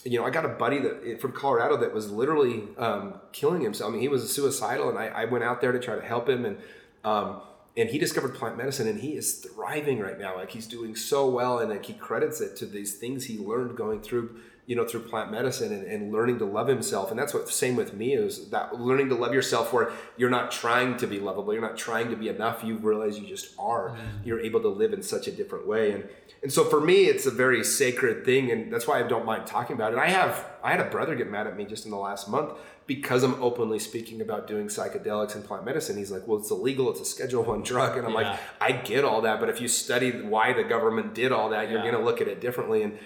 you 0.04 0.20
know, 0.20 0.26
I 0.26 0.30
got 0.32 0.46
a 0.46 0.50
buddy 0.50 0.80
that 0.80 1.22
from 1.22 1.32
Colorado 1.32 1.78
that 1.78 1.94
was 1.94 2.12
literally 2.12 2.64
um, 2.78 3.20
killing 3.32 3.62
himself. 3.62 3.90
I 3.90 3.92
mean, 3.94 4.02
he 4.02 4.08
was 4.08 4.32
suicidal, 4.34 4.90
and 4.90 4.98
I, 4.98 5.08
I 5.08 5.26
went 5.26 5.44
out 5.44 5.62
there 5.62 5.72
to 5.72 5.80
try 5.80 5.96
to 5.96 6.02
help 6.02 6.28
him, 6.28 6.46
and 6.46 6.58
um, 7.04 7.42
and 7.78 7.90
he 7.90 7.98
discovered 7.98 8.36
plant 8.36 8.58
medicine, 8.58 8.88
and 8.88 9.00
he 9.00 9.16
is 9.16 9.36
thriving 9.36 10.00
right 10.00 10.20
now. 10.20 10.36
Like 10.36 10.52
he's 10.52 10.68
doing 10.68 10.96
so 10.96 11.30
well, 11.30 11.60
and 11.60 11.70
like 11.70 11.86
he 11.86 11.94
credits 11.94 12.42
it 12.42 12.56
to 12.58 12.66
these 12.66 12.96
things 12.96 13.26
he 13.26 13.38
learned 13.38 13.78
going 13.78 14.02
through, 14.02 14.42
you 14.66 14.76
know, 14.76 14.86
through 14.86 15.02
plant 15.02 15.32
medicine 15.32 15.72
and, 15.72 15.86
and 15.86 16.12
learning 16.12 16.40
to 16.40 16.46
love 16.46 16.68
himself. 16.68 17.12
And 17.12 17.20
that's 17.20 17.34
what 17.34 17.50
same 17.50 17.78
with 17.78 17.94
me 17.94 18.14
is 18.14 18.50
that 18.50 18.80
learning 18.80 19.08
to 19.10 19.16
love 19.16 19.34
yourself, 19.34 19.72
where 19.72 19.92
you're 20.18 20.30
not 20.30 20.52
trying 20.52 20.98
to 20.98 21.08
be 21.08 21.20
lovable, 21.20 21.54
you're 21.54 21.62
not 21.62 21.78
trying 21.78 22.10
to 22.10 22.18
be 22.18 22.28
enough. 22.28 22.62
You 22.64 22.76
realize 22.76 23.18
you 23.18 23.28
just 23.28 23.56
are. 23.58 23.92
Mm-hmm. 23.92 24.28
You're 24.28 24.42
able 24.42 24.62
to 24.62 24.70
live 24.70 24.92
in 24.92 25.02
such 25.02 25.28
a 25.28 25.32
different 25.32 25.66
way, 25.66 25.92
and 25.92 26.10
and 26.44 26.52
so 26.52 26.66
for 26.66 26.82
me, 26.82 27.06
it's 27.06 27.26
a 27.26 27.32
very 27.32 27.64
sacred 27.64 28.26
thing, 28.26 28.52
and 28.52 28.74
that's 28.74 28.88
why 28.88 29.00
I 29.00 29.04
don't 29.04 29.26
mind 29.26 29.46
talking 29.46 29.76
about 29.76 29.94
it. 29.94 30.00
I 30.00 30.10
have 30.10 30.46
I 30.64 30.72
had 30.72 30.82
a 30.82 30.90
brother 30.90 31.16
get 31.16 31.30
mad 31.30 31.48
at 31.48 31.56
me 31.56 31.66
just 31.66 31.86
in 31.86 31.92
the 31.92 31.98
last 31.98 32.28
month 32.28 32.54
because 32.96 33.24
I'm 33.24 33.42
openly 33.42 33.80
speaking 33.80 34.20
about 34.22 34.48
doing 34.48 34.68
psychedelics 34.68 35.34
and 35.36 35.44
plant 35.46 35.64
medicine. 35.64 35.98
He's 35.98 36.12
like, 36.12 36.28
"Well, 36.28 36.40
it's 36.40 36.52
illegal. 36.52 36.90
It's 36.92 37.00
a 37.00 37.06
Schedule 37.06 37.44
One 37.44 37.62
drug," 37.62 37.98
and 37.98 38.06
I'm 38.06 38.12
Yeah. 38.14 38.32
like, 38.32 38.40
"I 38.60 38.72
get 38.74 39.06
all 39.06 39.22
that, 39.22 39.40
but 39.40 39.48
if 39.50 39.62
you 39.62 39.68
study 39.68 40.12
why 40.12 40.52
the 40.54 40.64
government 40.64 41.14
did 41.14 41.32
all 41.32 41.50
that, 41.50 41.70
you're 41.70 41.80
Yeah. 41.80 41.92
going 41.92 41.98
to 42.02 42.04
look 42.10 42.20
at 42.22 42.28
it 42.28 42.42
differently." 42.42 42.84
And 42.84 42.98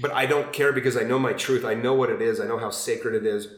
but 0.00 0.10
I 0.12 0.24
don't 0.26 0.52
care 0.52 0.72
because 0.72 0.96
I 0.96 1.04
know 1.04 1.18
my 1.18 1.32
truth. 1.32 1.64
I 1.64 1.74
know 1.74 1.94
what 1.94 2.10
it 2.10 2.20
is. 2.20 2.40
I 2.40 2.46
know 2.46 2.58
how 2.58 2.70
sacred 2.70 3.14
it 3.14 3.26
is. 3.26 3.48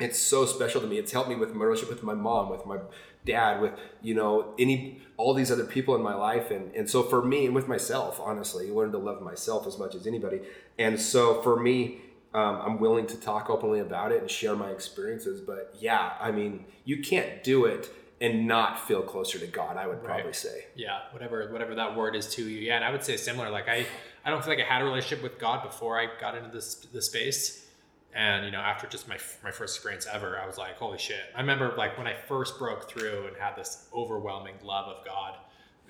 It's 0.00 0.18
so 0.18 0.44
special 0.46 0.80
to 0.80 0.86
me. 0.86 0.96
It's 0.98 1.12
helped 1.12 1.28
me 1.28 1.36
with 1.36 1.54
my 1.54 1.64
relationship 1.64 1.94
with 1.96 2.02
my 2.02 2.14
mom, 2.14 2.48
with 2.50 2.64
my 2.66 2.78
dad, 3.24 3.60
with 3.62 3.72
you 4.02 4.14
know 4.14 4.54
any 4.58 5.00
all 5.16 5.32
these 5.34 5.50
other 5.52 5.64
people 5.64 5.94
in 5.94 6.02
my 6.02 6.14
life, 6.14 6.50
and 6.50 6.74
and 6.74 6.88
so 6.90 7.02
for 7.02 7.22
me 7.22 7.46
and 7.46 7.54
with 7.54 7.68
myself, 7.68 8.20
honestly, 8.20 8.68
I 8.70 8.72
learned 8.72 8.92
to 8.92 8.98
love 8.98 9.20
myself 9.22 9.66
as 9.66 9.78
much 9.78 9.94
as 9.94 10.06
anybody. 10.06 10.40
And 10.78 11.00
so 11.00 11.40
for 11.42 11.54
me, 11.68 12.00
um, 12.34 12.60
I'm 12.64 12.80
willing 12.80 13.06
to 13.08 13.16
talk 13.16 13.50
openly 13.50 13.80
about 13.80 14.12
it 14.12 14.20
and 14.20 14.30
share 14.30 14.54
my 14.56 14.70
experiences. 14.70 15.40
But 15.40 15.74
yeah, 15.78 16.12
I 16.20 16.30
mean, 16.30 16.64
you 16.84 17.02
can't 17.02 17.42
do 17.44 17.64
it 17.66 17.90
and 18.20 18.46
not 18.46 18.78
feel 18.86 19.02
closer 19.02 19.38
to 19.38 19.46
God. 19.46 19.76
I 19.76 19.86
would 19.86 20.02
probably 20.02 20.24
Right. 20.26 20.36
say. 20.36 20.64
yeah 20.76 21.00
whatever 21.12 21.48
whatever 21.52 21.74
that 21.74 21.96
word 21.96 22.14
is 22.14 22.32
to 22.36 22.42
you 22.48 22.60
yeah 22.60 22.76
and 22.76 22.84
i 22.84 22.90
would 22.92 23.02
say 23.02 23.16
similar 23.16 23.50
like 23.50 23.68
i 23.68 23.84
i 24.24 24.30
don't 24.30 24.42
feel 24.44 24.54
like 24.54 24.64
i 24.64 24.68
had 24.74 24.80
a 24.80 24.84
relationship 24.84 25.20
with 25.22 25.38
god 25.40 25.62
before 25.64 25.98
i 26.00 26.06
got 26.20 26.36
into 26.36 26.48
this 26.50 26.76
the 26.76 27.02
space 27.02 27.66
and 28.14 28.44
you 28.46 28.52
know 28.52 28.60
after 28.60 28.86
just 28.86 29.08
my 29.08 29.18
my 29.42 29.50
first 29.50 29.74
experience 29.76 30.06
ever 30.12 30.38
i 30.38 30.46
was 30.46 30.56
like 30.56 30.76
holy 30.76 30.98
shit 30.98 31.18
i 31.36 31.40
remember 31.40 31.74
like 31.76 31.98
when 31.98 32.06
i 32.06 32.14
first 32.28 32.58
broke 32.60 32.88
through 32.88 33.26
and 33.26 33.36
had 33.36 33.56
this 33.56 33.88
overwhelming 33.92 34.54
love 34.62 34.86
of 34.86 35.04
god 35.04 35.34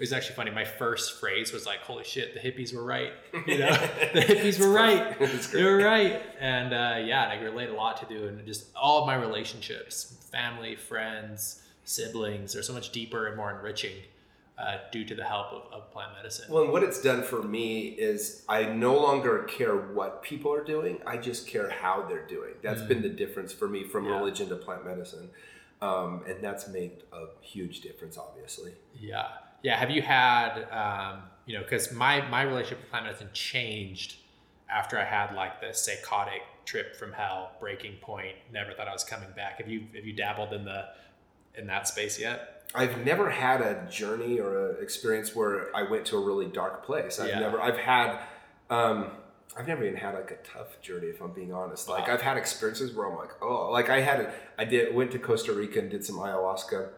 was 0.03 0.13
actually 0.13 0.35
funny 0.37 0.51
my 0.51 0.65
first 0.65 1.19
phrase 1.21 1.53
was 1.53 1.65
like 1.67 1.79
holy 1.81 2.05
shit 2.05 2.35
the 2.35 2.41
hippies 2.41 2.75
were 2.75 2.85
right 2.85 3.13
you 3.47 3.59
know 3.59 3.71
the 4.15 4.21
hippies 4.21 4.59
were 4.61 4.71
right 4.71 5.19
they 5.53 5.63
were 5.65 5.79
right 5.79 6.23
and 6.41 6.73
uh, 6.75 6.97
yeah 7.05 7.31
and 7.31 7.41
i 7.41 7.43
relate 7.43 7.69
a 7.71 7.75
lot 7.75 7.97
to 7.97 8.07
do 8.15 8.27
and 8.29 8.45
just 8.47 8.67
all 8.77 9.01
of 9.01 9.07
my 9.07 9.15
relationships 9.15 10.17
family 10.31 10.75
friends 10.77 11.63
siblings—they're 11.85 12.63
so 12.63 12.73
much 12.73 12.91
deeper 12.93 13.27
and 13.27 13.37
more 13.37 13.51
enriching 13.51 13.97
uh, 14.59 14.77
due 14.93 15.05
to 15.05 15.15
the 15.15 15.25
help 15.25 15.49
of, 15.53 15.63
of 15.73 15.91
plant 15.91 16.13
medicine. 16.15 16.45
Well, 16.49 16.63
and 16.63 16.73
what 16.73 16.83
it's 16.85 17.03
done 17.03 17.23
for 17.25 17.43
me 17.43 17.89
is 17.89 18.45
I 18.49 18.65
no 18.67 18.95
longer 18.97 19.43
care 19.45 19.75
what 19.77 20.23
people 20.23 20.53
are 20.55 20.63
doing. 20.63 20.99
I 21.07 21.17
just 21.17 21.49
care 21.49 21.69
how 21.71 22.07
they're 22.09 22.27
doing. 22.27 22.53
That's 22.63 22.83
been 22.83 23.03
the 23.03 23.09
difference 23.09 23.53
for 23.53 23.67
me 23.67 23.83
from 23.85 24.05
Mm. 24.05 24.11
Yeah. 24.11 24.19
religion 24.19 24.49
to 24.51 24.57
plant 24.57 24.87
medicine. 24.87 25.31
Um, 25.81 26.23
and 26.29 26.43
that's 26.45 26.69
made 26.69 26.93
a 27.13 27.25
huge 27.41 27.81
difference, 27.81 28.17
obviously. 28.17 28.73
yeah, 29.01 29.27
yeah. 29.63 29.77
Have 29.77 29.91
you 29.91 30.03
had, 30.03 30.65
um, 30.71 31.23
you 31.47 31.57
know, 31.57 31.63
because 31.63 31.93
my 31.93 32.27
my 32.29 32.43
relationship 32.43 32.81
with 32.81 32.91
plant 32.91 33.07
medicine 33.07 33.29
changed 33.33 34.17
after 34.71 34.99
I 34.99 35.05
had 35.05 35.35
like 35.35 35.61
the 35.61 35.73
psychotic 35.73 36.43
trip 36.65 36.97
from 36.97 37.13
hell, 37.13 37.53
breaking 37.61 37.97
point. 38.01 38.37
Never 38.53 38.73
thought 38.73 38.89
I 38.89 38.93
was 38.93 39.05
coming 39.05 39.29
back. 39.35 39.59
Have 39.59 39.69
you 39.69 39.87
have 39.95 40.05
you 40.05 40.13
dabbled 40.13 40.53
in 40.53 40.65
the 40.65 40.87
in 41.55 41.67
that 41.67 41.89
space 41.89 42.19
yet? 42.21 42.49
I've 42.75 43.05
never 43.05 43.29
had 43.29 43.61
a 43.61 43.87
journey 43.91 44.41
or 44.41 44.71
an 44.71 44.83
experience 44.83 45.35
where 45.37 45.75
I 45.77 45.83
went 45.83 46.07
to 46.07 46.17
a 46.17 46.21
really 46.21 46.47
dark 46.47 46.87
place. 46.87 47.21
I've 47.21 47.29
Yeah. 47.29 47.41
never, 47.41 47.61
I've 47.61 47.77
had, 47.77 48.19
um, 48.71 49.11
I've 49.55 49.69
never 49.69 49.85
even 49.85 49.99
had 49.99 50.15
like 50.15 50.31
a 50.31 50.37
tough 50.37 50.81
journey, 50.81 51.09
if 51.09 51.21
I'm 51.21 51.33
being 51.33 51.53
honest. 51.53 51.87
Like 51.87 52.09
Wow. 52.09 52.15
I've 52.15 52.23
had 52.23 52.39
experiences 52.39 52.95
where 52.95 53.07
I'm 53.07 53.19
like, 53.19 53.33
oh, 53.43 53.71
like 53.71 53.91
I 53.91 54.01
had, 54.01 54.33
I 54.59 54.65
did, 54.65 54.95
went 54.95 55.11
to 55.13 55.19
Costa 55.19 55.53
Rica 55.53 55.81
and 55.81 55.91
did 55.91 56.03
some 56.03 56.17
ayahuasca. 56.17 56.89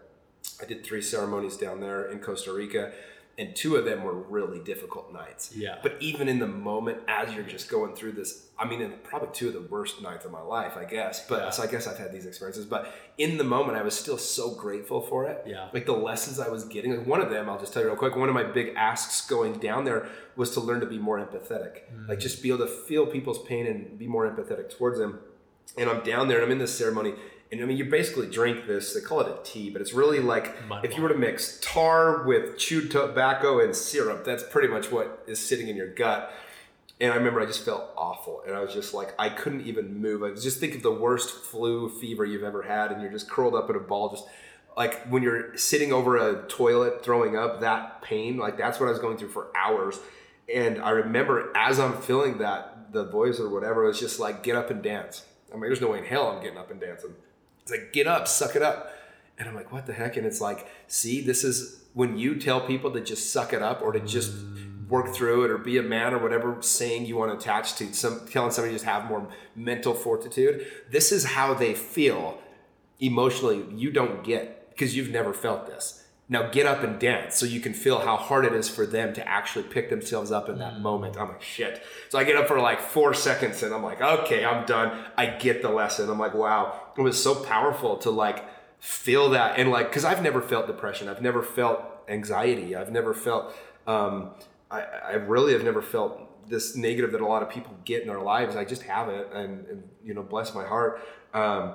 I 0.62 0.66
did 0.66 0.84
three 0.84 1.02
ceremonies 1.02 1.56
down 1.56 1.80
there 1.80 2.10
in 2.10 2.18
Costa 2.20 2.52
Rica, 2.52 2.92
and 3.36 3.56
two 3.56 3.74
of 3.74 3.84
them 3.84 4.04
were 4.04 4.14
really 4.14 4.60
difficult 4.60 5.12
nights. 5.12 5.52
Yeah. 5.56 5.78
But 5.82 5.96
even 5.98 6.28
in 6.28 6.38
the 6.38 6.46
moment, 6.46 6.98
as 7.08 7.34
you're 7.34 7.42
just 7.42 7.68
going 7.68 7.96
through 7.96 8.12
this, 8.12 8.46
I 8.56 8.64
mean, 8.64 8.92
probably 9.02 9.30
two 9.32 9.48
of 9.48 9.54
the 9.54 9.62
worst 9.62 10.00
nights 10.00 10.24
of 10.24 10.30
my 10.30 10.40
life, 10.40 10.76
I 10.76 10.84
guess. 10.84 11.26
But 11.26 11.40
Yeah. 11.42 11.50
so 11.50 11.64
I 11.64 11.66
guess 11.66 11.88
I've 11.88 11.98
had 11.98 12.12
these 12.12 12.26
experiences. 12.26 12.64
But 12.64 12.94
in 13.18 13.36
the 13.36 13.42
moment, 13.42 13.76
I 13.76 13.82
was 13.82 13.98
still 13.98 14.18
so 14.18 14.54
grateful 14.54 15.00
for 15.00 15.24
it. 15.26 15.42
Yeah. 15.46 15.68
Like 15.72 15.84
the 15.84 15.92
lessons 15.96 16.38
I 16.38 16.48
was 16.48 16.62
getting. 16.64 16.96
Like 16.96 17.06
one 17.08 17.20
of 17.20 17.30
them, 17.30 17.48
I'll 17.50 17.58
just 17.58 17.72
tell 17.72 17.82
you 17.82 17.88
real 17.88 17.96
quick. 17.96 18.14
One 18.14 18.28
of 18.28 18.34
my 18.36 18.44
big 18.44 18.74
asks 18.76 19.26
going 19.28 19.54
down 19.58 19.84
there 19.84 20.06
was 20.36 20.52
to 20.52 20.60
learn 20.60 20.78
to 20.80 20.86
be 20.86 20.98
more 20.98 21.18
empathetic. 21.18 21.80
Mm. 21.92 22.08
Like 22.08 22.20
just 22.20 22.40
be 22.40 22.50
able 22.50 22.64
to 22.66 22.68
feel 22.68 23.04
people's 23.04 23.42
pain 23.44 23.66
and 23.66 23.98
be 23.98 24.06
more 24.06 24.30
empathetic 24.30 24.70
towards 24.70 25.00
them. 25.00 25.18
And 25.76 25.90
I'm 25.90 26.04
down 26.04 26.28
there 26.28 26.36
and 26.36 26.46
I'm 26.46 26.52
in 26.52 26.58
this 26.58 26.76
ceremony. 26.78 27.14
And 27.54 27.62
I 27.62 27.66
mean, 27.66 27.76
you 27.76 27.84
basically 27.84 28.26
drink 28.26 28.66
this. 28.66 28.94
They 28.94 29.00
call 29.00 29.20
it 29.20 29.28
a 29.28 29.38
tea, 29.44 29.70
but 29.70 29.80
it's 29.80 29.92
really 29.92 30.18
like 30.18 30.56
if 30.82 30.96
you 30.96 31.02
were 31.02 31.08
to 31.08 31.14
mix 31.14 31.60
tar 31.62 32.24
with 32.24 32.58
chewed 32.58 32.90
tobacco 32.90 33.60
and 33.60 33.76
syrup. 33.76 34.24
That's 34.24 34.42
pretty 34.42 34.66
much 34.66 34.90
what 34.90 35.22
is 35.28 35.38
sitting 35.38 35.68
in 35.68 35.76
your 35.76 35.86
gut. 35.86 36.32
And 37.00 37.12
I 37.12 37.16
remember 37.16 37.40
I 37.40 37.46
just 37.46 37.64
felt 37.64 37.92
awful, 37.96 38.42
and 38.44 38.56
I 38.56 38.60
was 38.60 38.74
just 38.74 38.92
like 38.92 39.14
I 39.20 39.28
couldn't 39.28 39.66
even 39.66 40.00
move. 40.00 40.24
I 40.24 40.30
was 40.30 40.42
just 40.42 40.58
think 40.58 40.74
of 40.74 40.82
the 40.82 40.92
worst 40.92 41.44
flu 41.44 41.88
fever 41.88 42.24
you've 42.24 42.42
ever 42.42 42.62
had, 42.62 42.90
and 42.90 43.00
you're 43.00 43.12
just 43.12 43.30
curled 43.30 43.54
up 43.54 43.70
in 43.70 43.76
a 43.76 43.80
ball, 43.80 44.10
just 44.10 44.26
like 44.76 45.04
when 45.06 45.22
you're 45.22 45.56
sitting 45.56 45.92
over 45.92 46.16
a 46.16 46.48
toilet 46.48 47.04
throwing 47.04 47.36
up. 47.36 47.60
That 47.60 48.02
pain, 48.02 48.36
like 48.36 48.58
that's 48.58 48.80
what 48.80 48.86
I 48.86 48.90
was 48.90 48.98
going 48.98 49.16
through 49.16 49.30
for 49.30 49.52
hours. 49.56 50.00
And 50.52 50.82
I 50.82 50.90
remember 50.90 51.52
as 51.56 51.78
I'm 51.78 52.00
feeling 52.02 52.38
that, 52.38 52.92
the 52.92 53.04
voice 53.04 53.38
or 53.38 53.48
whatever 53.48 53.84
was 53.84 54.00
just 54.00 54.18
like, 54.18 54.42
"Get 54.42 54.56
up 54.56 54.70
and 54.70 54.82
dance." 54.82 55.24
I'm 55.52 55.60
like, 55.60 55.68
"There's 55.68 55.80
no 55.80 55.90
way 55.90 55.98
in 55.98 56.04
hell 56.04 56.28
I'm 56.28 56.42
getting 56.42 56.58
up 56.58 56.72
and 56.72 56.80
dancing." 56.80 57.14
It's 57.64 57.72
like, 57.72 57.92
"Get 57.92 58.06
up, 58.06 58.28
suck 58.28 58.54
it 58.54 58.62
up." 58.62 58.94
And 59.38 59.48
I'm 59.48 59.54
like, 59.54 59.72
what 59.72 59.86
the 59.86 59.92
heck? 59.92 60.16
And 60.16 60.26
it's 60.26 60.40
like, 60.40 60.66
see, 60.86 61.20
this 61.20 61.42
is 61.42 61.82
when 61.92 62.18
you 62.18 62.36
tell 62.36 62.60
people 62.60 62.92
to 62.92 63.00
just 63.00 63.32
suck 63.32 63.52
it 63.52 63.62
up 63.62 63.82
or 63.82 63.92
to 63.92 64.00
just 64.00 64.32
work 64.88 65.14
through 65.14 65.44
it 65.44 65.50
or 65.50 65.58
be 65.58 65.78
a 65.78 65.82
man 65.82 66.14
or 66.14 66.18
whatever 66.18 66.60
saying 66.60 67.06
you 67.06 67.16
want 67.16 67.32
to 67.32 67.36
attach 67.36 67.74
to 67.76 67.92
some 67.92 68.26
telling 68.28 68.50
somebody 68.50 68.74
just 68.74 68.84
have 68.84 69.06
more 69.06 69.28
mental 69.56 69.94
fortitude. 69.94 70.66
This 70.90 71.10
is 71.10 71.24
how 71.24 71.54
they 71.54 71.74
feel 71.74 72.38
emotionally. 73.00 73.64
You 73.74 73.90
don't 73.90 74.22
get 74.22 74.70
because 74.70 74.96
you've 74.96 75.10
never 75.10 75.32
felt 75.32 75.66
this. 75.66 76.03
Now 76.26 76.48
get 76.48 76.64
up 76.64 76.82
and 76.82 76.98
dance 76.98 77.36
so 77.36 77.44
you 77.44 77.60
can 77.60 77.74
feel 77.74 77.98
how 77.98 78.16
hard 78.16 78.46
it 78.46 78.54
is 78.54 78.66
for 78.68 78.86
them 78.86 79.12
to 79.12 79.28
actually 79.28 79.64
pick 79.64 79.90
themselves 79.90 80.32
up 80.32 80.48
in 80.48 80.58
that 80.58 80.80
moment. 80.80 81.18
I'm 81.18 81.28
like, 81.28 81.42
shit. 81.42 81.82
So 82.08 82.18
I 82.18 82.24
get 82.24 82.36
up 82.36 82.48
for 82.48 82.58
like 82.60 82.80
four 82.80 83.12
seconds 83.12 83.62
and 83.62 83.74
I'm 83.74 83.82
like, 83.82 84.00
okay, 84.00 84.42
I'm 84.42 84.64
done. 84.64 85.04
I 85.18 85.26
get 85.26 85.60
the 85.60 85.68
lesson. 85.68 86.08
I'm 86.08 86.18
like, 86.18 86.32
wow. 86.34 86.80
It 86.96 87.02
was 87.02 87.22
so 87.22 87.34
powerful 87.34 87.98
to 87.98 88.10
like 88.10 88.42
feel 88.78 89.30
that 89.30 89.58
and 89.58 89.70
like, 89.70 89.92
cause 89.92 90.04
I've 90.04 90.22
never 90.22 90.40
felt 90.40 90.66
depression. 90.66 91.08
I've 91.08 91.20
never 91.20 91.42
felt 91.42 91.82
anxiety. 92.08 92.74
I've 92.74 92.90
never 92.90 93.12
felt, 93.12 93.54
um, 93.86 94.30
I, 94.70 94.80
I 94.80 95.12
really 95.14 95.52
have 95.52 95.62
never 95.62 95.82
felt 95.82 96.48
this 96.48 96.74
negative 96.74 97.12
that 97.12 97.20
a 97.20 97.26
lot 97.26 97.42
of 97.42 97.50
people 97.50 97.76
get 97.84 98.00
in 98.00 98.08
their 98.08 98.20
lives. 98.20 98.56
I 98.56 98.64
just 98.64 98.82
haven't. 98.82 99.30
And, 99.34 99.66
and 99.66 99.88
you 100.02 100.14
know, 100.14 100.22
bless 100.22 100.54
my 100.54 100.64
heart. 100.64 101.02
Um, 101.34 101.74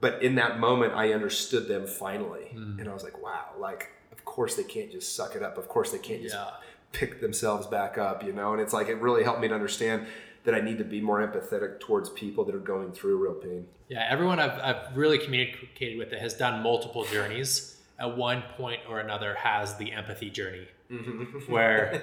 but 0.00 0.22
in 0.22 0.34
that 0.36 0.58
moment 0.58 0.92
i 0.94 1.12
understood 1.12 1.68
them 1.68 1.86
finally. 1.86 2.46
Hmm. 2.52 2.78
and 2.80 2.88
i 2.88 2.92
was 2.92 3.04
like 3.04 3.22
wow 3.22 3.46
like 3.58 3.90
of 4.12 4.24
course 4.24 4.54
they 4.56 4.64
can't 4.64 4.90
just 4.92 5.14
suck 5.16 5.34
it 5.36 5.42
up. 5.42 5.58
Of 5.58 5.66
course 5.68 5.90
they 5.92 5.98
can't 5.98 6.22
just 6.22 6.34
Yeah. 6.34 6.50
pick 6.92 7.20
themselves 7.20 7.66
back 7.66 7.98
up 7.98 8.22
you 8.24 8.32
know? 8.32 8.52
And 8.52 8.60
it's 8.60 8.72
like 8.72 8.88
it 8.88 8.96
really 8.96 9.22
helped 9.24 9.40
me 9.40 9.48
to 9.48 9.54
understand 9.54 10.06
that 10.44 10.54
i 10.54 10.60
need 10.60 10.78
to 10.78 10.84
be 10.84 11.00
more 11.02 11.18
empathetic 11.26 11.80
towards 11.80 12.08
people 12.10 12.44
that 12.46 12.54
are 12.54 12.58
going 12.74 12.92
through 12.92 13.16
real 13.22 13.34
pain. 13.34 13.66
Yeah, 13.88 14.06
everyone 14.08 14.38
I've, 14.40 14.58
I've 14.68 14.96
really 14.96 15.18
communicated 15.18 15.98
with 15.98 16.10
that 16.10 16.20
has 16.20 16.34
done 16.34 16.62
multiple 16.62 17.04
journeys 17.04 17.76
at 17.98 18.16
one 18.16 18.42
point 18.56 18.80
or 18.88 19.00
another 19.00 19.34
has 19.34 19.76
the 19.76 19.92
empathy 19.92 20.30
journey. 20.30 20.66
Where 21.48 22.02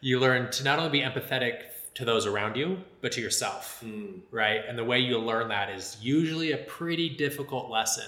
you 0.00 0.20
learn 0.20 0.50
to 0.52 0.64
not 0.64 0.78
only 0.78 0.90
be 0.90 1.00
empathetic 1.00 1.62
to 1.98 2.04
those 2.04 2.26
around 2.26 2.56
you, 2.56 2.78
but 3.00 3.12
to 3.12 3.20
yourself, 3.20 3.80
hmm. 3.84 4.20
right? 4.30 4.62
And 4.66 4.78
the 4.78 4.84
way 4.84 5.00
you 5.00 5.18
learn 5.18 5.48
that 5.48 5.70
is 5.70 5.96
usually 6.00 6.52
a 6.52 6.58
pretty 6.58 7.08
difficult 7.08 7.70
lesson. 7.70 8.06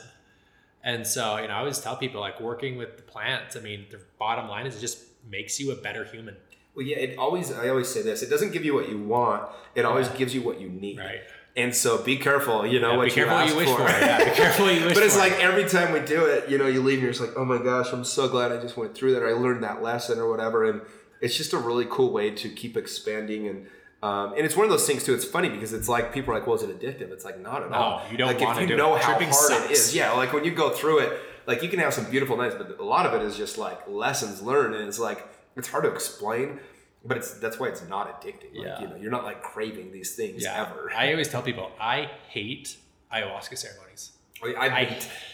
And 0.82 1.06
so, 1.06 1.36
you 1.36 1.48
know, 1.48 1.54
I 1.54 1.58
always 1.58 1.78
tell 1.78 1.96
people 1.96 2.20
like 2.20 2.40
working 2.40 2.78
with 2.78 2.96
the 2.96 3.02
plants, 3.02 3.56
I 3.56 3.60
mean, 3.60 3.86
the 3.90 4.00
bottom 4.18 4.48
line 4.48 4.66
is 4.66 4.76
it 4.76 4.80
just 4.80 5.02
makes 5.28 5.60
you 5.60 5.72
a 5.72 5.76
better 5.76 6.04
human, 6.04 6.36
well 6.74 6.86
yeah 6.86 6.96
it 6.96 7.18
always 7.18 7.52
i 7.52 7.68
always 7.68 7.88
say 7.88 8.00
this 8.02 8.22
it 8.22 8.30
doesn't 8.30 8.52
give 8.52 8.64
you 8.64 8.74
what 8.74 8.88
you 8.88 8.98
want 8.98 9.48
it 9.74 9.84
always 9.84 10.08
gives 10.10 10.34
you 10.34 10.40
what 10.40 10.60
you 10.60 10.68
need 10.68 10.98
right? 10.98 11.20
and 11.56 11.74
so 11.74 12.02
be 12.02 12.16
careful 12.16 12.66
you 12.66 12.80
know 12.80 12.92
Yeah, 12.92 12.96
what 12.96 13.04
be 13.06 13.10
careful 13.10 13.44
you 13.44 13.50
you 13.50 13.56
wish 13.56 13.68
for, 13.68 13.76
for. 13.76 13.88
Yeah, 13.88 14.24
be 14.24 14.30
careful 14.30 14.66
what 14.66 14.74
you 14.74 14.84
wish 14.86 14.94
but 14.94 15.02
it's 15.02 15.14
for. 15.14 15.20
like 15.20 15.32
every 15.40 15.68
time 15.68 15.92
we 15.92 16.00
do 16.00 16.24
it, 16.26 16.48
you 16.48 16.58
know, 16.58 16.66
you 16.66 16.80
leave 16.80 16.98
and 16.98 17.02
you're 17.02 17.12
just 17.12 17.20
like, 17.20 17.36
oh 17.36 17.44
my 17.44 17.58
gosh, 17.58 17.92
I'm 17.92 18.04
so 18.04 18.28
glad 18.28 18.52
I 18.52 18.60
just 18.60 18.76
went 18.76 18.94
through 18.94 19.14
that. 19.14 19.22
Or 19.22 19.28
I 19.28 19.32
learned 19.32 19.62
that 19.64 19.82
lesson 19.82 20.18
or 20.18 20.30
whatever. 20.30 20.64
And 20.64 20.82
it's 21.20 21.36
just 21.36 21.52
a 21.52 21.58
really 21.58 21.86
cool 21.90 22.12
way 22.12 22.30
to 22.30 22.48
keep 22.48 22.76
expanding. 22.76 23.48
And 23.48 23.66
um, 24.02 24.32
and 24.36 24.46
it's 24.46 24.56
one 24.56 24.64
of 24.64 24.70
those 24.70 24.86
things 24.86 25.04
too. 25.04 25.14
It's 25.14 25.24
funny 25.24 25.48
because 25.50 25.72
it's 25.72 25.88
like 25.88 26.12
people 26.12 26.32
are 26.34 26.38
like, 26.38 26.46
well, 26.46 26.56
is 26.56 26.62
it 26.62 26.70
addictive? 26.80 27.10
It's 27.12 27.24
like 27.24 27.38
not 27.40 27.62
at 27.62 27.70
No, 27.70 27.76
all. 27.76 28.02
you 28.10 28.16
don't 28.16 28.28
like 28.28 28.40
wanna 28.40 28.60
if 28.62 28.66
do 28.68 28.72
you 28.74 28.78
know 28.78 28.96
it. 28.96 29.02
how 29.02 29.10
Tripping 29.16 29.28
hard 29.32 29.52
it 29.52 29.56
sucks. 29.66 29.70
is. 29.88 29.94
Yeah, 29.94 30.12
like 30.12 30.32
when 30.32 30.44
you 30.44 30.52
go 30.52 30.70
through 30.70 31.00
it, 31.00 31.20
like 31.46 31.62
you 31.62 31.68
can 31.68 31.78
have 31.80 31.92
some 31.94 32.04
beautiful 32.10 32.36
nights, 32.36 32.54
but 32.56 32.78
a 32.78 32.84
lot 32.84 33.06
of 33.06 33.14
it 33.14 33.22
is 33.22 33.36
just 33.36 33.58
like 33.58 33.86
lessons 33.88 34.40
learned, 34.42 34.74
and 34.74 34.88
it's 34.88 34.98
like 34.98 35.26
it's 35.56 35.68
hard 35.68 35.84
to 35.84 35.90
explain. 35.92 36.60
But 37.04 37.16
it's 37.16 37.32
that's 37.34 37.58
why 37.58 37.68
it's 37.68 37.86
not 37.88 38.20
addicting. 38.20 38.54
Like, 38.54 38.66
Yeah. 38.66 38.80
you 38.82 38.88
know, 38.88 38.96
you're 38.96 39.10
not 39.10 39.24
like 39.24 39.42
craving 39.42 39.90
these 39.92 40.14
things 40.16 40.42
yeah. 40.44 40.60
ever. 40.66 40.90
I 40.94 41.10
always 41.12 41.28
tell 41.28 41.42
people 41.42 41.70
I 41.80 42.10
hate 42.28 42.76
ayahuasca 43.12 43.56
ceremonies. 43.56 44.12
I've 44.42 44.72
I 44.72 44.84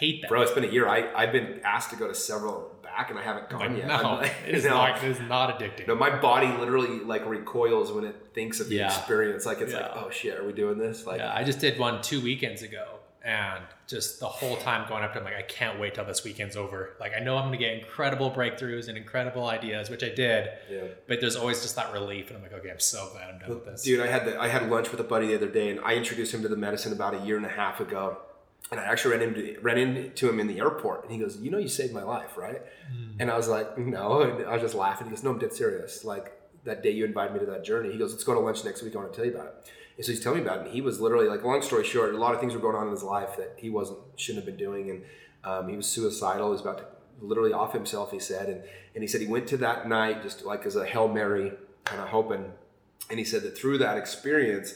hate 0.01 0.23
them. 0.23 0.29
Bro, 0.29 0.43
it's 0.43 0.53
been 0.53 0.65
a 0.65 0.69
year. 0.69 0.89
I, 0.89 1.13
I've 1.15 1.31
been 1.33 1.61
asked 1.65 1.91
to 1.91 1.97
go 1.97 2.09
to 2.09 2.15
several 2.15 2.76
back 2.97 3.11
and 3.11 3.19
I 3.19 3.23
haven't 3.23 3.49
gone 3.51 3.61
Like, 3.61 3.77
yet. 3.79 3.87
no, 3.89 4.15
like, 4.15 4.33
it 4.47 4.55
is 4.55 4.65
no. 4.71 4.71
not. 4.71 5.03
It 5.05 5.11
is 5.11 5.21
not 5.21 5.59
addicting. 5.59 5.87
No, 5.89 5.95
my 5.95 6.11
body 6.19 6.47
literally 6.59 7.01
like 7.01 7.27
recoils 7.27 7.93
when 7.93 8.05
it 8.05 8.15
thinks 8.35 8.61
of 8.61 8.69
the 8.69 8.77
Yeah. 8.77 8.87
experience. 8.87 9.45
Like 9.47 9.61
it's 9.61 9.73
Yeah. 9.73 9.81
like, 9.83 9.93
oh 9.97 10.11
shit, 10.11 10.39
are 10.39 10.45
we 10.45 10.53
doing 10.53 10.79
this? 10.79 11.07
Like, 11.07 11.19
yeah, 11.19 11.33
I 11.35 11.45
just 11.45 11.59
did 11.61 11.79
one 11.79 12.01
two 12.03 12.21
weekends 12.21 12.63
ago, 12.63 12.85
and 13.23 13.63
just 13.87 14.19
the 14.21 14.27
whole 14.27 14.57
time 14.57 14.89
going 14.89 15.05
up 15.05 15.13
to, 15.13 15.19
I'm 15.19 15.25
like, 15.25 15.37
I 15.37 15.43
can't 15.43 15.79
wait 15.79 15.95
till 15.95 16.05
this 16.05 16.25
weekend's 16.25 16.57
over. 16.57 16.95
Like, 16.99 17.13
I 17.17 17.21
know 17.21 17.37
I'm 17.37 17.47
gonna 17.47 17.57
get 17.59 17.75
incredible 17.75 18.31
breakthroughs 18.31 18.89
and 18.89 18.97
incredible 18.97 19.47
ideas, 19.47 19.91
which 19.91 20.03
I 20.03 20.09
did. 20.09 20.49
yeah. 20.71 20.81
But 21.07 21.21
there's 21.21 21.37
always 21.37 21.61
just 21.63 21.77
that 21.77 21.93
relief, 21.93 22.29
and 22.29 22.37
I'm 22.37 22.43
like, 22.43 22.53
okay, 22.55 22.71
I'm 22.71 22.81
so 22.81 23.09
glad 23.13 23.31
I'm 23.33 23.39
done 23.39 23.51
with 23.51 23.65
this. 23.67 23.83
Dude, 23.83 24.01
I 24.01 24.07
had 24.07 24.25
the, 24.25 24.41
I 24.41 24.49
had 24.49 24.69
lunch 24.71 24.91
with 24.91 25.01
a 25.01 25.05
buddy 25.05 25.29
the 25.29 25.35
other 25.37 25.49
day, 25.49 25.71
and 25.71 25.81
I 25.81 25.95
introduced 25.95 26.33
him 26.35 26.43
to 26.43 26.49
the 26.49 26.57
medicine 26.57 26.93
about 26.93 27.15
a 27.15 27.19
year 27.27 27.37
and 27.37 27.47
a 27.47 27.51
half 27.51 27.79
ago. 27.81 28.19
And 28.71 28.81
I 28.81 28.85
actually 28.85 29.17
ran 29.17 29.23
into 29.29 29.61
ran 29.61 29.79
into 29.79 30.29
him 30.29 30.41
in 30.41 30.49
the 30.49 30.59
airport, 30.59 31.05
and 31.05 31.13
he 31.13 31.19
goes, 31.19 31.37
"You 31.37 31.51
know, 31.53 31.59
you 31.59 31.69
saved 31.69 31.93
my 31.93 32.03
life, 32.03 32.37
right?" 32.37 32.63
And 33.21 33.31
I 33.31 33.37
was 33.37 33.49
like, 33.49 33.79
"No," 33.79 34.23
and 34.23 34.45
I 34.45 34.53
was 34.55 34.63
just 34.63 34.75
laughing. 34.75 35.07
He 35.07 35.11
goes, 35.13 35.23
"No, 35.23 35.31
I'm 35.31 35.39
dead 35.39 35.53
serious. 35.53 36.05
Like 36.05 36.33
that 36.65 36.83
day 36.83 36.91
you 36.91 37.05
invited 37.05 37.33
me 37.33 37.39
to 37.41 37.47
that 37.47 37.65
journey." 37.65 37.93
He 37.93 37.99
goes, 37.99 38.13
"Let's 38.13 38.25
go 38.25 38.35
to 38.35 38.41
lunch 38.41 38.65
next 38.65 38.83
week. 38.83 38.95
I 38.97 38.99
want 38.99 39.13
to 39.13 39.17
tell 39.17 39.25
you 39.25 39.35
about 39.35 39.47
it." 39.47 39.71
And 39.97 40.05
so 40.05 40.13
he's 40.13 40.21
telling 40.21 40.41
me 40.41 40.45
about 40.45 40.59
it. 40.59 40.67
And 40.67 40.75
he 40.75 40.81
was 40.81 41.01
literally 41.01 41.27
like, 41.27 41.43
long 41.43 41.63
story 41.63 41.85
short, 41.85 42.15
a 42.15 42.19
lot 42.19 42.35
of 42.35 42.41
things 42.41 42.53
were 42.53 42.61
going 42.61 42.77
on 42.77 42.87
in 42.87 42.93
his 42.93 43.03
life 43.03 43.37
that 43.39 43.55
he 43.57 43.71
wasn't 43.71 43.99
shouldn't 44.17 44.45
have 44.45 44.57
been 44.57 44.63
doing, 44.63 44.91
and 44.91 45.05
um, 45.45 45.69
he 45.69 45.77
was 45.77 45.87
suicidal. 45.87 46.49
He 46.49 46.53
was 46.53 46.61
about 46.61 46.79
to 46.79 46.85
literally 47.21 47.53
off 47.53 47.73
himself. 47.73 48.11
He 48.11 48.19
said, 48.19 48.49
and 48.49 48.63
and 48.95 49.03
he 49.03 49.09
said 49.09 49.21
he 49.21 49.27
went 49.27 49.47
to 49.49 49.57
that 49.59 49.89
night 49.89 50.23
just 50.23 50.45
like 50.45 50.67
as 50.67 50.77
a 50.77 50.85
hail 50.85 51.09
mary, 51.09 51.53
kind 51.85 52.03
of 52.03 52.09
hoping. 52.09 52.53
And 53.09 53.19
he 53.19 53.25
said 53.25 53.43
that 53.43 53.57
through 53.57 53.79
that 53.79 53.97
experience, 53.97 54.75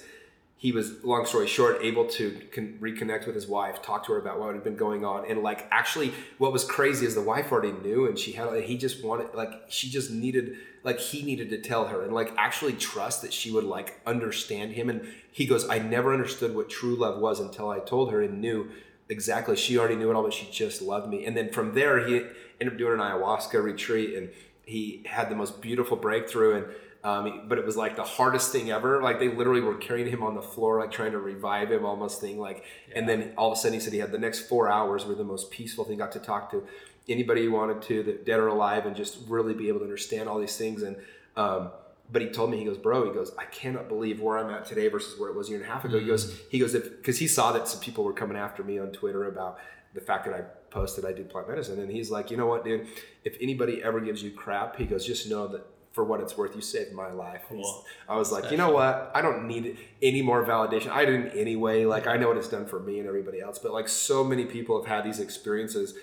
he 0.63 0.73
was, 0.73 1.03
long 1.03 1.25
story 1.25 1.47
short, 1.47 1.79
able 1.81 2.07
to 2.07 2.39
con- 2.53 2.77
reconnect 2.83 3.25
with 3.25 3.35
his 3.35 3.49
wife, 3.49 3.81
talk 3.81 4.05
to 4.05 4.13
her 4.13 4.19
about 4.19 4.39
what 4.39 4.55
had 4.55 4.63
been 4.63 4.77
going 4.77 5.07
on, 5.07 5.25
and 5.31 5.43
like 5.43 5.67
actually, 5.71 6.13
what 6.37 6.53
was 6.53 6.65
crazy 6.65 7.07
is 7.07 7.15
the 7.15 7.23
wife 7.23 7.51
already 7.51 7.73
knew, 7.73 8.07
and 8.07 8.19
she 8.19 8.33
had, 8.33 8.47
he 8.65 8.77
just 8.77 9.03
wanted, 9.03 9.35
like, 9.35 9.51
she 9.69 9.89
just 9.89 10.11
needed, 10.11 10.59
like, 10.85 10.99
he 10.99 11.23
needed 11.23 11.49
to 11.49 11.59
tell 11.63 11.87
her, 11.87 12.03
and 12.03 12.13
like 12.13 12.31
actually 12.37 12.75
trust 12.75 13.23
that 13.23 13.33
she 13.33 13.51
would 13.51 13.65
like 13.65 13.99
understand 14.07 14.73
him. 14.73 14.91
And 14.91 15.09
he 15.33 15.47
goes, 15.47 15.67
I 15.67 15.79
never 15.79 16.13
understood 16.13 16.55
what 16.55 16.69
true 16.69 16.95
love 16.95 17.23
was 17.23 17.41
until 17.41 17.71
I 17.71 17.79
told 17.79 18.13
her 18.13 18.21
and 18.21 18.43
knew 18.43 18.69
exactly. 19.09 19.57
She 19.57 19.79
already 19.79 19.97
knew 19.97 20.11
it 20.11 20.15
all, 20.15 20.25
but 20.25 20.35
she 20.35 20.47
just 20.53 20.83
loved 20.83 21.09
me. 21.09 21.25
And 21.25 21.35
then 21.35 21.49
from 21.51 21.73
there, 21.73 22.07
he 22.07 22.17
ended 22.61 22.75
up 22.75 22.77
doing 22.77 23.01
an 23.01 23.07
ayahuasca 23.07 23.65
retreat, 23.65 24.15
and 24.15 24.29
he 24.67 25.05
had 25.07 25.31
the 25.31 25.37
most 25.37 25.63
beautiful 25.63 25.97
breakthrough 25.97 26.57
and. 26.59 26.67
Um, 27.03 27.45
but 27.49 27.57
it 27.59 27.65
was 27.65 27.77
like 27.77 27.97
the 27.97 28.05
hardest 28.05 28.53
thing 28.53 28.71
ever. 28.71 29.03
Like 29.03 29.19
they 29.19 29.29
literally 29.29 29.63
were 29.63 29.77
carrying 29.77 30.09
him 30.09 30.23
on 30.23 30.35
the 30.35 30.43
floor, 30.43 30.81
like 30.81 30.93
trying 30.93 31.13
to 31.13 31.19
revive 31.19 31.73
him, 31.73 31.85
almost 31.85 32.21
thing. 32.21 32.39
Like, 32.39 32.65
and 32.95 33.09
then 33.09 33.33
all 33.39 33.51
of 33.51 33.57
a 33.57 33.61
sudden 33.61 33.75
he 33.75 33.81
said 33.81 33.93
he 33.93 34.01
had 34.01 34.13
the 34.13 34.19
next 34.19 34.41
four 34.49 34.71
hours 34.71 35.07
were 35.07 35.15
the 35.15 35.25
most 35.25 35.51
peaceful 35.51 35.85
thing. 35.85 35.99
Got 35.99 36.13
to 36.13 36.19
talk 36.19 36.51
to 36.51 36.67
anybody 37.09 37.43
he 37.43 37.49
wanted 37.49 37.81
to, 37.83 38.03
that 38.03 38.27
dead 38.27 38.39
or 38.39 38.49
alive, 38.49 38.85
and 38.85 38.95
just 38.95 39.19
really 39.29 39.55
be 39.55 39.69
able 39.69 39.79
to 39.79 39.85
understand 39.85 40.29
all 40.29 40.39
these 40.39 40.57
things. 40.57 40.83
And 40.83 40.97
um, 41.37 41.71
but 42.13 42.23
he 42.23 42.29
told 42.29 42.51
me, 42.51 42.59
he 42.59 42.65
goes, 42.65 42.77
bro, 42.77 43.07
he 43.07 43.15
goes, 43.15 43.33
I 43.39 43.45
cannot 43.45 43.89
believe 43.89 44.21
where 44.21 44.39
I'm 44.39 44.51
at 44.51 44.67
today 44.67 44.89
versus 44.89 45.19
where 45.19 45.31
it 45.31 45.37
was 45.37 45.47
a 45.49 45.53
year 45.53 45.61
and 45.61 45.69
a 45.69 45.73
half 45.73 45.85
ago. 45.85 45.99
He 45.99 46.07
goes, 46.07 46.39
he 46.51 46.59
goes, 46.59 46.75
if 46.75 46.97
because 46.99 47.19
he 47.19 47.29
saw 47.29 47.53
that 47.53 47.69
some 47.69 47.81
people 47.81 48.05
were 48.05 48.13
coming 48.13 48.37
after 48.37 48.63
me 48.63 48.79
on 48.79 48.91
Twitter 48.91 49.25
about 49.25 49.59
the 49.95 50.01
fact 50.01 50.25
that 50.27 50.35
I 50.35 50.43
posted 50.71 51.05
I 51.05 51.13
do 51.13 51.25
plant 51.25 51.49
medicine, 51.49 51.81
and 51.81 51.91
he's 51.91 52.11
like, 52.11 52.31
you 52.31 52.37
know 52.37 52.47
what, 52.47 52.65
dude, 52.65 52.87
if 53.25 53.37
anybody 53.41 53.83
ever 53.83 54.01
gives 54.01 54.23
you 54.23 54.31
crap, 54.31 54.77
he 54.77 54.85
goes, 54.85 55.07
just 55.07 55.29
know 55.29 55.49
that 55.49 55.67
for 55.93 56.05
what 56.05 56.21
it's 56.21 56.37
worth, 56.37 56.55
you 56.55 56.63
saved 56.63 56.93
my 56.93 57.11
life. 57.11 57.43
Cool. 57.49 57.85
I 58.09 58.17
was 58.17 58.31
like, 58.31 58.51
you 58.51 58.57
know 58.57 58.71
what? 58.71 59.11
I 59.15 59.23
don't 59.23 59.49
need 59.49 59.77
any 60.01 60.23
more 60.23 60.45
validation. 60.45 60.91
I 60.91 61.05
didn't 61.05 61.31
anyway. 61.31 61.85
Like, 61.85 62.07
I 62.07 62.17
know 62.17 62.29
what 62.29 62.37
it's 62.37 62.49
done 62.49 62.67
for 62.67 62.79
me 62.79 63.01
and 63.01 63.09
everybody 63.09 63.41
else, 63.41 63.59
but 63.59 63.73
like, 63.73 63.89
so 63.89 64.23
many 64.23 64.45
people 64.45 64.81
have 64.81 64.89
had 64.89 65.05
these 65.05 65.19
experiences, 65.19 65.95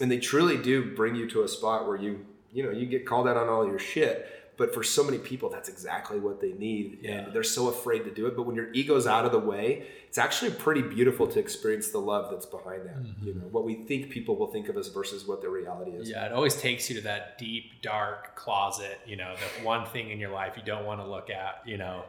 and 0.00 0.10
they 0.10 0.18
truly 0.18 0.56
do 0.56 0.94
bring 0.94 1.14
you 1.14 1.28
to 1.30 1.42
a 1.42 1.48
spot 1.48 1.86
where 1.86 1.96
you, 1.96 2.26
you 2.52 2.62
know, 2.62 2.70
you 2.70 2.86
get 2.86 3.06
called 3.06 3.28
out 3.28 3.36
on 3.36 3.48
all 3.48 3.66
your 3.66 3.78
shit. 3.78 4.47
But 4.58 4.74
for 4.74 4.82
so 4.82 5.02
many 5.04 5.16
people, 5.18 5.48
that's 5.48 5.68
exactly 5.70 6.18
what 6.18 6.40
they 6.40 6.52
need, 6.52 6.98
Yeah. 7.00 7.12
and 7.12 7.32
they're 7.32 7.42
so 7.44 7.68
afraid 7.68 8.00
to 8.04 8.10
do 8.10 8.26
it. 8.26 8.36
But 8.36 8.42
when 8.42 8.56
your 8.56 8.70
ego's 8.72 9.06
out 9.06 9.24
of 9.24 9.32
the 9.32 9.38
way, 9.38 9.86
it's 10.08 10.18
actually 10.18 10.50
pretty 10.50 10.82
beautiful 10.82 11.26
to 11.28 11.38
experience 11.38 11.90
the 11.90 12.00
love 12.00 12.30
that's 12.30 12.44
behind 12.44 12.82
that. 12.86 12.96
You 13.24 13.34
know, 13.34 13.46
what 13.52 13.64
we 13.64 13.76
think 13.76 14.10
people 14.10 14.34
will 14.36 14.48
think 14.48 14.68
of 14.68 14.76
us 14.76 14.88
versus 14.88 15.26
what 15.26 15.40
the 15.42 15.48
reality 15.48 15.92
is. 15.92 16.10
Yeah, 16.10 16.26
it 16.26 16.32
always 16.32 16.60
takes 16.60 16.90
you 16.90 16.96
to 16.96 17.02
that 17.02 17.38
deep, 17.38 17.80
dark 17.82 18.34
closet, 18.34 18.98
you 19.06 19.14
know, 19.16 19.32
that 19.36 19.64
one 19.64 19.86
thing 19.86 20.10
in 20.10 20.18
your 20.18 20.32
life 20.32 20.54
you 20.56 20.62
don't 20.64 20.84
want 20.84 21.00
to 21.00 21.06
look 21.06 21.30
at, 21.30 21.62
you 21.64 21.76
know, 21.78 22.02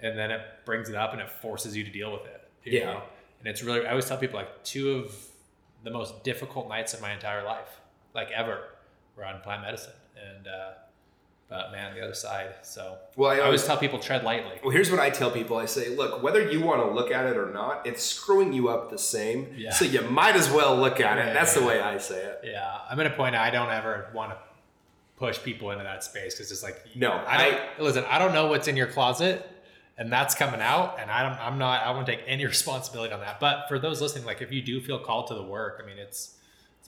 and 0.00 0.18
then 0.18 0.30
it 0.30 0.40
brings 0.64 0.88
it 0.88 0.94
up 0.96 1.12
and 1.12 1.20
it 1.20 1.28
forces 1.30 1.76
you 1.76 1.84
to 1.84 1.90
deal 1.90 2.10
with 2.10 2.24
it. 2.24 2.48
you 2.64 2.78
Yeah. 2.78 2.92
know? 2.94 3.02
And 3.40 3.48
it's 3.48 3.62
really, 3.62 3.86
I 3.86 3.90
always 3.90 4.06
tell 4.06 4.16
people 4.18 4.38
like 4.38 4.64
two 4.64 4.92
of 4.92 5.14
the 5.84 5.90
most 5.90 6.24
difficult 6.24 6.68
nights 6.68 6.92
of 6.94 7.00
my 7.02 7.12
entire 7.12 7.42
life, 7.44 7.80
like 8.14 8.30
ever, 8.30 8.64
were 9.16 9.24
on 9.26 9.40
plant 9.42 9.62
medicine. 9.62 9.92
And, 10.16 10.46
uh, 10.46 10.72
but 11.50 11.72
man, 11.72 11.94
the 11.94 12.00
other 12.02 12.14
side. 12.14 12.54
So 12.62 12.96
Well, 13.16 13.28
I 13.30 13.34
I 13.34 13.38
always 13.40 13.60
always 13.60 13.64
tell 13.66 13.76
people 13.76 13.98
tread 13.98 14.24
lightly. 14.24 14.52
Well, 14.62 14.70
here's 14.70 14.90
what 14.90 15.00
I 15.00 15.10
tell 15.10 15.30
people. 15.30 15.56
I 15.58 15.66
say, 15.66 15.94
look, 15.94 16.22
whether 16.22 16.50
you 16.50 16.60
want 16.60 16.80
to 16.80 16.90
look 16.90 17.10
at 17.10 17.26
it 17.26 17.36
or 17.36 17.50
not, 17.50 17.86
it's 17.86 18.02
screwing 18.02 18.52
you 18.52 18.68
up 18.68 18.88
the 18.90 18.98
same. 18.98 19.52
Yeah. 19.56 19.72
So 19.72 19.84
you 19.84 20.00
might 20.02 20.36
as 20.36 20.48
well 20.48 20.76
look 20.76 21.00
at 21.00 21.18
it. 21.18 21.26
Yeah, 21.26 21.32
That's 21.34 21.54
the 21.54 21.60
yeah. 21.60 21.66
way 21.66 21.80
I 21.80 21.98
say 21.98 22.22
it. 22.22 22.40
Yeah, 22.44 22.78
I'm 22.88 22.98
at 23.00 23.06
a 23.06 23.10
point 23.10 23.34
I 23.34 23.50
don't 23.50 23.70
ever 23.70 24.08
want 24.14 24.30
to 24.30 24.38
push 25.16 25.42
people 25.42 25.70
into 25.72 25.84
that 25.84 26.02
space 26.02 26.34
because 26.34 26.50
it's 26.50 26.62
like 26.62 26.80
No, 26.94 27.12
I 27.26 27.50
don't 27.50 27.80
listen. 27.84 28.04
I 28.08 28.18
don't 28.18 28.32
know 28.32 28.46
what's 28.46 28.68
in 28.68 28.76
your 28.76 28.86
closet, 28.86 29.46
and 29.98 30.10
that's 30.10 30.34
coming 30.34 30.60
out, 30.60 30.98
and 31.00 31.10
I 31.10 31.22
don't, 31.28 31.38
I'm 31.44 31.58
not. 31.58 31.82
I 31.82 31.90
won't 31.90 32.06
take 32.06 32.22
any 32.26 32.46
responsibility 32.56 33.12
on 33.12 33.20
that. 33.20 33.40
But 33.40 33.66
for 33.68 33.78
those 33.78 34.00
listening, 34.00 34.24
like 34.24 34.40
if 34.40 34.52
you 34.52 34.62
do 34.62 34.80
feel 34.80 34.98
called 35.00 35.26
to 35.28 35.34
the 35.34 35.42
work, 35.42 35.80
I 35.82 35.86
mean, 35.86 35.98
it's 35.98 36.36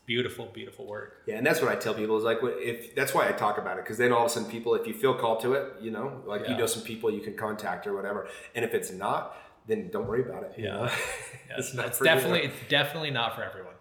beautiful, 0.06 0.46
beautiful 0.46 0.86
work. 0.86 1.22
Yeah, 1.26 1.36
and 1.36 1.46
that's 1.46 1.60
what 1.60 1.70
I 1.70 1.76
tell 1.76 1.94
people 1.94 2.16
is 2.16 2.24
like, 2.24 2.38
if 2.42 2.94
that's 2.94 3.14
why 3.14 3.28
I 3.28 3.32
talk 3.32 3.58
about 3.58 3.78
it 3.78 3.84
because 3.84 3.98
then 3.98 4.12
all 4.12 4.26
of 4.26 4.26
a 4.26 4.34
sudden 4.34 4.50
people, 4.50 4.74
if 4.74 4.86
you 4.86 4.94
feel 4.94 5.14
called 5.14 5.40
to 5.40 5.54
it, 5.54 5.74
you 5.80 5.90
know, 5.90 6.22
like 6.26 6.48
you 6.48 6.56
know 6.56 6.66
some 6.66 6.82
people 6.82 7.10
you 7.10 7.20
can 7.20 7.34
contact 7.34 7.86
or 7.86 7.94
whatever, 7.94 8.28
and 8.54 8.64
if 8.64 8.74
it's 8.74 8.92
not, 8.92 9.36
then 9.66 9.90
don't 9.90 10.06
worry 10.06 10.22
about 10.22 10.44
it. 10.44 10.54
Yeah. 10.56 10.82
Yeah, 10.82 10.90
it's, 11.58 11.74
not 11.74 11.86
it's 11.86 12.00
you. 12.00 12.04
definitely 12.04 12.40
it's 12.42 12.56
definitely 12.68 13.10
not 13.10 13.34
for 13.34 13.42
everyone. 13.42 13.74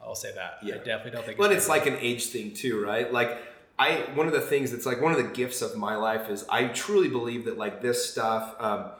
I'll 0.00 0.14
say 0.14 0.32
that. 0.34 0.58
Yeah. 0.62 0.76
I 0.76 0.78
definitely 0.78 1.10
don't 1.12 1.26
think. 1.26 1.38
But 1.38 1.50
for 1.50 1.56
it's 1.56 1.68
like 1.68 1.86
an 1.86 1.96
age 2.00 2.26
thing 2.26 2.54
too, 2.54 2.82
right? 2.82 3.12
Like 3.12 3.38
I 3.78 4.08
one 4.14 4.26
of 4.26 4.32
the 4.32 4.40
things 4.40 4.72
that's 4.72 4.86
like 4.86 5.00
one 5.00 5.12
of 5.12 5.18
the 5.18 5.32
gifts 5.32 5.62
of 5.62 5.76
my 5.76 5.96
life 5.96 6.30
is 6.30 6.44
I 6.48 6.68
truly 6.68 7.08
believe 7.08 7.44
that 7.44 7.58
like 7.58 7.82
this 7.82 8.10
stuff, 8.10 8.54
um, 8.58 8.90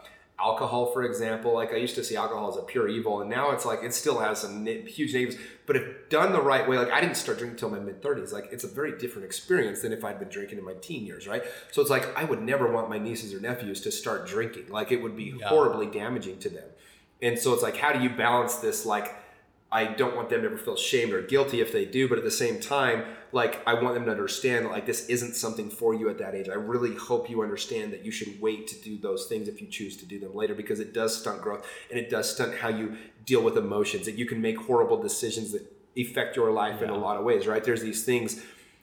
alcohol, 0.40 0.86
for 0.92 1.02
example, 1.02 1.52
like 1.54 1.72
I 1.72 1.76
used 1.76 1.94
to 1.96 2.04
see 2.04 2.16
alcohol 2.16 2.48
as 2.50 2.56
a 2.56 2.62
pure 2.62 2.88
evil, 2.88 3.20
and 3.20 3.28
now 3.30 3.50
it's 3.50 3.64
like 3.64 3.82
it 3.82 3.92
still 3.94 4.18
has 4.20 4.40
some 4.40 4.64
huge 4.66 5.12
negatives. 5.12 5.36
But 5.66 5.76
if 5.76 6.08
done 6.08 6.32
the 6.32 6.40
right 6.40 6.68
way, 6.68 6.78
like 6.78 6.90
I 6.90 7.00
didn't 7.00 7.16
start 7.16 7.38
drinking 7.38 7.54
until 7.56 7.70
my 7.70 7.78
mid 7.80 8.02
thirties. 8.02 8.32
Like 8.32 8.48
it's 8.52 8.64
a 8.64 8.68
very 8.68 8.96
different 8.98 9.24
experience 9.26 9.82
than 9.82 9.92
if 9.92 10.04
I'd 10.04 10.18
been 10.18 10.28
drinking 10.28 10.58
in 10.58 10.64
my 10.64 10.74
teen 10.74 11.04
years, 11.04 11.26
right? 11.26 11.42
So 11.72 11.82
it's 11.82 11.90
like 11.90 12.16
I 12.16 12.24
would 12.24 12.40
never 12.42 12.70
want 12.72 12.88
my 12.88 12.98
nieces 12.98 13.34
or 13.34 13.40
nephews 13.40 13.80
to 13.82 13.90
start 13.92 14.26
drinking. 14.26 14.68
Like 14.68 14.92
it 14.92 15.02
would 15.02 15.16
be 15.16 15.34
Yeah. 15.38 15.48
horribly 15.48 15.86
damaging 15.86 16.38
to 16.40 16.48
them. 16.48 16.68
And 17.20 17.38
so 17.38 17.52
it's 17.52 17.62
like, 17.64 17.76
how 17.76 17.92
do 17.92 18.00
you 18.00 18.10
balance 18.10 18.56
this? 18.56 18.86
Like, 18.86 19.12
I 19.70 19.84
don't 19.84 20.16
want 20.16 20.30
them 20.30 20.40
to 20.42 20.46
ever 20.46 20.56
feel 20.56 20.76
shamed 20.76 21.12
or 21.12 21.20
guilty 21.20 21.60
if 21.60 21.72
they 21.72 21.84
do, 21.84 22.08
but 22.08 22.16
at 22.16 22.24
the 22.24 22.30
same 22.30 22.58
time, 22.58 23.04
like 23.32 23.60
I 23.66 23.74
want 23.74 23.94
them 23.94 24.06
to 24.06 24.10
understand 24.10 24.64
that 24.64 24.70
like 24.70 24.86
this 24.86 25.06
isn't 25.08 25.34
something 25.34 25.68
for 25.68 25.94
you 25.94 26.08
at 26.08 26.18
that 26.18 26.34
age. 26.34 26.48
I 26.48 26.54
really 26.54 26.94
hope 26.94 27.28
you 27.28 27.42
understand 27.42 27.92
that 27.92 28.04
you 28.04 28.10
should 28.10 28.40
wait 28.40 28.66
to 28.68 28.80
do 28.80 28.96
those 28.98 29.26
things 29.26 29.46
if 29.46 29.60
you 29.60 29.66
choose 29.66 29.98
to 29.98 30.06
do 30.06 30.18
them 30.18 30.34
later 30.34 30.54
because 30.54 30.80
it 30.80 30.94
does 30.94 31.18
stunt 31.18 31.42
growth 31.42 31.66
and 31.90 31.98
it 31.98 32.08
does 32.08 32.34
stunt 32.34 32.54
how 32.56 32.68
you 32.68 32.96
deal 33.26 33.42
with 33.42 33.58
emotions. 33.58 34.06
That 34.06 34.14
you 34.14 34.24
can 34.24 34.40
make 34.40 34.56
horrible 34.56 35.02
decisions 35.02 35.52
that 35.52 35.70
affect 35.98 36.36
your 36.36 36.50
life 36.50 36.80
in 36.80 36.88
a 36.88 36.96
lot 36.96 37.18
of 37.18 37.24
ways, 37.24 37.46
right? 37.46 37.62
There's 37.62 37.82
these 37.82 38.04
things 38.04 38.42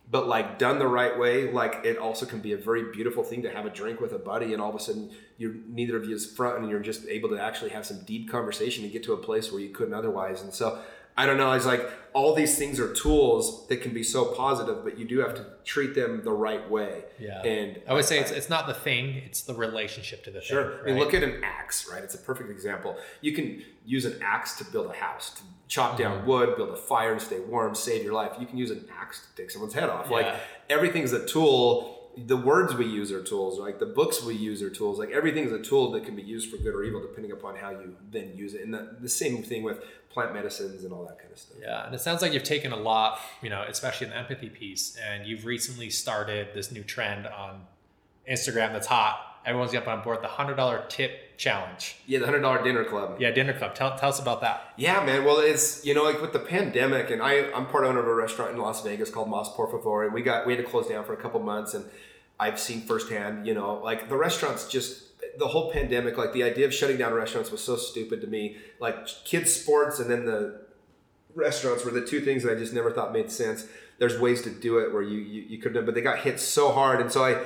but 0.10 0.28
like 0.28 0.60
done 0.60 0.80
the 0.80 0.88
right 0.88 1.18
way, 1.18 1.52
like 1.52 1.82
it 1.84 1.98
also 1.98 2.26
can 2.26 2.40
be 2.40 2.54
a 2.54 2.58
very 2.58 2.92
beautiful 2.92 3.24
thing 3.24 3.42
to 3.42 3.50
have 3.50 3.66
a 3.66 3.70
drink 3.70 4.00
with 4.00 4.14
a 4.14 4.20
buddy, 4.20 4.54
and 4.54 4.62
all 4.62 4.70
of 4.70 4.76
a 4.76 4.80
sudden 4.80 5.12
you're 5.38 5.56
neither 5.68 5.98
of 5.98 6.06
you 6.06 6.16
is 6.16 6.26
front, 6.26 6.60
and 6.60 6.70
you're 6.70 6.80
just 6.80 7.08
able 7.08 7.30
to 7.30 7.42
actually 7.42 7.72
have 7.72 7.86
some 7.86 8.04
deep 8.06 8.30
conversation 8.30 8.84
and 8.84 8.94
get 8.94 9.04
to 9.04 9.14
a 9.14 9.18
place 9.18 9.52
where 9.52 9.62
you 9.62 9.70
couldn't 9.70 9.94
otherwise. 9.94 10.42
And 10.42 10.54
so 10.54 10.80
I 11.18 11.26
don't 11.26 11.38
know, 11.38 11.52
it's 11.54 11.66
like 11.66 11.90
all 12.14 12.34
these 12.34 12.58
things 12.58 12.80
are 12.80 12.94
tools 12.94 13.68
that 13.68 13.78
can 13.82 13.94
be 13.94 14.04
so 14.04 14.26
positive, 14.26 14.84
but 14.84 14.98
you 14.98 15.06
do 15.06 15.20
have 15.20 15.34
to 15.36 15.46
treat 15.66 15.96
them 15.96 16.22
the 16.24 16.32
right 16.32 16.70
way. 16.70 17.04
yeah. 17.20 17.42
and 17.44 17.82
I 17.88 17.94
would 17.94 18.06
say 18.06 18.20
it's 18.20 18.32
it's 18.32 18.50
not 18.50 18.68
the 18.68 18.74
thing; 18.74 19.16
it's 19.26 19.42
the 19.42 19.54
relationship 19.54 20.24
to 20.26 20.32
the 20.32 20.42
Sure. 20.42 20.64
thing. 20.72 20.80
I 20.82 20.86
mean, 20.88 20.98
look 21.00 21.14
at 21.14 21.24
an 21.24 21.42
axe, 21.44 21.90
right? 21.92 22.04
It's 22.04 22.16
a 22.16 22.20
perfect 22.20 22.50
example. 22.50 22.98
You 23.22 23.34
can 23.34 23.62
use 23.86 24.06
an 24.06 24.16
axe 24.22 24.58
to 24.60 24.66
build 24.66 24.88
a 24.90 24.94
house, 24.94 25.32
to 25.38 25.42
chop 25.68 25.98
down 25.98 26.20
Mm-hmm. 26.20 26.28
wood, 26.28 26.56
build 26.58 26.70
a 26.70 26.78
fire 26.78 27.12
and 27.14 27.22
stay 27.22 27.40
warm, 27.40 27.76
save 27.76 28.04
your 28.04 28.14
life. 28.14 28.34
You 28.40 28.46
can 28.46 28.58
use 28.58 28.72
an 28.72 28.86
axe 29.02 29.26
to 29.28 29.36
take 29.42 29.52
someone's 29.52 29.74
head 29.74 29.90
off. 29.90 30.10
Like 30.10 30.26
Yeah. 30.26 30.40
everything's 30.70 31.12
a 31.14 31.26
tool. 31.26 31.92
The 32.18 32.38
words 32.38 32.74
we 32.76 32.86
use 32.86 33.12
are 33.12 33.22
tools, 33.22 33.60
like 33.60 33.78
the 33.80 33.86
books 33.88 34.24
we 34.24 34.36
use 34.36 34.62
are 34.62 34.70
tools. 34.70 35.00
Like 35.00 35.12
everything 35.12 35.44
is 35.44 35.52
a 35.52 35.60
tool 35.62 35.92
that 35.92 36.06
can 36.06 36.16
be 36.16 36.22
used 36.22 36.50
for 36.50 36.56
good 36.56 36.74
or 36.74 36.82
evil 36.86 37.02
depending 37.02 37.34
upon 37.34 37.58
how 37.58 37.72
you 37.72 37.98
then 38.10 38.32
use 38.38 38.54
it. 38.54 38.62
And 38.62 38.74
the, 38.74 38.96
the 39.02 39.10
same 39.10 39.44
thing 39.44 39.64
with 39.64 39.80
plant 40.16 40.34
medicines 40.34 40.86
and 40.86 40.94
all 40.94 41.06
that 41.06 41.20
kind 41.20 41.32
of 41.32 41.38
stuff. 41.38 41.58
Yeah, 41.62 41.86
and 41.86 41.94
it 41.94 42.00
sounds 42.00 42.22
like 42.22 42.32
you've 42.32 42.44
taken 42.44 42.72
a 42.72 42.78
lot, 42.78 43.20
you 43.42 43.50
know, 43.50 43.64
especially 43.68 44.08
in 44.08 44.12
the 44.12 44.18
empathy 44.18 44.50
piece, 44.50 44.98
and 44.98 45.28
you've 45.28 45.46
recently 45.46 45.90
started 45.90 46.48
this 46.56 46.72
new 46.72 46.84
trend 46.84 47.28
on 47.28 47.66
Instagram 48.28 48.72
that's 48.72 48.88
hot. 48.88 49.42
Everyone's 49.46 49.74
got 49.74 49.86
on 49.86 50.02
board 50.04 50.24
the 50.24 50.28
hundred 50.28 50.56
dollar 50.56 50.86
tip 50.88 51.38
challenge. 51.38 51.98
Yeah, 52.08 52.20
the 52.20 52.26
hundred 52.26 52.40
dollar 52.40 52.64
dinner 52.64 52.86
club. 52.86 53.18
Yeah, 53.20 53.32
dinner 53.32 53.52
club. 53.52 53.76
Tell, 53.76 53.96
tell 53.98 54.10
us 54.10 54.20
about 54.20 54.40
that. 54.40 54.74
Yeah, 54.78 55.06
man. 55.06 55.26
Well, 55.26 55.40
it's 55.40 55.86
you 55.86 55.94
know 55.94 56.04
like 56.04 56.22
with 56.22 56.32
the 56.32 56.40
pandemic, 56.40 57.12
and 57.12 57.22
I 57.22 57.52
I'm 57.52 57.68
part 57.68 57.84
owner 57.84 58.00
of 58.00 58.08
a 58.08 58.16
restaurant 58.16 58.52
in 58.54 58.58
Las 58.58 58.82
Vegas 58.84 59.10
called 59.10 59.30
Mas 59.30 59.50
Por 59.50 59.70
Favor, 59.70 60.06
and 60.06 60.14
we 60.14 60.22
got 60.22 60.48
we 60.48 60.56
had 60.56 60.64
to 60.64 60.72
close 60.72 60.88
down 60.88 61.04
for 61.04 61.14
a 61.14 61.18
couple 61.18 61.42
months, 61.42 61.74
and 61.74 61.84
I've 62.40 62.58
seen 62.58 62.82
firsthand, 62.82 63.46
you 63.46 63.54
know, 63.54 63.82
like 63.84 64.08
the 64.08 64.16
restaurants 64.16 64.68
just 64.68 65.15
the 65.38 65.48
whole 65.48 65.72
pandemic, 65.72 66.18
like 66.18 66.34
the 66.34 66.44
idea 66.44 66.66
of 66.66 66.74
shutting 66.74 66.98
down 66.98 67.14
restaurants 67.14 67.52
was 67.52 67.64
so 67.64 67.76
stupid 67.76 68.22
to 68.22 68.28
me. 68.28 68.58
Like 68.80 69.08
kids 69.26 69.54
sports, 69.54 70.00
and 70.00 70.10
then 70.10 70.26
the 70.26 70.66
restaurants 71.34 71.84
were 71.84 71.92
the 71.92 72.06
two 72.06 72.22
things 72.22 72.44
that 72.44 72.52
I 72.52 72.56
just 72.56 72.74
never 72.74 72.92
thought 72.92 73.14
made 73.14 73.32
sense. 73.32 73.68
There's 73.98 74.20
ways 74.20 74.42
to 74.44 74.50
do 74.50 74.80
it 74.80 74.94
where 74.94 75.02
you 75.02 75.20
you, 75.20 75.42
you 75.44 75.58
couldn't, 75.58 75.78
have, 75.78 75.86
but 75.86 75.96
they 75.96 76.02
got 76.02 76.20
hit 76.20 76.40
so 76.40 76.72
hard, 76.72 77.02
and 77.02 77.12
so 77.12 77.24
I 77.24 77.42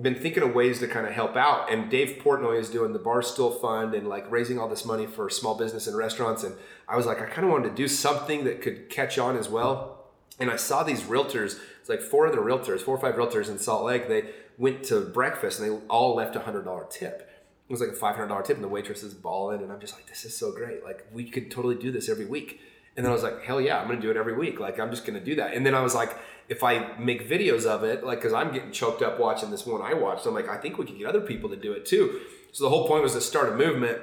been 0.00 0.14
thinking 0.14 0.42
of 0.42 0.54
ways 0.54 0.80
to 0.80 0.88
kind 0.88 1.06
of 1.06 1.12
help 1.12 1.36
out. 1.36 1.72
And 1.72 1.88
Dave 1.88 2.20
Portnoy 2.22 2.58
is 2.58 2.68
doing 2.68 2.92
the 2.92 2.98
Barstool 2.98 3.60
Fund 3.60 3.94
and 3.94 4.08
like 4.08 4.28
raising 4.30 4.58
all 4.58 4.68
this 4.68 4.84
money 4.84 5.06
for 5.06 5.30
small 5.30 5.56
business 5.56 5.86
and 5.86 5.96
restaurants. 5.96 6.42
And 6.42 6.56
I 6.88 6.96
was 6.96 7.06
like, 7.06 7.20
I 7.22 7.26
kind 7.26 7.46
of 7.46 7.52
wanted 7.52 7.68
to 7.68 7.74
do 7.74 7.86
something 7.86 8.44
that 8.44 8.60
could 8.60 8.88
catch 8.90 9.18
on 9.18 9.36
as 9.36 9.48
well. 9.48 10.06
And 10.40 10.50
I 10.50 10.56
saw 10.56 10.82
these 10.82 11.02
realtors. 11.02 11.60
It's 11.80 11.88
like 11.88 12.00
four 12.00 12.26
other 12.26 12.38
realtors, 12.38 12.80
four 12.80 12.96
or 12.96 13.00
five 13.00 13.14
realtors 13.14 13.48
in 13.48 13.58
Salt 13.58 13.84
Lake. 13.84 14.08
They 14.08 14.30
went 14.58 14.84
to 14.84 15.00
breakfast 15.00 15.60
and 15.60 15.68
they 15.68 15.84
all 15.86 16.14
left 16.14 16.36
a 16.36 16.40
hundred 16.40 16.64
dollar 16.64 16.86
tip. 16.90 17.30
It 17.68 17.72
was 17.72 17.80
like 17.80 17.90
a 17.90 17.94
five 17.94 18.16
hundred 18.16 18.28
dollar 18.28 18.42
tip, 18.42 18.56
and 18.56 18.64
the 18.64 18.68
waitress 18.68 19.02
is 19.02 19.14
balling. 19.14 19.62
And 19.62 19.72
I'm 19.72 19.80
just 19.80 19.94
like, 19.94 20.06
this 20.06 20.24
is 20.24 20.36
so 20.36 20.52
great. 20.52 20.84
Like 20.84 21.06
we 21.12 21.24
could 21.24 21.50
totally 21.50 21.76
do 21.76 21.90
this 21.90 22.08
every 22.08 22.26
week. 22.26 22.60
And 22.96 23.04
then 23.04 23.10
I 23.10 23.14
was 23.14 23.24
like, 23.24 23.42
hell 23.42 23.60
yeah, 23.60 23.80
I'm 23.80 23.88
gonna 23.88 24.00
do 24.00 24.10
it 24.10 24.16
every 24.16 24.36
week. 24.36 24.60
Like 24.60 24.78
I'm 24.78 24.90
just 24.90 25.04
gonna 25.04 25.20
do 25.20 25.34
that. 25.36 25.54
And 25.54 25.64
then 25.66 25.74
I 25.74 25.80
was 25.80 25.94
like, 25.94 26.16
if 26.48 26.62
I 26.62 26.96
make 26.98 27.28
videos 27.28 27.64
of 27.64 27.82
it, 27.84 28.04
like, 28.04 28.20
cause 28.20 28.32
I'm 28.32 28.52
getting 28.52 28.70
choked 28.70 29.02
up 29.02 29.18
watching 29.18 29.50
this 29.50 29.66
one 29.66 29.82
I 29.82 29.94
watched. 29.94 30.26
I'm 30.26 30.34
like, 30.34 30.48
I 30.48 30.58
think 30.58 30.78
we 30.78 30.84
could 30.84 30.98
get 30.98 31.06
other 31.06 31.20
people 31.20 31.50
to 31.50 31.56
do 31.56 31.72
it 31.72 31.86
too. 31.86 32.20
So 32.52 32.64
the 32.64 32.70
whole 32.70 32.86
point 32.86 33.02
was 33.02 33.14
to 33.14 33.20
start 33.20 33.52
a 33.52 33.56
movement. 33.56 33.98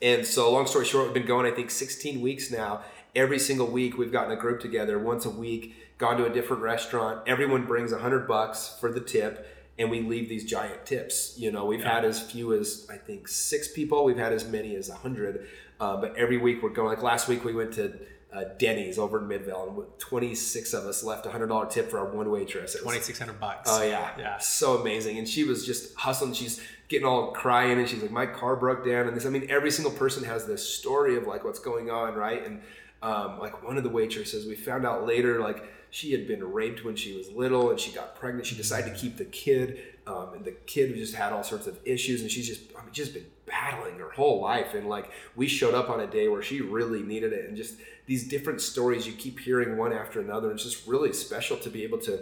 And 0.00 0.26
so, 0.26 0.50
long 0.50 0.66
story 0.66 0.84
short, 0.84 1.06
we've 1.06 1.14
been 1.14 1.26
going, 1.26 1.50
I 1.50 1.54
think, 1.54 1.70
16 1.70 2.20
weeks 2.20 2.50
now. 2.50 2.82
Every 3.14 3.38
single 3.38 3.66
week, 3.66 3.96
we've 3.96 4.12
gotten 4.12 4.32
a 4.32 4.36
group 4.36 4.60
together 4.60 4.98
once 4.98 5.24
a 5.24 5.30
week, 5.30 5.76
gone 5.98 6.16
to 6.16 6.26
a 6.26 6.30
different 6.30 6.62
restaurant. 6.62 7.26
Everyone 7.26 7.64
brings 7.64 7.92
a 7.92 7.98
hundred 7.98 8.26
bucks 8.26 8.76
for 8.80 8.92
the 8.92 9.00
tip, 9.00 9.46
and 9.78 9.90
we 9.90 10.00
leave 10.02 10.28
these 10.28 10.44
giant 10.44 10.86
tips. 10.86 11.34
You 11.36 11.50
know, 11.52 11.64
we've 11.66 11.82
had 11.84 12.04
as 12.04 12.20
few 12.20 12.54
as 12.54 12.86
I 12.90 12.96
think 12.96 13.28
six 13.28 13.68
people. 13.68 14.04
We've 14.04 14.16
had 14.18 14.32
as 14.32 14.46
many 14.48 14.76
as 14.76 14.88
a 14.88 14.94
hundred. 14.94 15.46
Uh, 15.80 15.96
but 16.00 16.16
every 16.16 16.38
week 16.38 16.62
we're 16.62 16.70
going. 16.70 16.88
Like 16.88 17.02
last 17.02 17.26
week, 17.28 17.44
we 17.44 17.52
went 17.52 17.72
to 17.74 17.92
uh, 18.32 18.44
Denny's 18.58 18.98
over 18.98 19.20
in 19.20 19.28
Midvale, 19.28 19.68
and 19.76 19.98
26 20.00 20.72
of 20.74 20.84
us 20.86 21.02
left 21.04 21.26
a 21.26 21.30
hundred 21.30 21.48
dollar 21.48 21.66
tip 21.66 21.90
for 21.90 21.98
our 21.98 22.06
one 22.12 22.30
waitress. 22.30 22.74
It 22.74 22.78
was- 22.78 22.84
Twenty 22.84 23.00
six 23.00 23.18
hundred 23.18 23.40
bucks. 23.40 23.68
Oh 23.72 23.82
yeah, 23.82 24.10
Yeah. 24.18 24.38
so 24.38 24.78
amazing. 24.80 25.18
And 25.18 25.28
she 25.28 25.44
was 25.44 25.66
just 25.66 25.94
hustling. 25.96 26.32
She's 26.32 26.60
getting 26.88 27.06
all 27.06 27.32
crying, 27.32 27.78
and 27.78 27.88
she's 27.88 28.02
like, 28.02 28.10
"My 28.12 28.26
car 28.26 28.54
broke 28.56 28.84
down." 28.86 29.08
And 29.08 29.16
this, 29.16 29.26
I 29.26 29.30
mean, 29.30 29.46
every 29.50 29.70
single 29.70 29.92
person 29.92 30.22
has 30.24 30.46
this 30.46 30.68
story 30.68 31.16
of 31.16 31.26
like 31.26 31.42
what's 31.44 31.58
going 31.60 31.90
on, 31.90 32.14
right? 32.14 32.44
And 32.46 32.60
um, 33.02 33.38
like 33.38 33.62
one 33.64 33.76
of 33.76 33.82
the 33.82 33.90
waitresses, 33.90 34.46
we 34.46 34.54
found 34.54 34.86
out 34.86 35.04
later, 35.06 35.40
like 35.40 35.62
she 35.94 36.12
had 36.12 36.26
been 36.26 36.42
raped 36.52 36.84
when 36.84 36.96
she 36.96 37.16
was 37.16 37.30
little, 37.30 37.70
and 37.70 37.78
she 37.78 37.92
got 37.92 38.16
pregnant. 38.16 38.46
She 38.46 38.56
decided 38.56 38.92
to 38.92 39.00
keep 39.00 39.16
the 39.16 39.24
kid, 39.24 39.78
um, 40.06 40.34
and 40.34 40.44
the 40.44 40.52
kid 40.52 40.94
just 40.94 41.14
had 41.14 41.32
all 41.32 41.44
sorts 41.44 41.66
of 41.66 41.78
issues, 41.84 42.20
and 42.20 42.30
she's 42.30 42.48
just, 42.48 42.62
I 42.76 42.82
mean, 42.82 42.92
just 42.92 43.14
been 43.14 43.26
battling 43.46 43.98
her 43.98 44.10
whole 44.10 44.40
life. 44.40 44.74
And 44.74 44.88
like 44.88 45.10
we 45.36 45.46
showed 45.46 45.74
up 45.74 45.88
on 45.90 46.00
a 46.00 46.06
day 46.06 46.28
where 46.28 46.42
she 46.42 46.60
really 46.60 47.02
needed 47.02 47.32
it, 47.32 47.48
and 47.48 47.56
just 47.56 47.76
these 48.06 48.26
different 48.26 48.60
stories 48.60 49.06
you 49.06 49.12
keep 49.12 49.40
hearing 49.40 49.76
one 49.76 49.92
after 49.92 50.20
another. 50.20 50.50
And 50.50 50.58
it's 50.58 50.68
just 50.68 50.86
really 50.86 51.12
special 51.12 51.56
to 51.58 51.70
be 51.70 51.84
able 51.84 51.98
to 51.98 52.20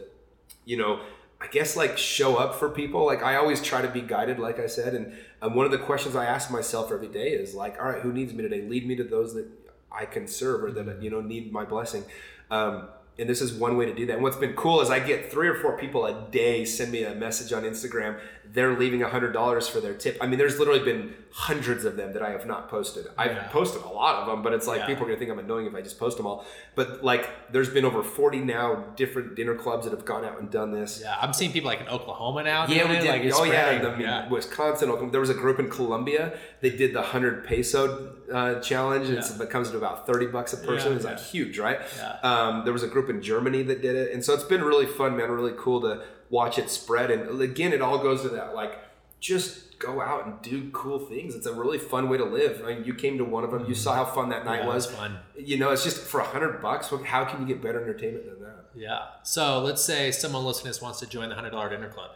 you 0.64 0.76
know, 0.76 1.00
I 1.40 1.48
guess 1.48 1.76
like 1.76 1.98
show 1.98 2.36
up 2.36 2.54
for 2.54 2.68
people. 2.68 3.04
Like 3.04 3.22
I 3.22 3.36
always 3.36 3.60
try 3.60 3.82
to 3.82 3.88
be 3.88 4.00
guided, 4.00 4.38
like 4.38 4.60
I 4.60 4.66
said. 4.66 4.94
And 4.94 5.14
um, 5.40 5.54
one 5.54 5.66
of 5.66 5.72
the 5.72 5.78
questions 5.78 6.14
I 6.14 6.26
ask 6.26 6.50
myself 6.50 6.92
every 6.92 7.08
day 7.08 7.30
is 7.30 7.54
like, 7.54 7.80
all 7.80 7.88
right, 7.88 8.00
who 8.00 8.12
needs 8.12 8.32
me 8.32 8.42
today? 8.42 8.62
Lead 8.62 8.86
me 8.86 8.96
to 8.96 9.04
those 9.04 9.34
that 9.34 9.46
I 9.90 10.04
can 10.04 10.28
serve 10.28 10.62
or 10.62 10.70
that, 10.72 11.02
you 11.02 11.10
know, 11.10 11.20
need 11.20 11.52
my 11.52 11.64
blessing. 11.64 12.04
Um, 12.50 12.88
and 13.18 13.28
this 13.28 13.40
is 13.42 13.52
one 13.52 13.76
way 13.76 13.84
to 13.86 13.94
do 13.94 14.06
that. 14.06 14.14
And 14.14 14.22
what's 14.22 14.36
been 14.36 14.54
cool 14.54 14.80
is 14.80 14.90
I 14.90 14.98
get 14.98 15.30
three 15.30 15.48
or 15.48 15.54
four 15.54 15.76
people 15.78 16.06
a 16.06 16.26
day 16.30 16.64
send 16.64 16.90
me 16.92 17.04
a 17.04 17.14
message 17.14 17.52
on 17.52 17.62
Instagram. 17.64 18.18
They're 18.52 18.76
leaving 18.76 19.02
a 19.02 19.08
hundred 19.08 19.32
dollars 19.32 19.68
for 19.68 19.80
their 19.80 19.94
tip. 19.94 20.18
I 20.20 20.26
mean, 20.26 20.38
there's 20.38 20.58
literally 20.58 20.84
been 20.84 21.14
hundreds 21.30 21.84
of 21.84 21.96
them 21.96 22.12
that 22.12 22.22
I 22.22 22.30
have 22.30 22.46
not 22.46 22.68
posted. 22.68 23.06
I've 23.16 23.32
Yeah. 23.32 23.48
posted 23.48 23.82
a 23.82 23.88
lot 23.88 24.16
of 24.22 24.26
them, 24.26 24.42
but 24.42 24.52
it's 24.52 24.66
like 24.66 24.80
Yeah. 24.80 24.86
people 24.86 25.04
are 25.04 25.06
gonna 25.08 25.18
think 25.18 25.30
I'm 25.30 25.38
annoying 25.38 25.66
if 25.66 25.74
I 25.74 25.80
just 25.80 25.98
post 25.98 26.16
them 26.18 26.26
all. 26.26 26.44
But 26.74 27.02
like, 27.02 27.28
there's 27.52 27.70
been 27.70 27.84
over 27.86 28.02
40 28.02 28.40
now 28.40 28.84
different 28.96 29.34
dinner 29.36 29.54
clubs 29.54 29.84
that 29.86 29.90
have 29.92 30.04
gone 30.04 30.24
out 30.24 30.38
and 30.38 30.50
done 30.50 30.72
this. 30.72 31.00
Yeah, 31.02 31.16
I'm 31.20 31.32
seeing 31.32 31.52
people 31.52 31.68
like 31.70 31.80
in 31.80 31.88
Oklahoma 31.88 32.42
now. 32.42 32.66
Yeah, 32.66 32.90
we 32.90 32.98
did. 32.98 33.08
Like 33.08 33.22
oh 33.34 33.44
yeah, 33.44 33.64
spreading. 33.66 33.86
I 33.86 33.90
mean, 33.92 34.00
yeah. 34.02 34.28
Wisconsin. 34.28 34.88
Oklahoma. 34.88 35.12
There 35.12 35.20
was 35.20 35.30
a 35.30 35.34
group 35.34 35.58
in 35.58 35.70
Colombia. 35.70 36.32
They 36.60 36.70
did 36.70 36.92
the 36.94 37.02
hundred 37.02 37.44
peso 37.46 38.14
uh, 38.32 38.60
challenge. 38.60 39.08
and 39.08 39.18
It's, 39.18 39.38
it 39.38 39.50
comes 39.50 39.70
to 39.70 39.76
about 39.76 40.06
thirty 40.06 40.26
bucks 40.26 40.52
a 40.52 40.56
person. 40.56 40.90
Yeah, 40.92 40.96
it's 40.96 41.04
like 41.04 41.20
huge, 41.20 41.58
right? 41.58 41.80
Yeah. 41.96 42.18
Um, 42.22 42.64
there 42.64 42.72
was 42.72 42.82
a 42.82 42.88
group 42.88 43.08
in 43.10 43.22
Germany 43.22 43.62
that 43.64 43.82
did 43.82 43.96
it, 43.96 44.12
and 44.12 44.24
so 44.24 44.34
it's 44.34 44.44
been 44.44 44.62
really 44.62 44.86
fun, 44.86 45.16
man. 45.16 45.30
Really 45.30 45.54
cool 45.56 45.80
to 45.82 46.02
watch 46.30 46.58
it 46.58 46.70
spread. 46.70 47.10
And 47.10 47.40
again, 47.40 47.72
it 47.72 47.82
all 47.82 47.98
goes 47.98 48.22
to 48.22 48.28
that 48.30 48.54
like 48.54 48.78
just 49.20 49.78
go 49.78 50.00
out 50.00 50.26
and 50.26 50.40
do 50.42 50.70
cool 50.72 50.98
things. 50.98 51.34
It's 51.34 51.46
a 51.46 51.52
really 51.52 51.78
fun 51.78 52.08
way 52.08 52.16
to 52.18 52.24
live. 52.24 52.62
I 52.64 52.74
mean, 52.74 52.84
you 52.84 52.94
came 52.94 53.18
to 53.18 53.24
one 53.24 53.44
of 53.44 53.50
them. 53.50 53.66
You 53.66 53.74
saw 53.74 53.94
how 53.94 54.04
fun 54.04 54.28
that 54.30 54.44
night. 54.44 54.60
Yeah, 54.60 54.66
was. 54.66 54.86
was 54.86 54.96
fun. 54.96 55.18
You 55.36 55.58
know, 55.58 55.70
it's 55.70 55.84
just 55.84 55.98
for 55.98 56.20
a 56.20 56.24
hundred 56.24 56.60
bucks. 56.62 56.92
How 57.04 57.24
can 57.24 57.40
you 57.40 57.46
get 57.46 57.62
better 57.62 57.82
entertainment 57.82 58.26
than 58.26 58.40
that? 58.40 58.64
Yeah. 58.74 59.06
So 59.22 59.60
let's 59.60 59.84
say 59.84 60.10
someone 60.10 60.44
listening 60.44 60.64
to 60.64 60.68
this 60.70 60.82
wants 60.82 61.00
to 61.00 61.06
join 61.06 61.28
the 61.28 61.34
hundred 61.34 61.50
dollar 61.50 61.70
dinner 61.70 61.88
club. 61.88 62.10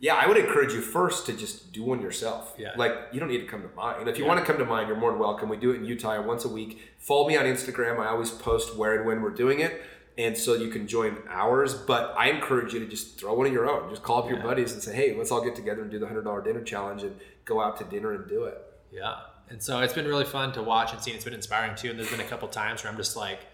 Yeah, 0.00 0.14
I 0.14 0.26
would 0.28 0.36
encourage 0.36 0.72
you 0.72 0.80
first 0.80 1.26
to 1.26 1.32
just 1.32 1.72
do 1.72 1.82
one 1.82 2.00
yourself. 2.00 2.54
Yeah. 2.56 2.72
Like 2.76 2.92
you 3.12 3.18
don't 3.18 3.28
need 3.28 3.40
to 3.40 3.46
come 3.46 3.62
to 3.62 3.68
mine. 3.74 4.06
If 4.06 4.16
you 4.16 4.24
Yeah. 4.24 4.28
want 4.28 4.40
to 4.40 4.46
come 4.46 4.58
to 4.58 4.64
mine, 4.64 4.86
you're 4.86 4.96
more 4.96 5.10
than 5.10 5.18
welcome. 5.18 5.48
We 5.48 5.56
do 5.56 5.72
it 5.72 5.76
in 5.76 5.84
Utah 5.84 6.20
once 6.22 6.44
a 6.44 6.48
week. 6.48 6.80
Follow 6.98 7.26
me 7.26 7.36
on 7.36 7.44
Instagram. 7.46 7.98
I 7.98 8.06
always 8.08 8.30
post 8.30 8.76
where 8.76 8.94
and 8.94 9.06
when 9.06 9.22
we're 9.22 9.30
doing 9.30 9.60
it. 9.60 9.82
and 10.16 10.36
so 10.36 10.54
you 10.54 10.68
can 10.68 10.88
join 10.88 11.16
ours. 11.30 11.74
But 11.74 12.12
I 12.18 12.30
encourage 12.30 12.74
you 12.74 12.80
to 12.80 12.86
just 12.86 13.20
throw 13.20 13.34
one 13.34 13.46
of 13.46 13.52
your 13.52 13.70
own. 13.70 13.88
Just 13.88 14.02
call 14.02 14.24
up 14.24 14.28
your 14.28 14.40
buddies 14.40 14.72
and 14.72 14.82
say, 14.82 14.92
"Hey, 14.92 15.14
let's 15.16 15.30
all 15.30 15.40
get 15.44 15.54
together 15.54 15.80
and 15.82 15.92
do 15.92 16.00
the 16.00 16.08
hundred 16.08 16.22
dollar 16.24 16.42
dinner 16.42 16.60
challenge 16.64 17.04
and 17.04 17.20
go 17.44 17.60
out 17.60 17.76
to 17.78 17.84
dinner 17.84 18.12
and 18.12 18.28
do 18.28 18.42
it." 18.42 18.58
Yeah. 18.90 19.14
And 19.48 19.62
so 19.62 19.78
it's 19.78 19.92
been 19.94 20.08
really 20.08 20.24
fun 20.24 20.50
to 20.54 20.62
watch 20.62 20.92
and 20.92 21.00
see. 21.00 21.12
It's 21.12 21.22
been 21.24 21.34
inspiring 21.34 21.76
too. 21.76 21.90
And 21.90 21.98
there's 22.00 22.10
been 22.10 22.18
a 22.18 22.24
couple 22.24 22.48
times 22.48 22.82
where 22.82 22.90
I'm 22.90 22.96
just 22.98 23.14
like 23.16 23.46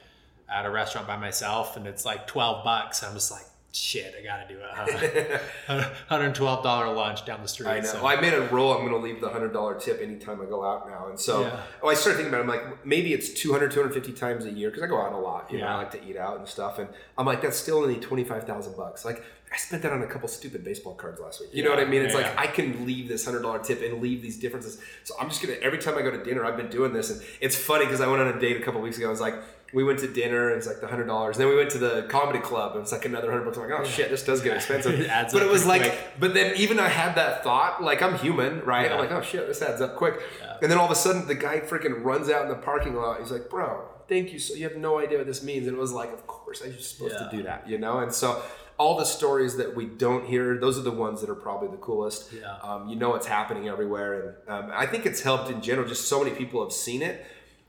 at 0.48 0.64
a 0.64 0.70
restaurant 0.70 1.06
by 1.06 1.18
myself 1.18 1.76
and 1.76 1.86
it's 1.86 2.06
like 2.06 2.26
12 2.26 2.64
bucks. 2.64 3.02
I'm 3.02 3.12
just 3.12 3.30
like, 3.30 3.44
shit, 3.74 4.14
I 4.18 4.22
got 4.22 4.48
to 4.48 4.54
do 4.54 4.60
it. 4.60 5.40
Huh? 5.66 5.90
$112 6.10 6.96
lunch 6.96 7.24
down 7.24 7.42
the 7.42 7.48
street. 7.48 7.68
I 7.68 7.80
know. 7.80 7.86
So. 7.86 8.02
Well, 8.02 8.06
I 8.16 8.20
made 8.20 8.32
a 8.34 8.42
rule. 8.48 8.72
I'm 8.72 8.88
to 8.88 8.96
leave 8.96 9.20
the 9.20 9.28
hundred 9.28 9.52
dollar 9.52 9.78
tip 9.78 10.00
anytime 10.00 10.40
I 10.40 10.44
go 10.44 10.64
out 10.64 10.88
now. 10.88 11.08
And 11.08 11.18
so, 11.18 11.42
Yeah. 11.42 11.60
oh, 11.82 11.88
I 11.88 11.94
started 11.94 12.16
thinking 12.18 12.32
about. 12.34 12.40
It. 12.40 12.60
I'm 12.60 12.68
like, 12.70 12.86
maybe 12.86 13.12
it's 13.12 13.30
200, 13.30 13.70
250 13.70 14.12
times 14.12 14.44
a 14.44 14.50
year 14.50 14.70
because 14.70 14.82
I 14.82 14.86
go 14.86 15.00
out 15.00 15.12
a 15.12 15.18
lot. 15.18 15.50
You 15.50 15.58
know, 15.58 15.64
Yeah. 15.64 15.74
I 15.74 15.78
like 15.78 15.90
to 15.92 16.04
eat 16.04 16.16
out 16.16 16.38
and 16.38 16.48
stuff. 16.48 16.78
And 16.78 16.88
I'm 17.18 17.26
like, 17.26 17.42
that's 17.42 17.56
still 17.56 17.78
only 17.78 17.96
twenty 17.98 18.24
five 18.24 18.44
thousand 18.44 18.76
bucks. 18.76 19.04
Like, 19.04 19.22
I 19.52 19.56
spent 19.56 19.82
that 19.82 19.92
on 19.92 20.02
a 20.02 20.06
couple 20.06 20.26
stupid 20.28 20.64
baseball 20.64 20.94
cards 20.94 21.20
last 21.20 21.40
week. 21.40 21.50
You 21.52 21.62
know 21.62 21.70
what 21.70 21.78
I 21.78 21.84
mean? 21.84 22.02
It's 22.02 22.12
Yeah, 22.14 22.20
like 22.20 22.34
yeah. 22.34 22.40
I 22.40 22.46
can 22.48 22.84
leave 22.86 23.08
this 23.08 23.24
hundred 23.24 23.42
dollar 23.42 23.58
tip 23.60 23.82
and 23.82 24.00
leave 24.02 24.22
these 24.22 24.38
differences. 24.38 24.80
So 25.04 25.14
I'm 25.20 25.28
just 25.28 25.42
gonna 25.42 25.58
every 25.62 25.78
time 25.78 25.96
I 25.98 26.02
go 26.02 26.10
to 26.10 26.22
dinner, 26.24 26.44
I've 26.44 26.56
been 26.56 26.70
doing 26.70 26.92
this, 26.92 27.10
and 27.10 27.20
it's 27.40 27.56
funny 27.56 27.84
because 27.84 28.00
I 28.00 28.06
went 28.08 28.22
on 28.22 28.28
a 28.28 28.40
date 28.40 28.56
a 28.56 28.64
couple 28.64 28.80
weeks 28.80 28.98
ago. 28.98 29.08
I 29.08 29.10
was 29.10 29.20
like. 29.20 29.34
We 29.74 29.82
went 29.84 29.98
to 30.00 30.06
dinner 30.08 30.48
and 30.48 30.56
it's 30.58 30.66
like 30.66 30.80
the 30.80 30.86
hundred 30.86 31.06
dollars. 31.06 31.36
Then 31.36 31.48
we 31.48 31.56
went 31.56 31.70
to 31.70 31.78
the 31.78 32.06
comedy 32.08 32.38
club 32.38 32.72
and 32.74 32.82
it's 32.82 32.92
like 32.92 33.04
another 33.04 33.30
hundred 33.30 33.44
bucks. 33.44 33.58
I'm 33.58 33.68
like, 33.68 33.80
oh 33.80 33.84
shit, 33.84 34.08
this 34.10 34.22
does 34.22 34.40
get 34.40 34.56
expensive. 34.56 34.98
It 35.00 35.08
adds 35.08 35.32
but 35.32 35.42
it 35.42 35.48
was 35.50 35.66
like, 35.66 35.82
quick. 35.82 35.98
but 36.20 36.32
then 36.34 36.54
even 36.56 36.78
I 36.78 36.88
had 36.88 37.16
that 37.16 37.42
thought, 37.42 37.82
like 37.82 38.00
I'm 38.00 38.16
human, 38.18 38.60
right? 38.60 38.90
I'm 38.90 38.98
like, 38.98 39.10
oh 39.10 39.20
shit, 39.22 39.46
this 39.48 39.60
adds 39.62 39.80
up 39.82 39.96
quick. 39.96 40.20
And 40.62 40.70
then 40.70 40.78
all 40.78 40.84
of 40.86 40.90
a 40.92 40.94
sudden, 40.94 41.26
the 41.26 41.34
guy 41.34 41.58
freaking 41.60 42.04
runs 42.04 42.30
out 42.30 42.42
in 42.44 42.48
the 42.48 42.54
parking 42.54 42.94
lot. 42.94 43.18
He's 43.20 43.32
like, 43.32 43.50
bro, 43.50 43.86
thank 44.08 44.32
you. 44.32 44.38
So 44.38 44.54
you 44.54 44.62
have 44.64 44.76
no 44.76 44.98
idea 45.00 45.18
what 45.18 45.26
this 45.26 45.42
means. 45.42 45.66
And 45.66 45.76
it 45.76 45.80
was 45.80 45.92
like, 45.92 46.12
of 46.12 46.26
course, 46.26 46.62
I 46.64 46.68
was 46.68 46.86
supposed 46.88 47.16
Yeah. 47.20 47.28
to 47.28 47.36
do 47.36 47.42
that, 47.42 47.68
you 47.68 47.76
know? 47.78 47.98
And 47.98 48.12
so 48.14 48.40
all 48.78 48.96
the 48.96 49.04
stories 49.04 49.56
that 49.56 49.74
we 49.76 49.86
don't 49.86 50.24
hear, 50.26 50.56
those 50.58 50.78
are 50.78 50.82
the 50.82 50.90
ones 50.90 51.20
that 51.20 51.28
are 51.30 51.34
probably 51.34 51.68
the 51.68 51.76
coolest. 51.76 52.32
Yeah. 52.32 52.56
Um, 52.62 52.88
you 52.88 52.96
know 52.96 53.10
what's 53.10 53.26
happening 53.26 53.68
everywhere. 53.68 54.36
And 54.48 54.64
um, 54.64 54.70
I 54.72 54.86
think 54.86 55.04
it's 55.06 55.20
helped 55.22 55.50
in 55.50 55.60
general. 55.60 55.86
Just 55.88 56.08
so 56.08 56.22
many 56.22 56.34
people 56.34 56.62
have 56.62 56.72
seen 56.72 57.02
it. 57.02 57.26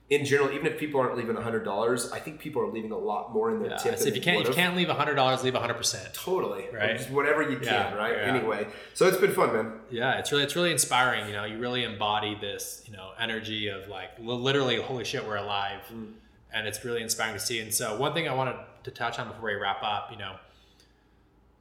In 0.08 0.24
general, 0.24 0.52
even 0.52 0.68
if 0.68 0.78
people 0.78 1.02
aren't 1.02 1.18
leaving 1.18 1.36
$100, 1.36 2.14
I 2.14 2.20
think 2.20 2.40
people 2.40 2.62
are 2.62 2.72
leaving 2.72 2.92
a 2.92 2.98
lot 2.98 3.34
more 3.34 3.50
in 3.50 3.60
their 3.60 3.72
Yeah. 3.72 3.78
tip. 3.78 3.98
So 3.98 4.08
if 4.08 4.16
you 4.16 4.22
can't, 4.22 4.42
if 4.42 4.48
you 4.50 4.54
can't 4.54 4.76
leave 4.76 4.88
$100, 4.88 5.44
leave 5.44 5.56
100%. 5.56 6.14
Totally. 6.14 6.68
Right. 6.72 6.96
Just 6.96 7.10
whatever 7.10 7.42
you 7.42 7.58
can, 7.58 7.66
Yeah, 7.66 7.96
right? 7.96 8.16
yeah. 8.16 8.36
Anyway. 8.36 8.68
So 8.94 9.08
it's 9.08 9.18
been 9.18 9.34
fun, 9.34 9.54
man. 9.54 9.74
Yeah, 9.90 10.20
it's 10.20 10.32
really 10.32 10.44
it's 10.44 10.56
really 10.56 10.72
inspiring. 10.72 11.26
You 11.28 11.34
know, 11.34 11.46
you 11.46 11.58
really 11.58 11.84
embody 11.84 12.38
this 12.40 12.84
you 12.86 12.94
know 12.96 13.12
energy 13.20 13.68
of 13.70 13.88
like 13.88 14.12
literally, 14.20 14.76
holy 14.80 15.06
shit, 15.06 15.26
we're 15.26 15.38
alive, 15.38 15.82
mm. 15.92 16.14
and 16.54 16.68
it's 16.68 16.86
really 16.86 17.02
inspiring 17.02 17.34
to 17.34 17.40
see. 17.40 17.60
And 17.60 17.74
so, 17.74 17.98
one 17.98 18.14
thing 18.14 18.28
I 18.30 18.34
wanted 18.34 18.58
to 18.84 18.92
touch 18.92 19.18
on 19.18 19.28
before 19.28 19.50
we 19.50 19.56
wrap 19.56 19.82
up, 19.82 20.12
you 20.12 20.18
know, 20.18 20.36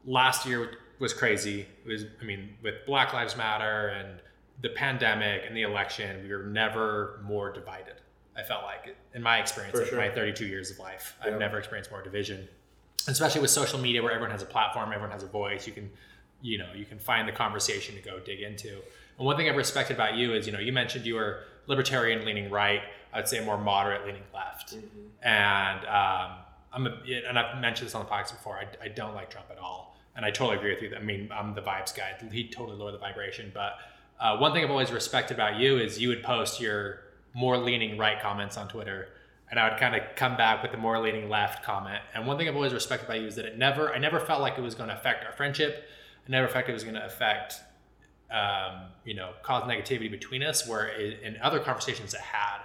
last 0.05 0.47
year 0.47 0.70
was 0.99 1.12
crazy. 1.12 1.66
It 1.84 1.88
was, 1.88 2.05
I 2.20 2.24
mean, 2.24 2.57
with 2.62 2.74
Black 2.86 3.12
Lives 3.12 3.36
Matter 3.36 3.88
and 3.88 4.20
the 4.61 4.68
pandemic 4.68 5.42
and 5.47 5.57
the 5.57 5.62
election, 5.62 6.22
we 6.22 6.34
were 6.34 6.45
never 6.45 7.20
more 7.24 7.53
divided. 7.53 7.95
I 8.37 8.43
felt 8.43 8.64
like, 8.64 8.97
in 9.14 9.22
my 9.22 9.39
experience, 9.39 9.78
of 9.78 9.89
sure. 9.89 9.99
my 9.99 10.11
32 10.11 10.47
years 10.47 10.70
of 10.70 10.78
life, 10.78 11.16
Yeah. 11.24 11.32
I've 11.32 11.39
never 11.39 11.59
experienced 11.59 11.91
more 11.91 12.03
division. 12.03 12.49
Especially 13.07 13.41
with 13.41 13.51
social 13.51 13.78
media 13.78 14.03
where 14.03 14.12
everyone 14.12 14.30
has 14.30 14.43
a 14.43 14.47
platform 14.47 14.91
everyone 14.91 15.11
has 15.11 15.22
a 15.22 15.26
voice 15.26 15.66
you 15.66 15.74
can 15.74 15.91
you 16.41 16.57
know 16.59 16.68
you 16.74 16.87
can 16.87 16.99
find 16.99 17.28
the 17.28 17.32
conversation 17.32 17.95
to 17.95 18.01
go 18.01 18.18
dig 18.18 18.41
into. 18.41 18.68
And 19.18 19.26
one 19.26 19.37
thing 19.37 19.49
i've 19.49 19.57
respected 19.57 19.95
about 19.95 20.14
you 20.16 20.32
is 20.35 20.47
you 20.47 20.53
know 20.53 20.59
you 20.59 20.72
mentioned 20.72 21.05
you 21.07 21.14
were 21.14 21.41
libertarian 21.66 22.24
leaning 22.24 22.51
right 22.51 22.80
i'd 23.12 23.28
say 23.28 23.45
more 23.45 23.59
moderate 23.59 24.07
leaning 24.07 24.22
left. 24.35 24.76
And 25.22 25.80
um, 25.87 26.39
i'm 26.72 26.87
a, 26.87 26.99
and 27.28 27.39
i've 27.39 27.61
mentioned 27.61 27.87
this 27.89 27.95
on 27.95 28.05
the 28.05 28.11
podcast 28.11 28.32
before 28.32 28.57
I, 28.57 28.66
I 28.85 28.89
don't 28.89 29.14
like 29.14 29.30
trump 29.30 29.49
at 29.51 29.59
all. 29.59 29.97
And 30.16 30.24
i 30.24 30.30
totally 30.30 30.57
agree 30.57 30.72
with 30.74 30.82
you 30.82 30.97
i 30.97 31.03
mean 31.03 31.30
i'm 31.32 31.55
the 31.55 31.62
vibes 31.62 31.95
guy. 31.95 32.14
He 32.32 32.49
totally 32.49 32.76
lowered 32.76 32.95
the 32.95 32.99
vibration. 32.99 33.51
But 33.53 33.74
uh, 34.18 34.39
one 34.39 34.53
thing 34.53 34.64
i've 34.64 34.70
always 34.70 34.91
respected 34.93 35.35
about 35.35 35.59
you 35.59 35.78
is 35.78 36.01
you 36.01 36.09
would 36.09 36.22
post 36.22 36.61
your 36.61 37.01
more 37.35 37.59
leaning 37.59 37.99
right 37.99 38.20
comments 38.20 38.57
on 38.57 38.68
twitter 38.68 39.09
and 39.51 39.61
I 39.61 39.68
would 39.68 39.78
kind 39.78 39.95
of 39.95 40.03
come 40.16 40.37
back 40.37 40.62
with 40.62 40.72
the 40.72 40.78
more 40.78 40.99
leaning 40.99 41.28
left 41.28 41.64
comment. 41.64 42.01
And 42.14 42.26
one 42.26 42.37
thing 42.37 42.49
I've 42.49 42.57
always 42.57 42.72
respected 42.72 43.05
about 43.05 43.20
you 43.20 43.26
is 43.26 43.37
that 43.37 43.45
it 43.45 43.59
never, 43.59 43.95
I 43.95 43.99
never 43.99 44.18
felt 44.18 44.41
like 44.41 44.59
it 44.59 44.62
was 44.62 44.74
going 44.74 44.89
to 44.89 44.97
affect 44.97 45.24
our 45.24 45.32
friendship. 45.32 45.89
I 46.26 46.30
never 46.30 46.49
felt 46.49 46.68
it 46.68 46.72
was 46.72 46.82
going 46.82 46.97
to 46.97 47.05
affect, 47.05 47.55
um, 48.32 48.87
you 49.05 49.14
know, 49.14 49.30
cause 49.43 49.62
negativity 49.64 50.11
between 50.11 50.43
us. 50.43 50.66
Where 50.66 50.89
it, 50.89 51.20
in 51.22 51.37
other 51.41 51.61
conversations 51.61 52.14
it 52.14 52.20
had, 52.20 52.62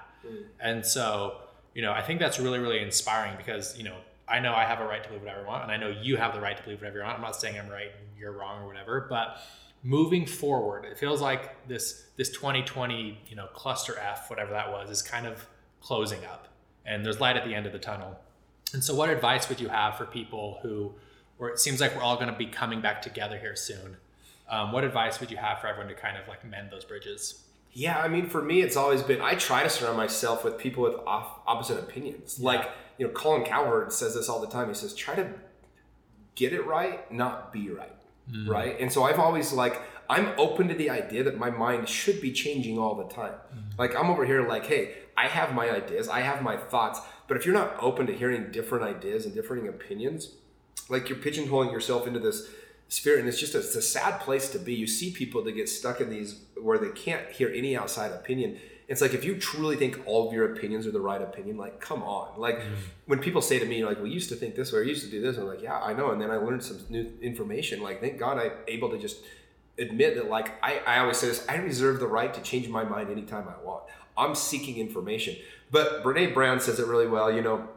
and 0.59 0.85
so 0.85 1.41
you 1.75 1.81
know, 1.81 1.91
I 1.91 2.01
think 2.01 2.19
that's 2.19 2.39
really, 2.39 2.57
really 2.57 2.79
inspiring 2.79 3.35
because 3.37 3.77
you 3.77 3.83
know, 3.83 3.97
I 4.27 4.39
know 4.39 4.53
I 4.53 4.63
have 4.63 4.79
a 4.79 4.85
right 4.85 5.03
to 5.03 5.09
believe 5.09 5.23
whatever 5.23 5.45
I 5.45 5.47
want, 5.47 5.63
and 5.63 5.71
I 5.71 5.77
know 5.77 5.89
you 5.89 6.17
have 6.17 6.33
the 6.33 6.41
right 6.41 6.57
to 6.57 6.63
believe 6.63 6.79
whatever 6.79 6.99
you 6.99 7.03
want. 7.03 7.17
I'm 7.17 7.21
not 7.21 7.35
saying 7.35 7.59
I'm 7.59 7.69
right 7.69 7.91
and 7.99 8.19
you're 8.19 8.31
wrong 8.31 8.63
or 8.63 8.67
whatever, 8.67 9.05
but 9.09 9.41
moving 9.83 10.25
forward, 10.25 10.85
it 10.85 10.97
feels 10.97 11.21
like 11.21 11.67
this 11.67 12.05
this 12.17 12.29
2020, 12.29 13.17
you 13.27 13.35
know, 13.35 13.47
cluster 13.47 13.97
F, 13.97 14.29
whatever 14.29 14.51
that 14.51 14.71
was, 14.71 14.89
is 14.89 15.01
kind 15.01 15.25
of 15.25 15.45
closing 15.81 16.23
up 16.25 16.49
and 16.89 17.05
there's 17.05 17.19
light 17.19 17.37
at 17.37 17.45
the 17.45 17.53
end 17.53 17.65
of 17.65 17.71
the 17.71 17.79
tunnel. 17.79 18.19
And 18.73 18.83
so, 18.83 18.93
what 18.93 19.09
advice 19.09 19.47
would 19.47 19.61
you 19.61 19.69
have 19.69 19.97
for 19.97 20.05
people 20.05 20.59
who, 20.61 20.93
or 21.37 21.49
it 21.49 21.59
seems 21.59 21.79
like 21.79 21.95
we're 21.95 22.01
all 22.01 22.15
going 22.15 22.31
to 22.31 22.37
be 22.37 22.47
coming 22.47 22.81
back 22.81 23.01
together 23.01 23.37
here 23.37 23.55
soon? 23.55 23.97
Um, 24.49 24.71
what 24.71 24.83
advice 24.83 25.19
would 25.19 25.31
you 25.31 25.37
have 25.37 25.59
for 25.61 25.67
everyone 25.67 25.93
to 25.93 25.99
kind 25.99 26.17
of 26.17 26.27
like 26.27 26.43
mend 26.43 26.71
those 26.71 26.83
bridges? 26.83 27.45
Yeah, 27.71 27.99
I 27.99 28.07
mean, 28.07 28.27
for 28.27 28.41
me, 28.41 28.61
it's 28.61 28.75
always 28.75 29.03
been 29.03 29.21
I 29.21 29.35
try 29.35 29.63
to 29.63 29.69
surround 29.69 29.97
myself 29.97 30.43
with 30.43 30.57
people 30.57 30.83
with 30.83 30.95
off, 31.05 31.39
opposite 31.45 31.77
opinions. 31.77 32.39
Like, 32.39 32.69
you 32.97 33.05
know, 33.05 33.13
Colin 33.13 33.43
Cowherd 33.43 33.93
says 33.93 34.15
this 34.15 34.27
all 34.27 34.41
the 34.41 34.47
time. 34.47 34.67
He 34.67 34.73
says, 34.73 34.95
try 34.95 35.15
to 35.15 35.29
get 36.33 36.51
it 36.51 36.65
right, 36.65 37.11
not 37.11 37.53
be 37.53 37.69
right. 37.69 37.95
Mm-hmm. 38.31 38.49
Right. 38.49 38.79
And 38.79 38.91
so 38.91 39.03
I've 39.03 39.19
always 39.19 39.53
like, 39.53 39.81
I'm 40.09 40.33
open 40.37 40.67
to 40.69 40.73
the 40.73 40.89
idea 40.89 41.23
that 41.23 41.37
my 41.37 41.49
mind 41.49 41.87
should 41.87 42.19
be 42.19 42.31
changing 42.31 42.77
all 42.77 42.95
the 42.95 43.13
time. 43.13 43.33
Mm-hmm. 43.33 43.77
Like, 43.77 43.95
I'm 43.95 44.09
over 44.09 44.25
here 44.25 44.47
like, 44.47 44.65
hey, 44.65 44.95
I 45.15 45.27
have 45.27 45.53
my 45.53 45.69
ideas, 45.69 46.07
I 46.07 46.21
have 46.21 46.41
my 46.41 46.57
thoughts, 46.57 46.99
but 47.27 47.37
if 47.37 47.45
you're 47.45 47.53
not 47.53 47.75
open 47.81 48.07
to 48.07 48.13
hearing 48.13 48.51
different 48.51 48.85
ideas 48.85 49.25
and 49.25 49.33
differing 49.33 49.67
opinions, 49.67 50.33
like 50.89 51.09
you're 51.09 51.17
pigeonholing 51.17 51.71
yourself 51.71 52.07
into 52.07 52.19
this 52.19 52.49
sphere 52.87 53.19
and 53.19 53.27
it's 53.27 53.39
just 53.39 53.53
a, 53.53 53.59
it's 53.59 53.75
a 53.75 53.81
sad 53.81 54.19
place 54.19 54.49
to 54.49 54.57
be 54.57 54.73
you 54.73 54.87
see 54.87 55.11
people 55.11 55.43
that 55.43 55.51
get 55.51 55.69
stuck 55.69 56.01
in 56.01 56.09
these 56.09 56.41
where 56.59 56.79
they 56.79 56.89
can't 56.89 57.29
hear 57.31 57.49
any 57.49 57.77
outside 57.77 58.11
opinion 58.11 58.57
it's 58.89 59.01
like 59.01 59.13
if 59.13 59.23
you 59.23 59.37
truly 59.37 59.75
think 59.75 60.01
all 60.05 60.27
of 60.27 60.33
your 60.33 60.51
opinions 60.51 60.87
are 60.87 60.91
the 60.91 60.99
right 60.99 61.21
opinion 61.21 61.57
like 61.57 61.79
come 61.79 62.01
on. 62.01 62.37
Like 62.39 62.59
mm. 62.59 62.73
when 63.05 63.19
people 63.19 63.41
say 63.41 63.59
to 63.59 63.65
me 63.65 63.85
like 63.85 64.01
we 64.01 64.09
used 64.09 64.29
to 64.29 64.35
think 64.35 64.55
this 64.55 64.73
way 64.73 64.79
or 64.79 64.83
used 64.83 65.05
to 65.05 65.11
do 65.11 65.21
this 65.21 65.37
i'm 65.37 65.45
like 65.45 65.61
yeah 65.61 65.79
i 65.79 65.93
know. 65.93 66.11
And 66.11 66.21
then 66.21 66.31
i 66.31 66.35
learned 66.35 66.63
some 66.63 66.79
new 66.89 67.09
information. 67.21 67.81
Like 67.81 68.01
thank 68.01 68.19
god 68.19 68.37
i'm 68.37 68.51
able 68.67 68.89
to 68.89 68.97
just 68.97 69.19
admit 69.77 70.15
that 70.15 70.27
like 70.27 70.61
I, 70.61 70.81
I 70.85 70.99
always 70.99 71.17
say 71.17 71.27
this 71.27 71.45
i 71.47 71.55
reserve 71.55 72.01
the 72.01 72.07
right 72.07 72.33
to 72.33 72.41
change 72.41 72.67
my 72.67 72.83
mind 72.83 73.09
anytime 73.09 73.47
i 73.47 73.63
want. 73.63 73.83
I'm 74.17 74.35
seeking 74.35 74.77
information. 74.77 75.37
But 75.71 76.03
brene 76.03 76.33
brown 76.33 76.59
says 76.59 76.79
it 76.79 76.87
really 76.87 77.07
well 77.07 77.31
you 77.31 77.41
know 77.41 77.69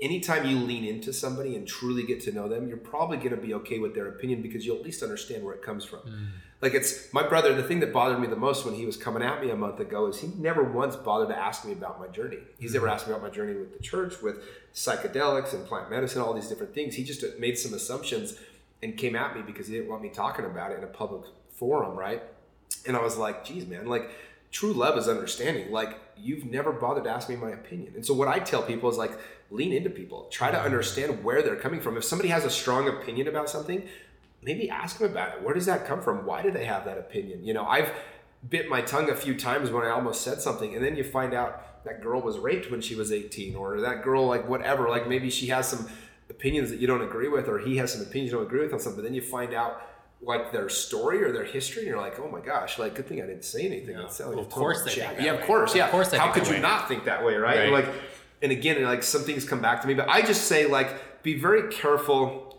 anytime 0.00 0.46
you 0.46 0.58
lean 0.58 0.84
into 0.84 1.12
somebody 1.12 1.56
and 1.56 1.66
truly 1.66 2.04
get 2.04 2.20
to 2.22 2.32
know 2.32 2.48
them, 2.48 2.68
you're 2.68 2.76
probably 2.76 3.16
going 3.16 3.30
to 3.30 3.36
be 3.36 3.54
okay 3.54 3.78
with 3.78 3.94
their 3.94 4.08
opinion 4.08 4.42
because 4.42 4.66
you'll 4.66 4.76
at 4.76 4.82
least 4.82 5.02
understand 5.02 5.42
where 5.42 5.54
it 5.54 5.62
comes 5.62 5.84
from. 5.84 6.00
Mm. 6.00 6.26
Like 6.62 6.72
it's 6.72 7.12
my 7.12 7.22
brother, 7.22 7.54
the 7.54 7.62
thing 7.62 7.80
that 7.80 7.92
bothered 7.92 8.18
me 8.18 8.26
the 8.26 8.36
most 8.36 8.64
when 8.64 8.74
he 8.74 8.86
was 8.86 8.96
coming 8.96 9.22
at 9.22 9.42
me 9.42 9.50
a 9.50 9.56
month 9.56 9.78
ago 9.78 10.06
is 10.06 10.20
he 10.20 10.28
never 10.38 10.62
once 10.62 10.96
bothered 10.96 11.28
to 11.28 11.36
ask 11.36 11.66
me 11.66 11.72
about 11.72 12.00
my 12.00 12.08
journey. 12.08 12.38
He's 12.58 12.72
never 12.72 12.86
mm-hmm. 12.86 12.94
asked 12.94 13.06
me 13.06 13.12
about 13.12 13.22
my 13.22 13.30
journey 13.30 13.54
with 13.54 13.76
the 13.76 13.82
church, 13.82 14.22
with 14.22 14.42
psychedelics 14.74 15.52
and 15.52 15.66
plant 15.66 15.90
medicine, 15.90 16.22
all 16.22 16.32
these 16.32 16.48
different 16.48 16.74
things. 16.74 16.94
He 16.94 17.04
just 17.04 17.22
uh, 17.22 17.28
made 17.38 17.58
some 17.58 17.74
assumptions 17.74 18.38
and 18.82 18.96
came 18.96 19.16
at 19.16 19.36
me 19.36 19.42
because 19.42 19.66
he 19.66 19.74
didn't 19.74 19.88
want 19.88 20.02
me 20.02 20.08
talking 20.08 20.46
about 20.46 20.70
it 20.70 20.78
in 20.78 20.84
a 20.84 20.88
public 20.88 21.22
forum, 21.50 21.96
right? 21.96 22.22
And 22.86 22.96
I 22.96 23.02
was 23.02 23.18
like, 23.18 23.44
geez, 23.44 23.66
man, 23.66 23.86
like 23.86 24.10
true 24.50 24.72
love 24.72 24.96
is 24.96 25.08
understanding. 25.08 25.70
Like 25.70 25.98
you've 26.16 26.46
never 26.46 26.72
bothered 26.72 27.04
to 27.04 27.10
ask 27.10 27.28
me 27.28 27.36
my 27.36 27.50
opinion. 27.50 27.92
And 27.94 28.06
so 28.06 28.14
what 28.14 28.28
I 28.28 28.38
tell 28.38 28.62
people 28.62 28.88
is 28.88 28.96
like 28.96 29.12
lean 29.50 29.72
into 29.72 29.90
people. 29.90 30.28
Try 30.30 30.50
to 30.50 30.56
mm-hmm. 30.56 30.66
understand 30.66 31.22
where 31.22 31.42
they're 31.42 31.56
coming 31.56 31.80
from. 31.80 31.96
If 31.96 32.04
somebody 32.04 32.30
has 32.30 32.44
a 32.44 32.50
strong 32.50 32.88
opinion 32.88 33.28
about 33.28 33.50
something, 33.50 33.86
maybe 34.42 34.70
ask 34.70 34.98
them 34.98 35.10
about 35.10 35.36
it. 35.36 35.42
Where 35.42 35.54
does 35.54 35.66
that 35.66 35.86
come 35.86 36.00
from? 36.00 36.26
Why 36.26 36.42
do 36.42 36.50
they 36.50 36.64
have 36.64 36.84
that 36.84 36.98
opinion? 36.98 37.44
You 37.44 37.54
know, 37.54 37.64
I've 37.66 37.90
bit 38.48 38.68
my 38.68 38.80
tongue 38.80 39.10
a 39.10 39.16
few 39.16 39.36
times 39.36 39.70
when 39.70 39.84
I 39.84 39.90
almost 39.90 40.22
said 40.22 40.40
something 40.40 40.74
and 40.74 40.84
then 40.84 40.96
you 40.96 41.02
find 41.02 41.34
out 41.34 41.84
that 41.84 42.00
girl 42.02 42.20
was 42.20 42.38
raped 42.38 42.70
when 42.70 42.80
she 42.80 42.94
was 42.94 43.10
18 43.10 43.56
or 43.56 43.80
that 43.80 44.02
girl 44.02 44.26
like 44.26 44.48
whatever, 44.48 44.88
like 44.88 45.08
maybe 45.08 45.30
she 45.30 45.46
has 45.48 45.68
some 45.68 45.88
opinions 46.30 46.70
that 46.70 46.78
you 46.78 46.86
don't 46.86 47.02
agree 47.02 47.28
with 47.28 47.48
or 47.48 47.58
he 47.58 47.76
has 47.78 47.92
some 47.92 48.02
opinions 48.02 48.30
you 48.30 48.38
don't 48.38 48.46
agree 48.46 48.60
with 48.60 48.72
on 48.72 48.80
something. 48.80 49.02
But 49.02 49.04
then 49.04 49.14
you 49.14 49.22
find 49.22 49.54
out 49.54 49.82
like 50.22 50.52
their 50.52 50.68
story 50.68 51.22
or 51.22 51.30
their 51.32 51.44
history, 51.44 51.82
and 51.82 51.88
you're 51.88 52.00
like, 52.00 52.18
oh 52.18 52.28
my 52.28 52.40
gosh, 52.40 52.78
like 52.78 52.94
good 52.94 53.06
thing 53.06 53.22
I 53.22 53.26
didn't 53.26 53.44
say 53.44 53.66
anything. 53.66 53.96
Yeah. 53.96 54.08
Well, 54.20 54.38
of 54.40 54.48
course 54.48 54.82
they 54.82 54.90
think 54.90 55.20
Yeah, 55.20 55.32
of 55.32 55.42
course. 55.42 55.74
Yeah. 55.74 55.84
Of 55.86 55.90
course 55.90 56.08
they 56.08 56.18
How 56.18 56.32
could 56.32 56.46
you 56.46 56.54
way. 56.54 56.60
not 56.60 56.88
think 56.88 57.04
that 57.04 57.24
way, 57.24 57.36
right? 57.36 57.70
Right. 57.70 57.72
Like, 57.72 57.94
and 58.42 58.52
again, 58.52 58.82
like 58.82 59.02
some 59.02 59.22
things 59.22 59.48
come 59.48 59.60
back 59.60 59.82
to 59.82 59.88
me, 59.88 59.94
but 59.94 60.08
I 60.08 60.22
just 60.22 60.44
say 60.44 60.66
like, 60.66 61.22
be 61.22 61.38
very 61.38 61.70
careful. 61.72 62.55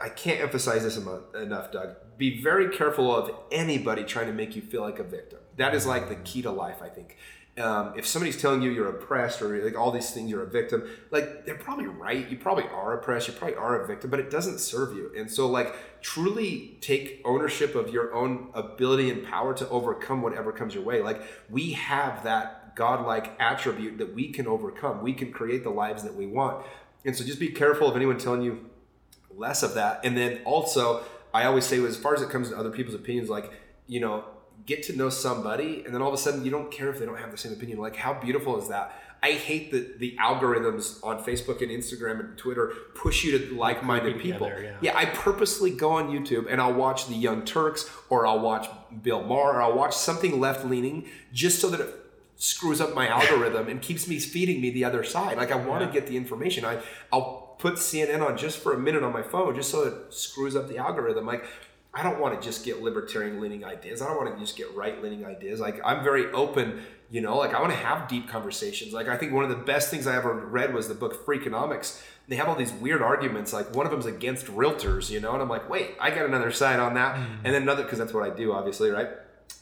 I 0.00 0.08
can't 0.08 0.40
emphasize 0.40 0.82
this 0.84 0.96
enough, 0.96 1.72
Doug. 1.72 1.96
Be 2.16 2.40
very 2.42 2.68
careful 2.76 3.14
of 3.14 3.30
anybody 3.50 4.04
trying 4.04 4.26
to 4.26 4.32
make 4.32 4.56
you 4.56 4.62
feel 4.62 4.82
like 4.82 4.98
a 4.98 5.04
victim. 5.04 5.40
That 5.56 5.74
is 5.74 5.86
like 5.86 6.08
the 6.08 6.16
key 6.16 6.42
to 6.42 6.50
life, 6.50 6.82
I 6.82 6.88
think. 6.88 7.16
um, 7.58 7.94
if 7.96 8.06
somebody's 8.06 8.40
telling 8.40 8.62
you 8.62 8.70
you're 8.70 8.88
oppressed 8.88 9.42
or 9.42 9.62
like 9.64 9.76
all 9.76 9.90
these 9.90 10.10
things, 10.10 10.30
you're 10.30 10.42
a 10.42 10.50
victim, 10.50 10.84
like 11.10 11.44
they're 11.44 11.56
probably 11.56 11.86
right. 11.86 12.28
You 12.30 12.36
probably 12.36 12.64
are 12.68 12.94
oppressed. 12.98 13.28
You 13.28 13.34
probably 13.34 13.56
are 13.56 13.82
a 13.82 13.86
victim, 13.86 14.10
but 14.10 14.20
it 14.20 14.30
doesn't 14.30 14.58
serve 14.60 14.96
you. 14.96 15.10
And 15.16 15.30
so, 15.30 15.48
like, 15.48 15.74
truly 16.00 16.78
take 16.80 17.20
ownership 17.24 17.74
of 17.74 17.90
your 17.90 18.14
own 18.14 18.50
ability 18.54 19.10
and 19.10 19.24
power 19.24 19.54
to 19.54 19.68
overcome 19.70 20.22
whatever 20.22 20.52
comes 20.52 20.74
your 20.74 20.84
way. 20.84 21.02
Like, 21.02 21.22
we 21.50 21.72
have 21.72 22.22
that 22.24 22.76
godlike 22.76 23.34
attribute 23.40 23.98
that 23.98 24.14
we 24.14 24.30
can 24.30 24.46
overcome. 24.46 25.02
We 25.02 25.12
can 25.12 25.32
create 25.32 25.64
the 25.64 25.70
lives 25.70 26.04
that 26.04 26.14
we 26.14 26.26
want. 26.26 26.64
And 27.04 27.16
so, 27.16 27.24
just 27.24 27.40
be 27.40 27.48
careful 27.48 27.88
of 27.88 27.96
anyone 27.96 28.18
telling 28.18 28.42
you 28.42 28.67
less 29.38 29.62
of 29.62 29.74
that. 29.74 30.00
And 30.04 30.16
then 30.16 30.40
also, 30.44 31.04
I 31.32 31.44
always 31.44 31.64
say, 31.64 31.82
as 31.84 31.96
far 31.96 32.14
as 32.14 32.22
it 32.22 32.30
comes 32.30 32.50
to 32.50 32.56
other 32.58 32.70
people's 32.70 32.94
opinions, 32.94 33.28
like, 33.30 33.52
you 33.86 34.00
know, 34.00 34.24
get 34.66 34.82
to 34.82 34.96
know 34.96 35.08
somebody 35.08 35.82
and 35.86 35.94
then 35.94 36.02
all 36.02 36.08
of 36.08 36.14
a 36.14 36.18
sudden 36.18 36.44
you 36.44 36.50
don't 36.50 36.70
care 36.70 36.90
if 36.90 36.98
they 36.98 37.06
don't 37.06 37.18
have 37.18 37.30
the 37.30 37.38
same 37.38 37.52
opinion 37.52 37.78
like 37.78 37.96
how 37.96 38.12
beautiful 38.12 38.60
is 38.60 38.68
that 38.68 38.92
i 39.22 39.30
hate 39.30 39.70
that 39.70 39.98
the 39.98 40.14
algorithms 40.20 41.02
on 41.02 41.22
facebook 41.22 41.62
and 41.62 41.70
instagram 41.70 42.20
and 42.20 42.36
twitter 42.36 42.72
push 42.94 43.24
you 43.24 43.38
to 43.38 43.54
like-minded 43.54 44.18
people 44.20 44.46
together, 44.48 44.76
yeah. 44.82 44.94
i 44.98 45.06
purposely 45.06 45.70
go 45.70 45.92
on 45.92 46.08
youtube 46.10 46.46
and 46.50 46.60
i'll 46.60 46.74
watch 46.74 47.06
the 47.06 47.14
young 47.14 47.44
turks 47.44 47.88
or 48.10 48.26
i'll 48.26 48.40
watch 48.40 48.68
bill 49.02 49.22
maher 49.22 49.54
or 49.54 49.62
i'll 49.62 49.76
watch 49.76 49.96
something 49.96 50.38
left-leaning 50.38 51.08
just 51.32 51.60
so 51.60 51.70
that 51.70 51.80
it 51.80 51.94
screws 52.36 52.80
up 52.80 52.94
my 52.94 53.08
algorithm 53.08 53.68
and 53.68 53.80
keeps 53.80 54.06
me 54.06 54.18
feeding 54.18 54.60
me 54.60 54.70
the 54.70 54.84
other 54.84 55.02
side 55.04 55.36
like 55.38 55.52
i 55.52 55.56
want 55.56 55.80
to 55.80 55.86
Yeah. 55.86 55.92
get 55.92 56.08
the 56.08 56.16
information 56.16 56.64
i 56.64 56.78
i'll 57.12 57.47
put 57.58 57.74
cnn 57.74 58.24
on 58.24 58.36
just 58.36 58.58
for 58.58 58.72
a 58.72 58.78
minute 58.78 59.02
on 59.02 59.12
my 59.12 59.22
phone 59.22 59.54
just 59.54 59.70
so 59.70 59.82
it 59.82 60.12
screws 60.12 60.54
up 60.54 60.68
the 60.68 60.78
algorithm 60.78 61.26
like 61.26 61.44
I 61.94 62.02
don't 62.02 62.20
want 62.20 62.40
to 62.40 62.46
just 62.46 62.64
get 62.64 62.82
libertarian 62.82 63.40
leaning 63.40 63.64
ideas. 63.64 64.02
I 64.02 64.06
don't 64.06 64.16
want 64.16 64.32
to 64.32 64.40
just 64.40 64.56
get 64.56 64.74
right 64.76 65.02
leaning 65.02 65.24
ideas. 65.24 65.58
Like 65.58 65.80
I'm 65.84 66.04
very 66.04 66.30
open, 66.32 66.82
you 67.10 67.20
know, 67.20 67.36
like 67.36 67.54
I 67.54 67.60
want 67.60 67.72
to 67.72 67.78
have 67.78 68.08
deep 68.08 68.28
conversations. 68.28 68.92
Like 68.92 69.08
I 69.08 69.16
think 69.16 69.32
one 69.32 69.42
of 69.42 69.50
the 69.50 69.56
best 69.56 69.90
things 69.90 70.06
I 70.06 70.14
ever 70.14 70.32
read 70.32 70.74
was 70.74 70.86
the 70.86 70.94
book 70.94 71.26
Freakonomics. 71.26 72.00
They 72.28 72.36
have 72.36 72.48
all 72.48 72.54
these 72.54 72.72
weird 72.72 73.02
arguments. 73.02 73.52
Like 73.52 73.74
one 73.74 73.86
of 73.86 73.90
them's 73.90 74.06
against 74.06 74.46
realtors, 74.46 75.10
you 75.10 75.18
know, 75.18 75.32
and 75.32 75.42
I'm 75.42 75.48
like, 75.48 75.68
wait, 75.68 75.96
I 75.98 76.10
got 76.10 76.26
another 76.26 76.52
side 76.52 76.78
on 76.78 76.94
that. 76.94 77.16
And 77.42 77.54
then 77.54 77.62
another, 77.62 77.82
because 77.82 77.98
that's 77.98 78.12
what 78.12 78.22
I 78.22 78.34
do, 78.34 78.52
obviously, 78.52 78.90
right? 78.90 79.08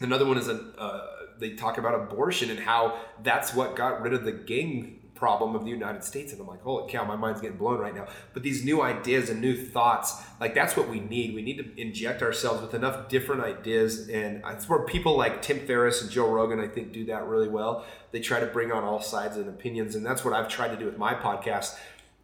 Another 0.00 0.26
one 0.26 0.36
is 0.36 0.48
a, 0.48 0.60
uh, 0.76 1.06
they 1.38 1.50
talk 1.50 1.78
about 1.78 1.94
abortion 1.94 2.50
and 2.50 2.58
how 2.58 2.98
that's 3.22 3.54
what 3.54 3.76
got 3.76 4.02
rid 4.02 4.12
of 4.12 4.24
the 4.24 4.32
gang 4.32 4.95
problem 5.16 5.56
of 5.56 5.64
the 5.64 5.70
United 5.70 6.04
States. 6.04 6.32
And 6.32 6.40
I'm 6.40 6.46
like, 6.46 6.62
holy 6.62 6.90
cow, 6.90 7.04
my 7.04 7.16
mind's 7.16 7.40
getting 7.40 7.56
blown 7.56 7.80
right 7.80 7.94
now. 7.94 8.06
But 8.32 8.42
these 8.42 8.64
new 8.64 8.82
ideas 8.82 9.30
and 9.30 9.40
new 9.40 9.56
thoughts, 9.56 10.22
like 10.40 10.54
that's 10.54 10.76
what 10.76 10.88
we 10.88 11.00
need. 11.00 11.34
We 11.34 11.42
need 11.42 11.58
to 11.58 11.80
inject 11.80 12.22
ourselves 12.22 12.62
with 12.62 12.74
enough 12.74 13.08
different 13.08 13.42
ideas. 13.42 14.08
And 14.08 14.44
that's 14.44 14.68
where 14.68 14.80
people 14.80 15.16
like 15.16 15.42
Tim 15.42 15.66
Ferriss 15.66 16.02
and 16.02 16.10
Joe 16.10 16.30
Rogan, 16.30 16.60
I 16.60 16.68
think, 16.68 16.92
do 16.92 17.06
that 17.06 17.26
really 17.26 17.48
well. 17.48 17.84
They 18.12 18.20
try 18.20 18.38
to 18.38 18.46
bring 18.46 18.70
on 18.70 18.84
all 18.84 19.00
sides 19.00 19.36
and 19.36 19.48
opinions. 19.48 19.94
And 19.94 20.04
that's 20.04 20.24
what 20.24 20.34
I've 20.34 20.48
tried 20.48 20.68
to 20.68 20.76
do 20.76 20.84
with 20.84 20.98
my 20.98 21.14
podcast. 21.14 21.76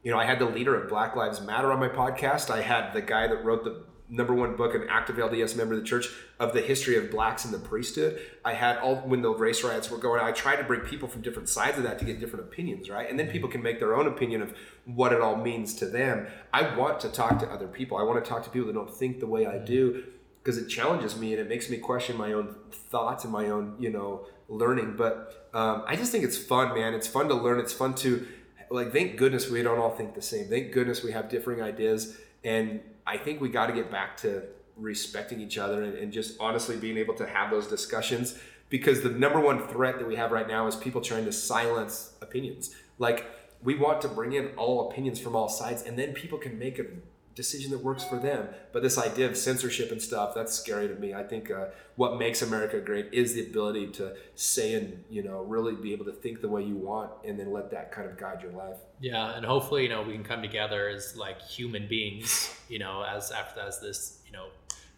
You 0.02 0.10
know, 0.10 0.18
I 0.18 0.24
had 0.24 0.38
the 0.38 0.46
leader 0.46 0.74
of 0.74 0.88
Black 0.88 1.16
Lives 1.16 1.40
Matter 1.40 1.72
on 1.72 1.80
my 1.80 1.88
podcast. 1.88 2.50
I 2.50 2.60
had 2.60 2.92
the 2.92 3.02
guy 3.02 3.28
that 3.28 3.44
wrote 3.44 3.64
the 3.64 3.84
number 4.12 4.34
one 4.34 4.54
book, 4.56 4.74
an 4.74 4.86
active 4.90 5.16
LDS 5.16 5.56
member 5.56 5.72
of 5.74 5.80
the 5.80 5.86
church, 5.86 6.06
of 6.38 6.52
the 6.52 6.60
history 6.60 6.96
of 6.96 7.10
blacks 7.10 7.46
in 7.46 7.50
the 7.50 7.58
priesthood. 7.58 8.20
I 8.44 8.52
had 8.52 8.76
all 8.76 8.96
when 8.96 9.22
the 9.22 9.30
race 9.30 9.64
riots 9.64 9.90
were 9.90 9.96
going. 9.96 10.20
I 10.20 10.32
tried 10.32 10.56
to 10.56 10.64
bring 10.64 10.82
people 10.82 11.08
from 11.08 11.22
different 11.22 11.48
sides 11.48 11.78
of 11.78 11.84
that 11.84 11.98
to 11.98 12.04
get 12.04 12.20
different 12.20 12.44
opinions, 12.44 12.90
right? 12.90 13.08
And 13.08 13.18
then 13.18 13.28
people 13.28 13.48
can 13.48 13.62
make 13.62 13.80
their 13.80 13.96
own 13.96 14.06
opinion 14.06 14.42
of 14.42 14.54
what 14.84 15.14
it 15.14 15.22
all 15.22 15.36
means 15.36 15.74
to 15.76 15.86
them. 15.86 16.26
I 16.52 16.76
want 16.76 17.00
to 17.00 17.08
talk 17.08 17.38
to 17.38 17.50
other 17.50 17.66
people. 17.66 17.96
I 17.96 18.02
want 18.02 18.22
to 18.22 18.28
talk 18.28 18.44
to 18.44 18.50
people 18.50 18.66
that 18.66 18.74
don't 18.74 18.94
think 18.94 19.18
the 19.18 19.26
way 19.26 19.46
I 19.46 19.56
do 19.56 20.04
because 20.42 20.58
it 20.58 20.68
challenges 20.68 21.16
me 21.16 21.32
and 21.32 21.40
it 21.40 21.48
makes 21.48 21.70
me 21.70 21.78
question 21.78 22.16
my 22.18 22.34
own 22.34 22.54
thoughts 22.70 23.24
and 23.24 23.32
my 23.32 23.48
own, 23.48 23.76
you 23.78 23.88
know, 23.88 24.26
learning. 24.48 24.94
But 24.96 25.48
um, 25.54 25.84
I 25.86 25.96
just 25.96 26.12
think 26.12 26.24
it's 26.24 26.36
fun, 26.36 26.74
man. 26.74 26.92
It's 26.92 27.06
fun 27.06 27.28
to 27.28 27.34
learn. 27.34 27.60
It's 27.60 27.72
fun 27.72 27.94
to 27.96 28.26
like. 28.68 28.92
Thank 28.92 29.16
goodness 29.16 29.48
we 29.48 29.62
don't 29.62 29.78
all 29.78 29.96
think 29.96 30.14
the 30.14 30.22
same. 30.22 30.48
Thank 30.48 30.72
goodness 30.72 31.02
we 31.02 31.12
have 31.12 31.30
differing 31.30 31.62
ideas 31.62 32.18
and 32.44 32.80
I 33.06 33.16
think 33.16 33.40
we 33.40 33.48
got 33.48 33.66
to 33.66 33.72
get 33.72 33.90
back 33.90 34.16
to 34.18 34.42
respecting 34.76 35.40
each 35.40 35.58
other 35.58 35.82
and, 35.82 35.94
and, 35.94 36.12
just 36.12 36.36
honestly 36.40 36.76
being 36.76 36.96
able 36.96 37.14
to 37.14 37.26
have 37.26 37.50
those 37.50 37.66
discussions 37.66 38.38
because 38.70 39.02
the 39.02 39.10
number 39.10 39.38
one 39.38 39.68
threat 39.68 39.98
that 39.98 40.08
we 40.08 40.16
have 40.16 40.32
right 40.32 40.48
now 40.48 40.66
is 40.66 40.76
people 40.76 41.00
trying 41.00 41.26
to 41.26 41.32
silence 41.32 42.14
opinions. 42.22 42.74
Like 42.98 43.26
we 43.62 43.74
want 43.74 44.00
to 44.02 44.08
bring 44.08 44.32
in 44.32 44.48
all 44.56 44.90
opinions 44.90 45.20
from 45.20 45.36
all 45.36 45.48
sides 45.48 45.82
and 45.82 45.98
then 45.98 46.14
people 46.14 46.38
can 46.38 46.58
make 46.58 46.78
a 46.78 46.86
decision 47.34 47.70
that 47.70 47.78
works 47.78 48.04
for 48.04 48.16
them. 48.16 48.48
But 48.72 48.82
this 48.82 48.98
idea 48.98 49.28
of 49.28 49.36
censorship 49.36 49.90
and 49.90 50.00
stuff, 50.00 50.34
that's 50.34 50.52
scary 50.52 50.88
to 50.88 50.94
me. 50.94 51.14
I 51.14 51.22
think 51.22 51.50
uh, 51.50 51.66
what 51.96 52.18
makes 52.18 52.42
America 52.42 52.80
great 52.80 53.12
is 53.12 53.34
the 53.34 53.46
ability 53.46 53.88
to 53.92 54.14
say 54.34 54.74
and, 54.74 55.04
you 55.10 55.22
know, 55.22 55.42
really 55.42 55.74
be 55.74 55.92
able 55.92 56.04
to 56.06 56.12
think 56.12 56.40
the 56.40 56.48
way 56.48 56.62
you 56.62 56.76
want 56.76 57.10
and 57.24 57.38
then 57.38 57.52
let 57.52 57.70
that 57.70 57.92
kind 57.92 58.08
of 58.08 58.18
guide 58.18 58.42
your 58.42 58.52
life. 58.52 58.76
Yeah, 59.00 59.36
and 59.36 59.44
hopefully, 59.44 59.82
you 59.84 59.88
know, 59.88 60.02
we 60.02 60.12
can 60.12 60.24
come 60.24 60.42
together 60.42 60.88
as 60.88 61.16
like 61.16 61.40
human 61.40 61.88
beings, 61.88 62.54
you 62.68 62.78
know, 62.78 63.02
as 63.02 63.30
after 63.30 63.60
as 63.60 63.80
this, 63.80 64.20
you 64.26 64.32
know, 64.32 64.46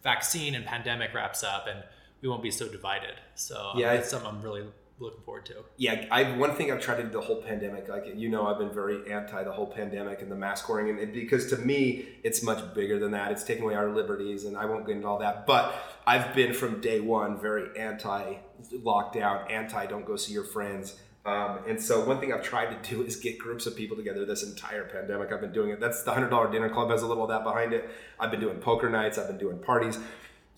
vaccine 0.03 0.55
and 0.55 0.65
pandemic 0.65 1.15
wraps 1.15 1.43
up, 1.43 1.67
and 1.69 1.83
we 2.21 2.29
won't 2.29 2.43
be 2.43 2.51
so 2.51 2.69
divided. 2.69 3.15
So 3.35 3.73
Yeah, 3.77 3.93
yeah, 3.93 3.99
it's 3.99 4.11
something 4.11 4.29
I'm 4.29 4.43
really 4.43 4.65
looking 4.99 5.23
forward 5.23 5.47
to. 5.47 5.65
Yeah, 5.77 6.07
I 6.11 6.37
one 6.37 6.55
thing 6.55 6.71
I've 6.71 6.81
tried 6.81 6.97
to 6.97 7.03
do 7.05 7.11
the 7.11 7.21
whole 7.21 7.43
pandemic, 7.43 7.89
like 7.89 8.07
you 8.15 8.29
know, 8.29 8.47
I've 8.47 8.59
been 8.59 8.73
very 8.73 9.11
anti 9.11 9.43
the 9.43 9.53
whole 9.53 9.67
pandemic 9.67 10.23
and 10.23 10.31
the 10.31 10.37
mask 10.37 10.69
wearing, 10.69 10.91
and, 10.91 10.99
and 10.99 11.13
because 11.13 11.49
to 11.51 11.59
me, 11.59 12.09
it's 12.23 12.43
much 12.43 12.75
bigger 12.75 12.99
than 12.99 13.11
that. 13.13 13.33
It's 13.33 13.45
taking 13.45 13.65
away 13.65 13.75
our 13.75 13.91
liberties, 13.91 14.45
and 14.45 14.57
I 14.57 14.67
won't 14.67 14.87
get 14.87 14.97
into 14.97 15.09
all 15.09 15.19
that. 15.19 15.47
But 15.47 15.75
I've 16.07 16.35
been 16.35 16.55
from 16.55 16.81
day 16.81 17.01
one 17.01 17.41
very 17.41 17.79
anti 17.79 18.37
lockdown, 18.73 19.51
anti 19.51 19.87
don't 19.87 20.07
go 20.07 20.17
see 20.17 20.33
your 20.33 20.45
friends. 20.45 20.97
Um, 21.27 21.61
and 21.67 21.81
so 21.81 22.05
one 22.05 22.21
thing 22.21 22.35
I've 22.35 22.43
tried 22.43 22.83
to 22.83 22.91
do 22.91 23.03
is 23.03 23.17
get 23.17 23.39
groups 23.39 23.65
of 23.65 23.75
people 23.75 23.97
together 23.97 24.27
this 24.27 24.43
entire 24.43 24.85
pandemic. 24.85 25.33
I've 25.33 25.41
been 25.41 25.55
doing 25.55 25.71
it. 25.71 25.81
That's 25.81 26.03
the 26.03 26.13
hundred 26.13 26.29
dollar 26.29 26.53
dinner 26.53 26.69
club 26.69 26.91
has 26.91 27.03
a 27.03 27.07
little 27.07 27.25
of 27.25 27.31
that 27.31 27.45
behind 27.45 27.73
it. 27.73 27.89
I've 28.21 28.31
been 28.31 28.41
doing 28.41 28.59
poker 28.59 28.91
nights. 28.91 29.17
I've 29.17 29.29
been 29.29 29.39
doing 29.39 29.59
parties. 29.59 29.99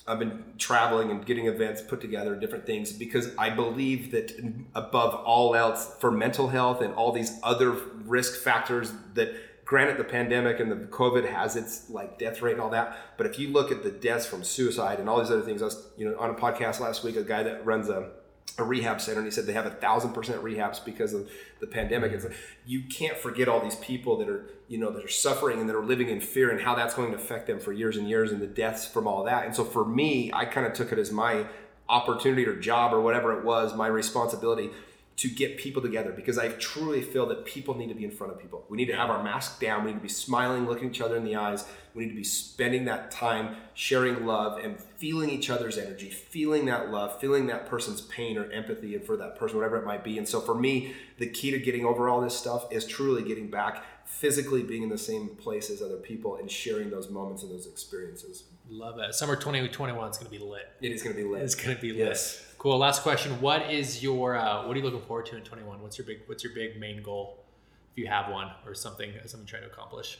I've 0.07 0.18
been 0.20 0.44
traveling 0.59 1.11
and 1.11 1.24
getting 1.26 1.47
events 1.47 1.82
put 1.82 2.01
together, 2.01 2.36
different 2.36 2.64
things, 2.64 2.92
because 2.92 3.34
I 3.36 3.51
believe 3.51 4.12
that 4.12 4.32
above 4.74 5.14
all 5.14 5.55
else, 5.57 5.97
for 5.99 6.12
mental 6.12 6.49
health 6.49 6.80
and 6.80 6.94
all 6.94 7.12
these 7.12 7.38
other 7.42 7.72
risk 8.05 8.40
factors 8.40 8.92
that 9.14 9.34
granted 9.64 9.97
the 9.99 10.05
pandemic 10.05 10.61
and 10.61 10.70
the 10.70 10.76
COVID 10.86 11.28
has 11.28 11.57
its 11.57 11.90
like 11.90 12.18
death 12.18 12.40
rate 12.40 12.53
and 12.53 12.61
all 12.61 12.70
that, 12.70 12.97
but 13.16 13.26
if 13.26 13.38
you 13.38 13.49
look 13.49 13.72
at 13.72 13.82
the 13.82 13.90
deaths 13.90 14.26
from 14.26 14.44
suicide 14.44 15.01
and 15.01 15.09
all 15.09 15.18
these 15.18 15.30
other 15.30 15.42
things, 15.42 15.61
I 15.61 15.66
was 15.66 15.88
you 15.97 16.09
know 16.09 16.16
on 16.18 16.30
a 16.30 16.34
podcast 16.34 16.78
last 16.78 17.03
week, 17.03 17.16
a 17.16 17.24
guy 17.24 17.42
that 17.42 17.66
runs 17.66 17.88
a 17.88 18.11
a 18.59 18.64
rehab 18.64 19.01
center 19.01 19.18
and 19.18 19.26
he 19.26 19.30
said 19.30 19.44
they 19.44 19.53
have 19.53 19.66
a 19.66 19.70
thousand 19.70 20.12
percent 20.12 20.42
rehabs 20.42 20.82
because 20.82 21.12
of 21.12 21.28
the 21.61 21.66
pandemic. 21.66 22.11
Mm-hmm. 22.11 22.16
It's 22.16 22.24
like 22.26 22.36
you 22.64 22.84
can't 22.84 23.18
forget 23.18 23.49
all 23.49 23.61
these 23.61 23.76
people 23.76 24.16
that 24.18 24.28
are 24.28 24.47
you 24.69 24.79
know 24.79 24.91
that 24.91 25.05
are 25.05 25.09
suffering 25.09 25.61
and 25.61 25.69
that 25.69 25.77
are 25.77 25.85
living 25.85 26.09
in 26.09 26.21
fear 26.21 26.51
and 26.51 26.61
how 26.61 26.75
that's 26.75 26.95
going 26.95 27.11
to 27.11 27.17
affect 27.17 27.47
them 27.47 27.61
for 27.61 27.73
years 27.73 27.97
and 27.97 28.09
years 28.09 28.33
and 28.33 28.41
the 28.41 28.47
deaths 28.47 28.87
from 28.87 29.07
all 29.07 29.25
that 29.25 29.45
and 29.45 29.55
so 29.55 29.64
for 29.64 29.85
me 29.85 30.31
i 30.35 30.45
kind 30.45 30.67
of 30.67 30.73
took 30.73 30.93
it 30.93 30.99
as 30.99 31.12
my 31.12 31.47
opportunity 31.89 32.45
or 32.45 32.57
job 32.57 32.93
or 32.93 33.01
whatever 33.01 33.39
it 33.39 33.45
was 33.45 33.75
my 33.75 33.87
responsibility 33.87 34.71
to 35.17 35.29
get 35.29 35.57
people 35.57 35.81
together 35.81 36.12
because 36.12 36.37
I 36.37 36.49
truly 36.49 37.01
feel 37.01 37.27
that 37.27 37.47
people 37.47 37.75
need 37.75 37.89
to 37.89 37.95
be 37.95 38.05
in 38.05 38.11
front 38.11 38.35
of 38.35 38.39
people. 38.39 38.67
We 38.69 38.77
need 38.77 38.87
to 38.87 38.97
have 38.97 39.09
our 39.09 39.23
mask 39.23 39.61
down. 39.61 39.85
We 39.85 39.93
need 39.93 39.99
to 39.99 40.03
be 40.03 40.11
smiling, 40.11 40.67
looking 40.67 40.91
each 40.91 41.01
other 41.01 41.17
in 41.17 41.25
the 41.25 41.37
eyes. 41.37 41.64
We 41.95 42.05
need 42.05 42.11
to 42.11 42.17
be 42.17 42.25
spending 42.25 42.85
that 42.85 43.11
time 43.11 43.57
sharing 43.73 44.27
love 44.27 44.62
and 44.62 44.79
feeling 44.79 45.31
each 45.31 45.49
other's 45.49 45.79
energy, 45.79 46.11
feeling 46.11 46.67
that 46.67 46.91
love, 46.91 47.19
feeling 47.19 47.47
that 47.47 47.67
person's 47.67 48.03
pain 48.03 48.37
or 48.37 48.51
empathy 48.51 48.95
and 48.95 49.05
for 49.07 49.17
that 49.17 49.39
person, 49.39 49.57
whatever 49.57 49.79
it 49.79 49.87
might 49.87 50.05
be. 50.05 50.19
And 50.19 50.29
so 50.29 50.39
for 50.39 50.55
me, 50.55 50.95
the 51.17 51.27
key 51.27 51.51
to 51.51 51.59
getting 51.59 51.87
over 51.87 52.11
all 52.11 52.21
this 52.21 52.37
stuff 52.37 52.71
is 52.71 52.85
truly 52.85 53.23
getting 53.23 53.49
back 53.49 53.85
physically 54.07 54.62
being 54.62 54.82
in 54.82 54.88
the 54.88 54.98
same 54.98 55.28
place 55.28 55.68
as 55.68 55.82
other 55.82 55.96
people 55.96 56.36
and 56.36 56.50
sharing 56.50 56.90
those 56.90 57.11
moments 57.11 57.42
and 57.42 57.52
those 57.52 57.66
experiences. 57.66 58.44
Love 58.68 58.98
it. 58.98 59.14
Summer 59.14 59.36
2021 59.36 60.11
is 60.11 60.16
going 60.16 60.30
to 60.30 60.38
be 60.38 60.44
lit. 60.44 60.68
It 60.80 60.92
is 60.92 61.02
going 61.02 61.14
to 61.14 61.22
be 61.22 61.28
lit. 61.28 61.42
It's 61.42 61.54
going 61.54 61.74
to 61.74 61.80
be 61.80 61.90
lit. 61.90 61.98
Yes. 61.98 62.44
Cool. 62.59 62.78
Last 62.78 63.02
question. 63.02 63.40
What 63.40 63.70
is 63.70 64.02
your 64.02 64.36
uh, 64.36 64.66
what 64.66 64.74
are 64.74 64.78
you 64.78 64.84
looking 64.84 65.02
forward 65.02 65.26
to 65.26 65.36
in 65.36 65.42
21? 65.42 65.80
What's 65.82 65.98
your 65.98 66.07
big 66.07 66.20
what's 66.26 66.42
your 66.42 66.54
big 66.54 66.80
main 66.80 67.02
goal 67.02 67.44
if 67.92 67.98
you 67.98 68.07
have 68.07 68.30
one 68.30 68.50
or 68.64 68.74
something 68.74 69.12
something 69.26 69.40
you're 69.40 69.61
trying 69.61 69.62
to 69.62 69.68
accomplish? 69.68 70.18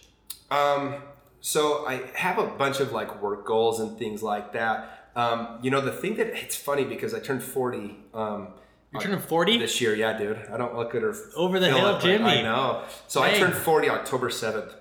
Um, 0.51 1.03
so 1.41 1.87
I 1.87 2.03
have 2.14 2.39
a 2.39 2.47
bunch 2.47 2.80
of 2.80 2.93
like 2.93 3.22
work 3.22 3.47
goals 3.47 3.80
and 3.80 3.99
things 3.99 4.22
like 4.22 4.53
that. 4.53 5.11
Um, 5.16 5.59
you 5.62 5.70
know, 5.70 5.80
the 5.80 5.93
thing 5.93 6.16
that 6.16 6.28
it's 6.28 6.57
funny 6.57 6.84
because 6.84 7.14
I 7.14 7.20
turned 7.20 7.43
40 7.43 7.97
um, 8.14 8.49
You're 9.03 9.13
turning 9.13 9.27
40? 9.27 9.59
this 9.59 9.81
year. 9.81 9.95
Yeah, 9.95 10.17
dude. 10.19 10.39
I 10.53 10.57
don't 10.57 10.77
look 10.77 10.95
at 10.95 11.03
her. 11.03 11.15
Over 11.35 11.59
the 11.59 11.69
hill, 11.69 11.97
it, 11.97 12.03
Jimmy. 12.03 12.25
I 12.25 12.43
know. 12.43 12.83
So 13.09 13.23
I 13.23 13.35
turned 13.39 13.55
40 13.55 13.91
October 13.91 14.29
7th. 14.29 14.73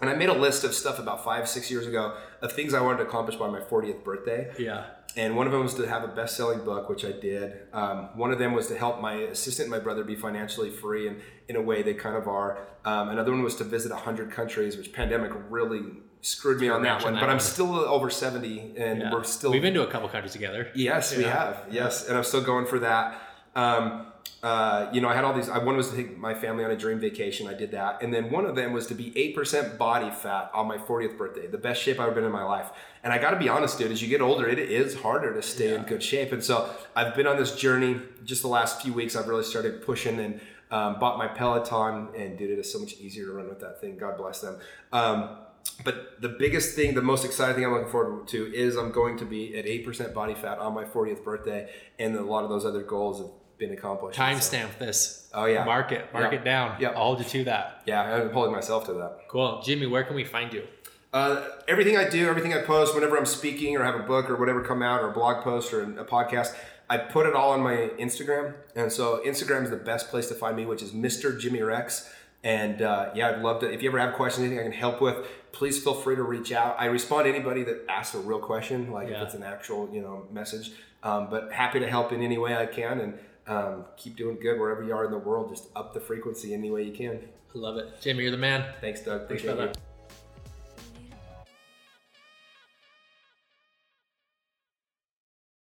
And 0.00 0.10
I 0.10 0.14
made 0.14 0.28
a 0.28 0.34
list 0.34 0.64
of 0.64 0.74
stuff 0.74 0.98
about 0.98 1.22
five, 1.22 1.48
six 1.48 1.70
years 1.70 1.86
ago 1.86 2.16
of 2.40 2.52
things 2.52 2.74
I 2.74 2.80
wanted 2.80 2.98
to 2.98 3.04
accomplish 3.04 3.36
by 3.36 3.48
my 3.48 3.60
40th 3.60 4.02
birthday. 4.02 4.52
Yeah. 4.58 4.86
And 5.16 5.36
one 5.36 5.46
of 5.46 5.52
them 5.52 5.62
was 5.62 5.74
to 5.74 5.86
have 5.86 6.02
a 6.02 6.08
best 6.08 6.36
selling 6.36 6.64
book, 6.64 6.88
which 6.88 7.04
I 7.04 7.12
did. 7.12 7.52
Um, 7.72 8.08
one 8.16 8.32
of 8.32 8.38
them 8.38 8.52
was 8.52 8.66
to 8.68 8.78
help 8.78 9.00
my 9.00 9.14
assistant 9.14 9.66
and 9.66 9.70
my 9.70 9.78
brother 9.78 10.02
be 10.02 10.16
financially 10.16 10.70
free, 10.70 11.06
and 11.06 11.20
in 11.48 11.56
a 11.56 11.60
way 11.60 11.82
they 11.82 11.94
kind 11.94 12.16
of 12.16 12.26
are. 12.26 12.58
Um, 12.84 13.10
another 13.10 13.30
one 13.30 13.42
was 13.42 13.54
to 13.56 13.64
visit 13.64 13.92
100 13.92 14.30
countries, 14.30 14.76
which 14.76 14.92
pandemic 14.92 15.30
really 15.50 15.82
screwed 16.22 16.60
me 16.60 16.68
on 16.68 16.82
that 16.82 17.04
one. 17.04 17.14
that 17.14 17.20
But 17.20 17.28
I'm 17.28 17.40
still 17.40 17.74
over 17.74 18.08
70, 18.08 18.74
and 18.76 19.00
yeah. 19.00 19.12
we're 19.12 19.22
still. 19.24 19.50
We've 19.50 19.62
been 19.62 19.74
to 19.74 19.86
a 19.86 19.90
couple 19.90 20.08
countries 20.08 20.32
together. 20.32 20.70
Yes, 20.74 21.14
we 21.14 21.24
have. 21.24 21.66
Yes, 21.70 22.08
and 22.08 22.16
I'm 22.16 22.24
still 22.24 22.42
going 22.42 22.66
for 22.66 22.78
that. 22.78 23.20
Um, 23.54 24.06
uh, 24.42 24.90
you 24.92 25.00
know, 25.00 25.08
I 25.08 25.14
had 25.14 25.22
all 25.24 25.32
these. 25.32 25.48
I 25.48 25.58
one 25.58 25.76
was 25.76 25.90
to 25.90 25.96
take 25.96 26.18
my 26.18 26.34
family 26.34 26.64
on 26.64 26.70
a 26.72 26.76
dream 26.76 26.98
vacation. 26.98 27.46
I 27.46 27.54
did 27.54 27.70
that, 27.72 28.02
and 28.02 28.12
then 28.12 28.30
one 28.30 28.44
of 28.44 28.56
them 28.56 28.72
was 28.72 28.88
to 28.88 28.94
be 28.94 29.16
eight 29.16 29.36
percent 29.36 29.78
body 29.78 30.10
fat 30.10 30.50
on 30.52 30.66
my 30.66 30.78
40th 30.78 31.16
birthday, 31.16 31.46
the 31.46 31.58
best 31.58 31.80
shape 31.80 32.00
I've 32.00 32.06
ever 32.06 32.14
been 32.16 32.24
in 32.24 32.32
my 32.32 32.42
life. 32.42 32.70
And 33.04 33.12
I 33.12 33.18
got 33.18 33.30
to 33.30 33.36
be 33.36 33.48
honest, 33.48 33.78
dude. 33.78 33.92
As 33.92 34.02
you 34.02 34.08
get 34.08 34.20
older, 34.20 34.48
it 34.48 34.58
is 34.58 34.96
harder 34.96 35.32
to 35.32 35.42
stay 35.42 35.74
in 35.74 35.82
good 35.84 36.02
shape. 36.02 36.32
And 36.32 36.42
so 36.42 36.68
I've 36.96 37.14
been 37.14 37.28
on 37.28 37.36
this 37.36 37.54
journey. 37.54 38.00
Just 38.24 38.42
the 38.42 38.48
last 38.48 38.82
few 38.82 38.92
weeks, 38.92 39.14
I've 39.14 39.28
really 39.28 39.44
started 39.44 39.82
pushing 39.82 40.18
and 40.18 40.40
um, 40.72 40.98
bought 40.98 41.18
my 41.18 41.28
Peloton, 41.28 42.08
and 42.16 42.36
dude, 42.36 42.50
it 42.50 42.58
is 42.58 42.72
so 42.72 42.80
much 42.80 42.94
easier 42.94 43.26
to 43.26 43.32
run 43.32 43.48
with 43.48 43.60
that 43.60 43.80
thing. 43.80 43.96
God 43.96 44.16
bless 44.16 44.40
them. 44.40 44.56
Um, 44.92 45.36
but 45.84 46.20
the 46.20 46.30
biggest 46.30 46.74
thing, 46.74 46.94
the 46.94 47.02
most 47.02 47.24
exciting 47.24 47.54
thing 47.54 47.64
I'm 47.64 47.72
looking 47.72 47.90
forward 47.90 48.26
to 48.28 48.52
is 48.54 48.76
I'm 48.76 48.90
going 48.90 49.18
to 49.18 49.24
be 49.24 49.56
at 49.56 49.66
8% 49.66 50.14
body 50.14 50.34
fat 50.34 50.58
on 50.58 50.74
my 50.74 50.84
40th 50.84 51.22
birthday, 51.22 51.70
and 51.98 52.16
a 52.16 52.22
lot 52.22 52.42
of 52.42 52.50
those 52.50 52.64
other 52.64 52.82
goals 52.82 53.20
have 53.20 53.30
been 53.66 53.72
accomplished. 53.72 54.16
So- 54.18 54.22
Timestamp 54.24 54.78
this. 54.78 55.28
Oh, 55.34 55.46
yeah. 55.46 55.64
Mark 55.64 55.92
it. 55.92 56.12
Mark 56.12 56.32
Yeah. 56.32 56.38
it 56.38 56.44
down. 56.44 56.76
Yeah. 56.80 56.88
I'll 56.90 57.04
hold 57.04 57.18
you 57.20 57.24
to 57.24 57.44
that. 57.44 57.82
Yeah, 57.86 58.02
I'm 58.02 58.30
holding 58.32 58.52
myself 58.52 58.84
to 58.86 58.92
that. 58.94 59.20
Cool. 59.28 59.62
Jimmy, 59.64 59.86
where 59.86 60.04
can 60.04 60.14
we 60.16 60.24
find 60.24 60.52
you? 60.52 60.64
Uh, 61.12 61.44
everything 61.68 61.96
I 61.96 62.08
do, 62.08 62.28
everything 62.28 62.54
I 62.54 62.62
post, 62.62 62.94
whenever 62.94 63.16
I'm 63.16 63.26
speaking 63.26 63.76
or 63.76 63.84
have 63.84 63.94
a 63.94 64.02
book 64.02 64.28
or 64.30 64.36
whatever 64.36 64.62
come 64.62 64.82
out 64.82 65.00
or 65.02 65.08
a 65.10 65.12
blog 65.12 65.42
post 65.44 65.72
or 65.72 65.82
a 65.82 66.04
podcast, 66.04 66.54
I 66.90 66.98
put 66.98 67.26
it 67.26 67.34
all 67.34 67.50
on 67.52 67.60
my 67.60 67.90
Instagram. 67.98 68.54
And 68.74 68.90
so 68.90 69.22
Instagram 69.24 69.64
is 69.64 69.70
the 69.70 69.76
best 69.76 70.08
place 70.08 70.28
to 70.28 70.34
find 70.34 70.56
me, 70.56 70.64
which 70.66 70.82
is 70.82 70.92
Mr. 70.92 71.38
Jimmy 71.38 71.62
Rex. 71.62 72.10
And 72.44 72.82
uh, 72.82 73.10
yeah, 73.14 73.28
I'd 73.30 73.42
love 73.42 73.60
to. 73.60 73.72
If 73.72 73.82
you 73.82 73.88
ever 73.90 73.98
have 74.00 74.14
questions, 74.14 74.44
anything 74.46 74.58
I 74.58 74.62
can 74.70 74.72
help 74.72 75.00
with, 75.00 75.16
please 75.52 75.82
feel 75.82 75.94
free 75.94 76.16
to 76.16 76.22
reach 76.24 76.50
out. 76.50 76.76
I 76.78 76.86
respond 76.86 77.24
to 77.26 77.30
anybody 77.30 77.62
that 77.64 77.84
asks 77.88 78.14
a 78.14 78.18
real 78.18 78.40
question, 78.40 78.90
like 78.90 79.08
Yeah. 79.08 79.16
if 79.18 79.22
it's 79.28 79.34
an 79.34 79.42
actual, 79.44 79.88
you 79.92 80.00
know, 80.02 80.26
message. 80.32 80.72
Um, 81.04 81.28
but 81.30 81.52
happy 81.52 81.78
to 81.80 81.86
help 81.88 82.10
in 82.12 82.20
any 82.22 82.38
way 82.38 82.56
I 82.56 82.66
can, 82.66 83.00
and 83.00 83.18
um, 83.46 83.84
keep 83.96 84.16
doing 84.16 84.38
good 84.40 84.58
wherever 84.58 84.82
you 84.82 84.94
are 84.94 85.04
in 85.04 85.10
the 85.10 85.18
world. 85.18 85.50
Just 85.54 85.68
up 85.76 85.94
the 85.94 86.00
frequency 86.00 86.54
any 86.54 86.70
way 86.70 86.82
you 86.84 86.92
can. 86.92 87.20
I 87.54 87.58
love 87.58 87.76
it. 87.76 88.00
Jamie, 88.00 88.22
you're 88.22 88.30
the 88.30 88.36
man. 88.38 88.64
Thanks, 88.80 89.00
Doug. 89.00 89.28
Thanks, 89.28 89.42
Appreciate 89.42 89.54
brother. 89.54 89.72
you. 89.74 89.91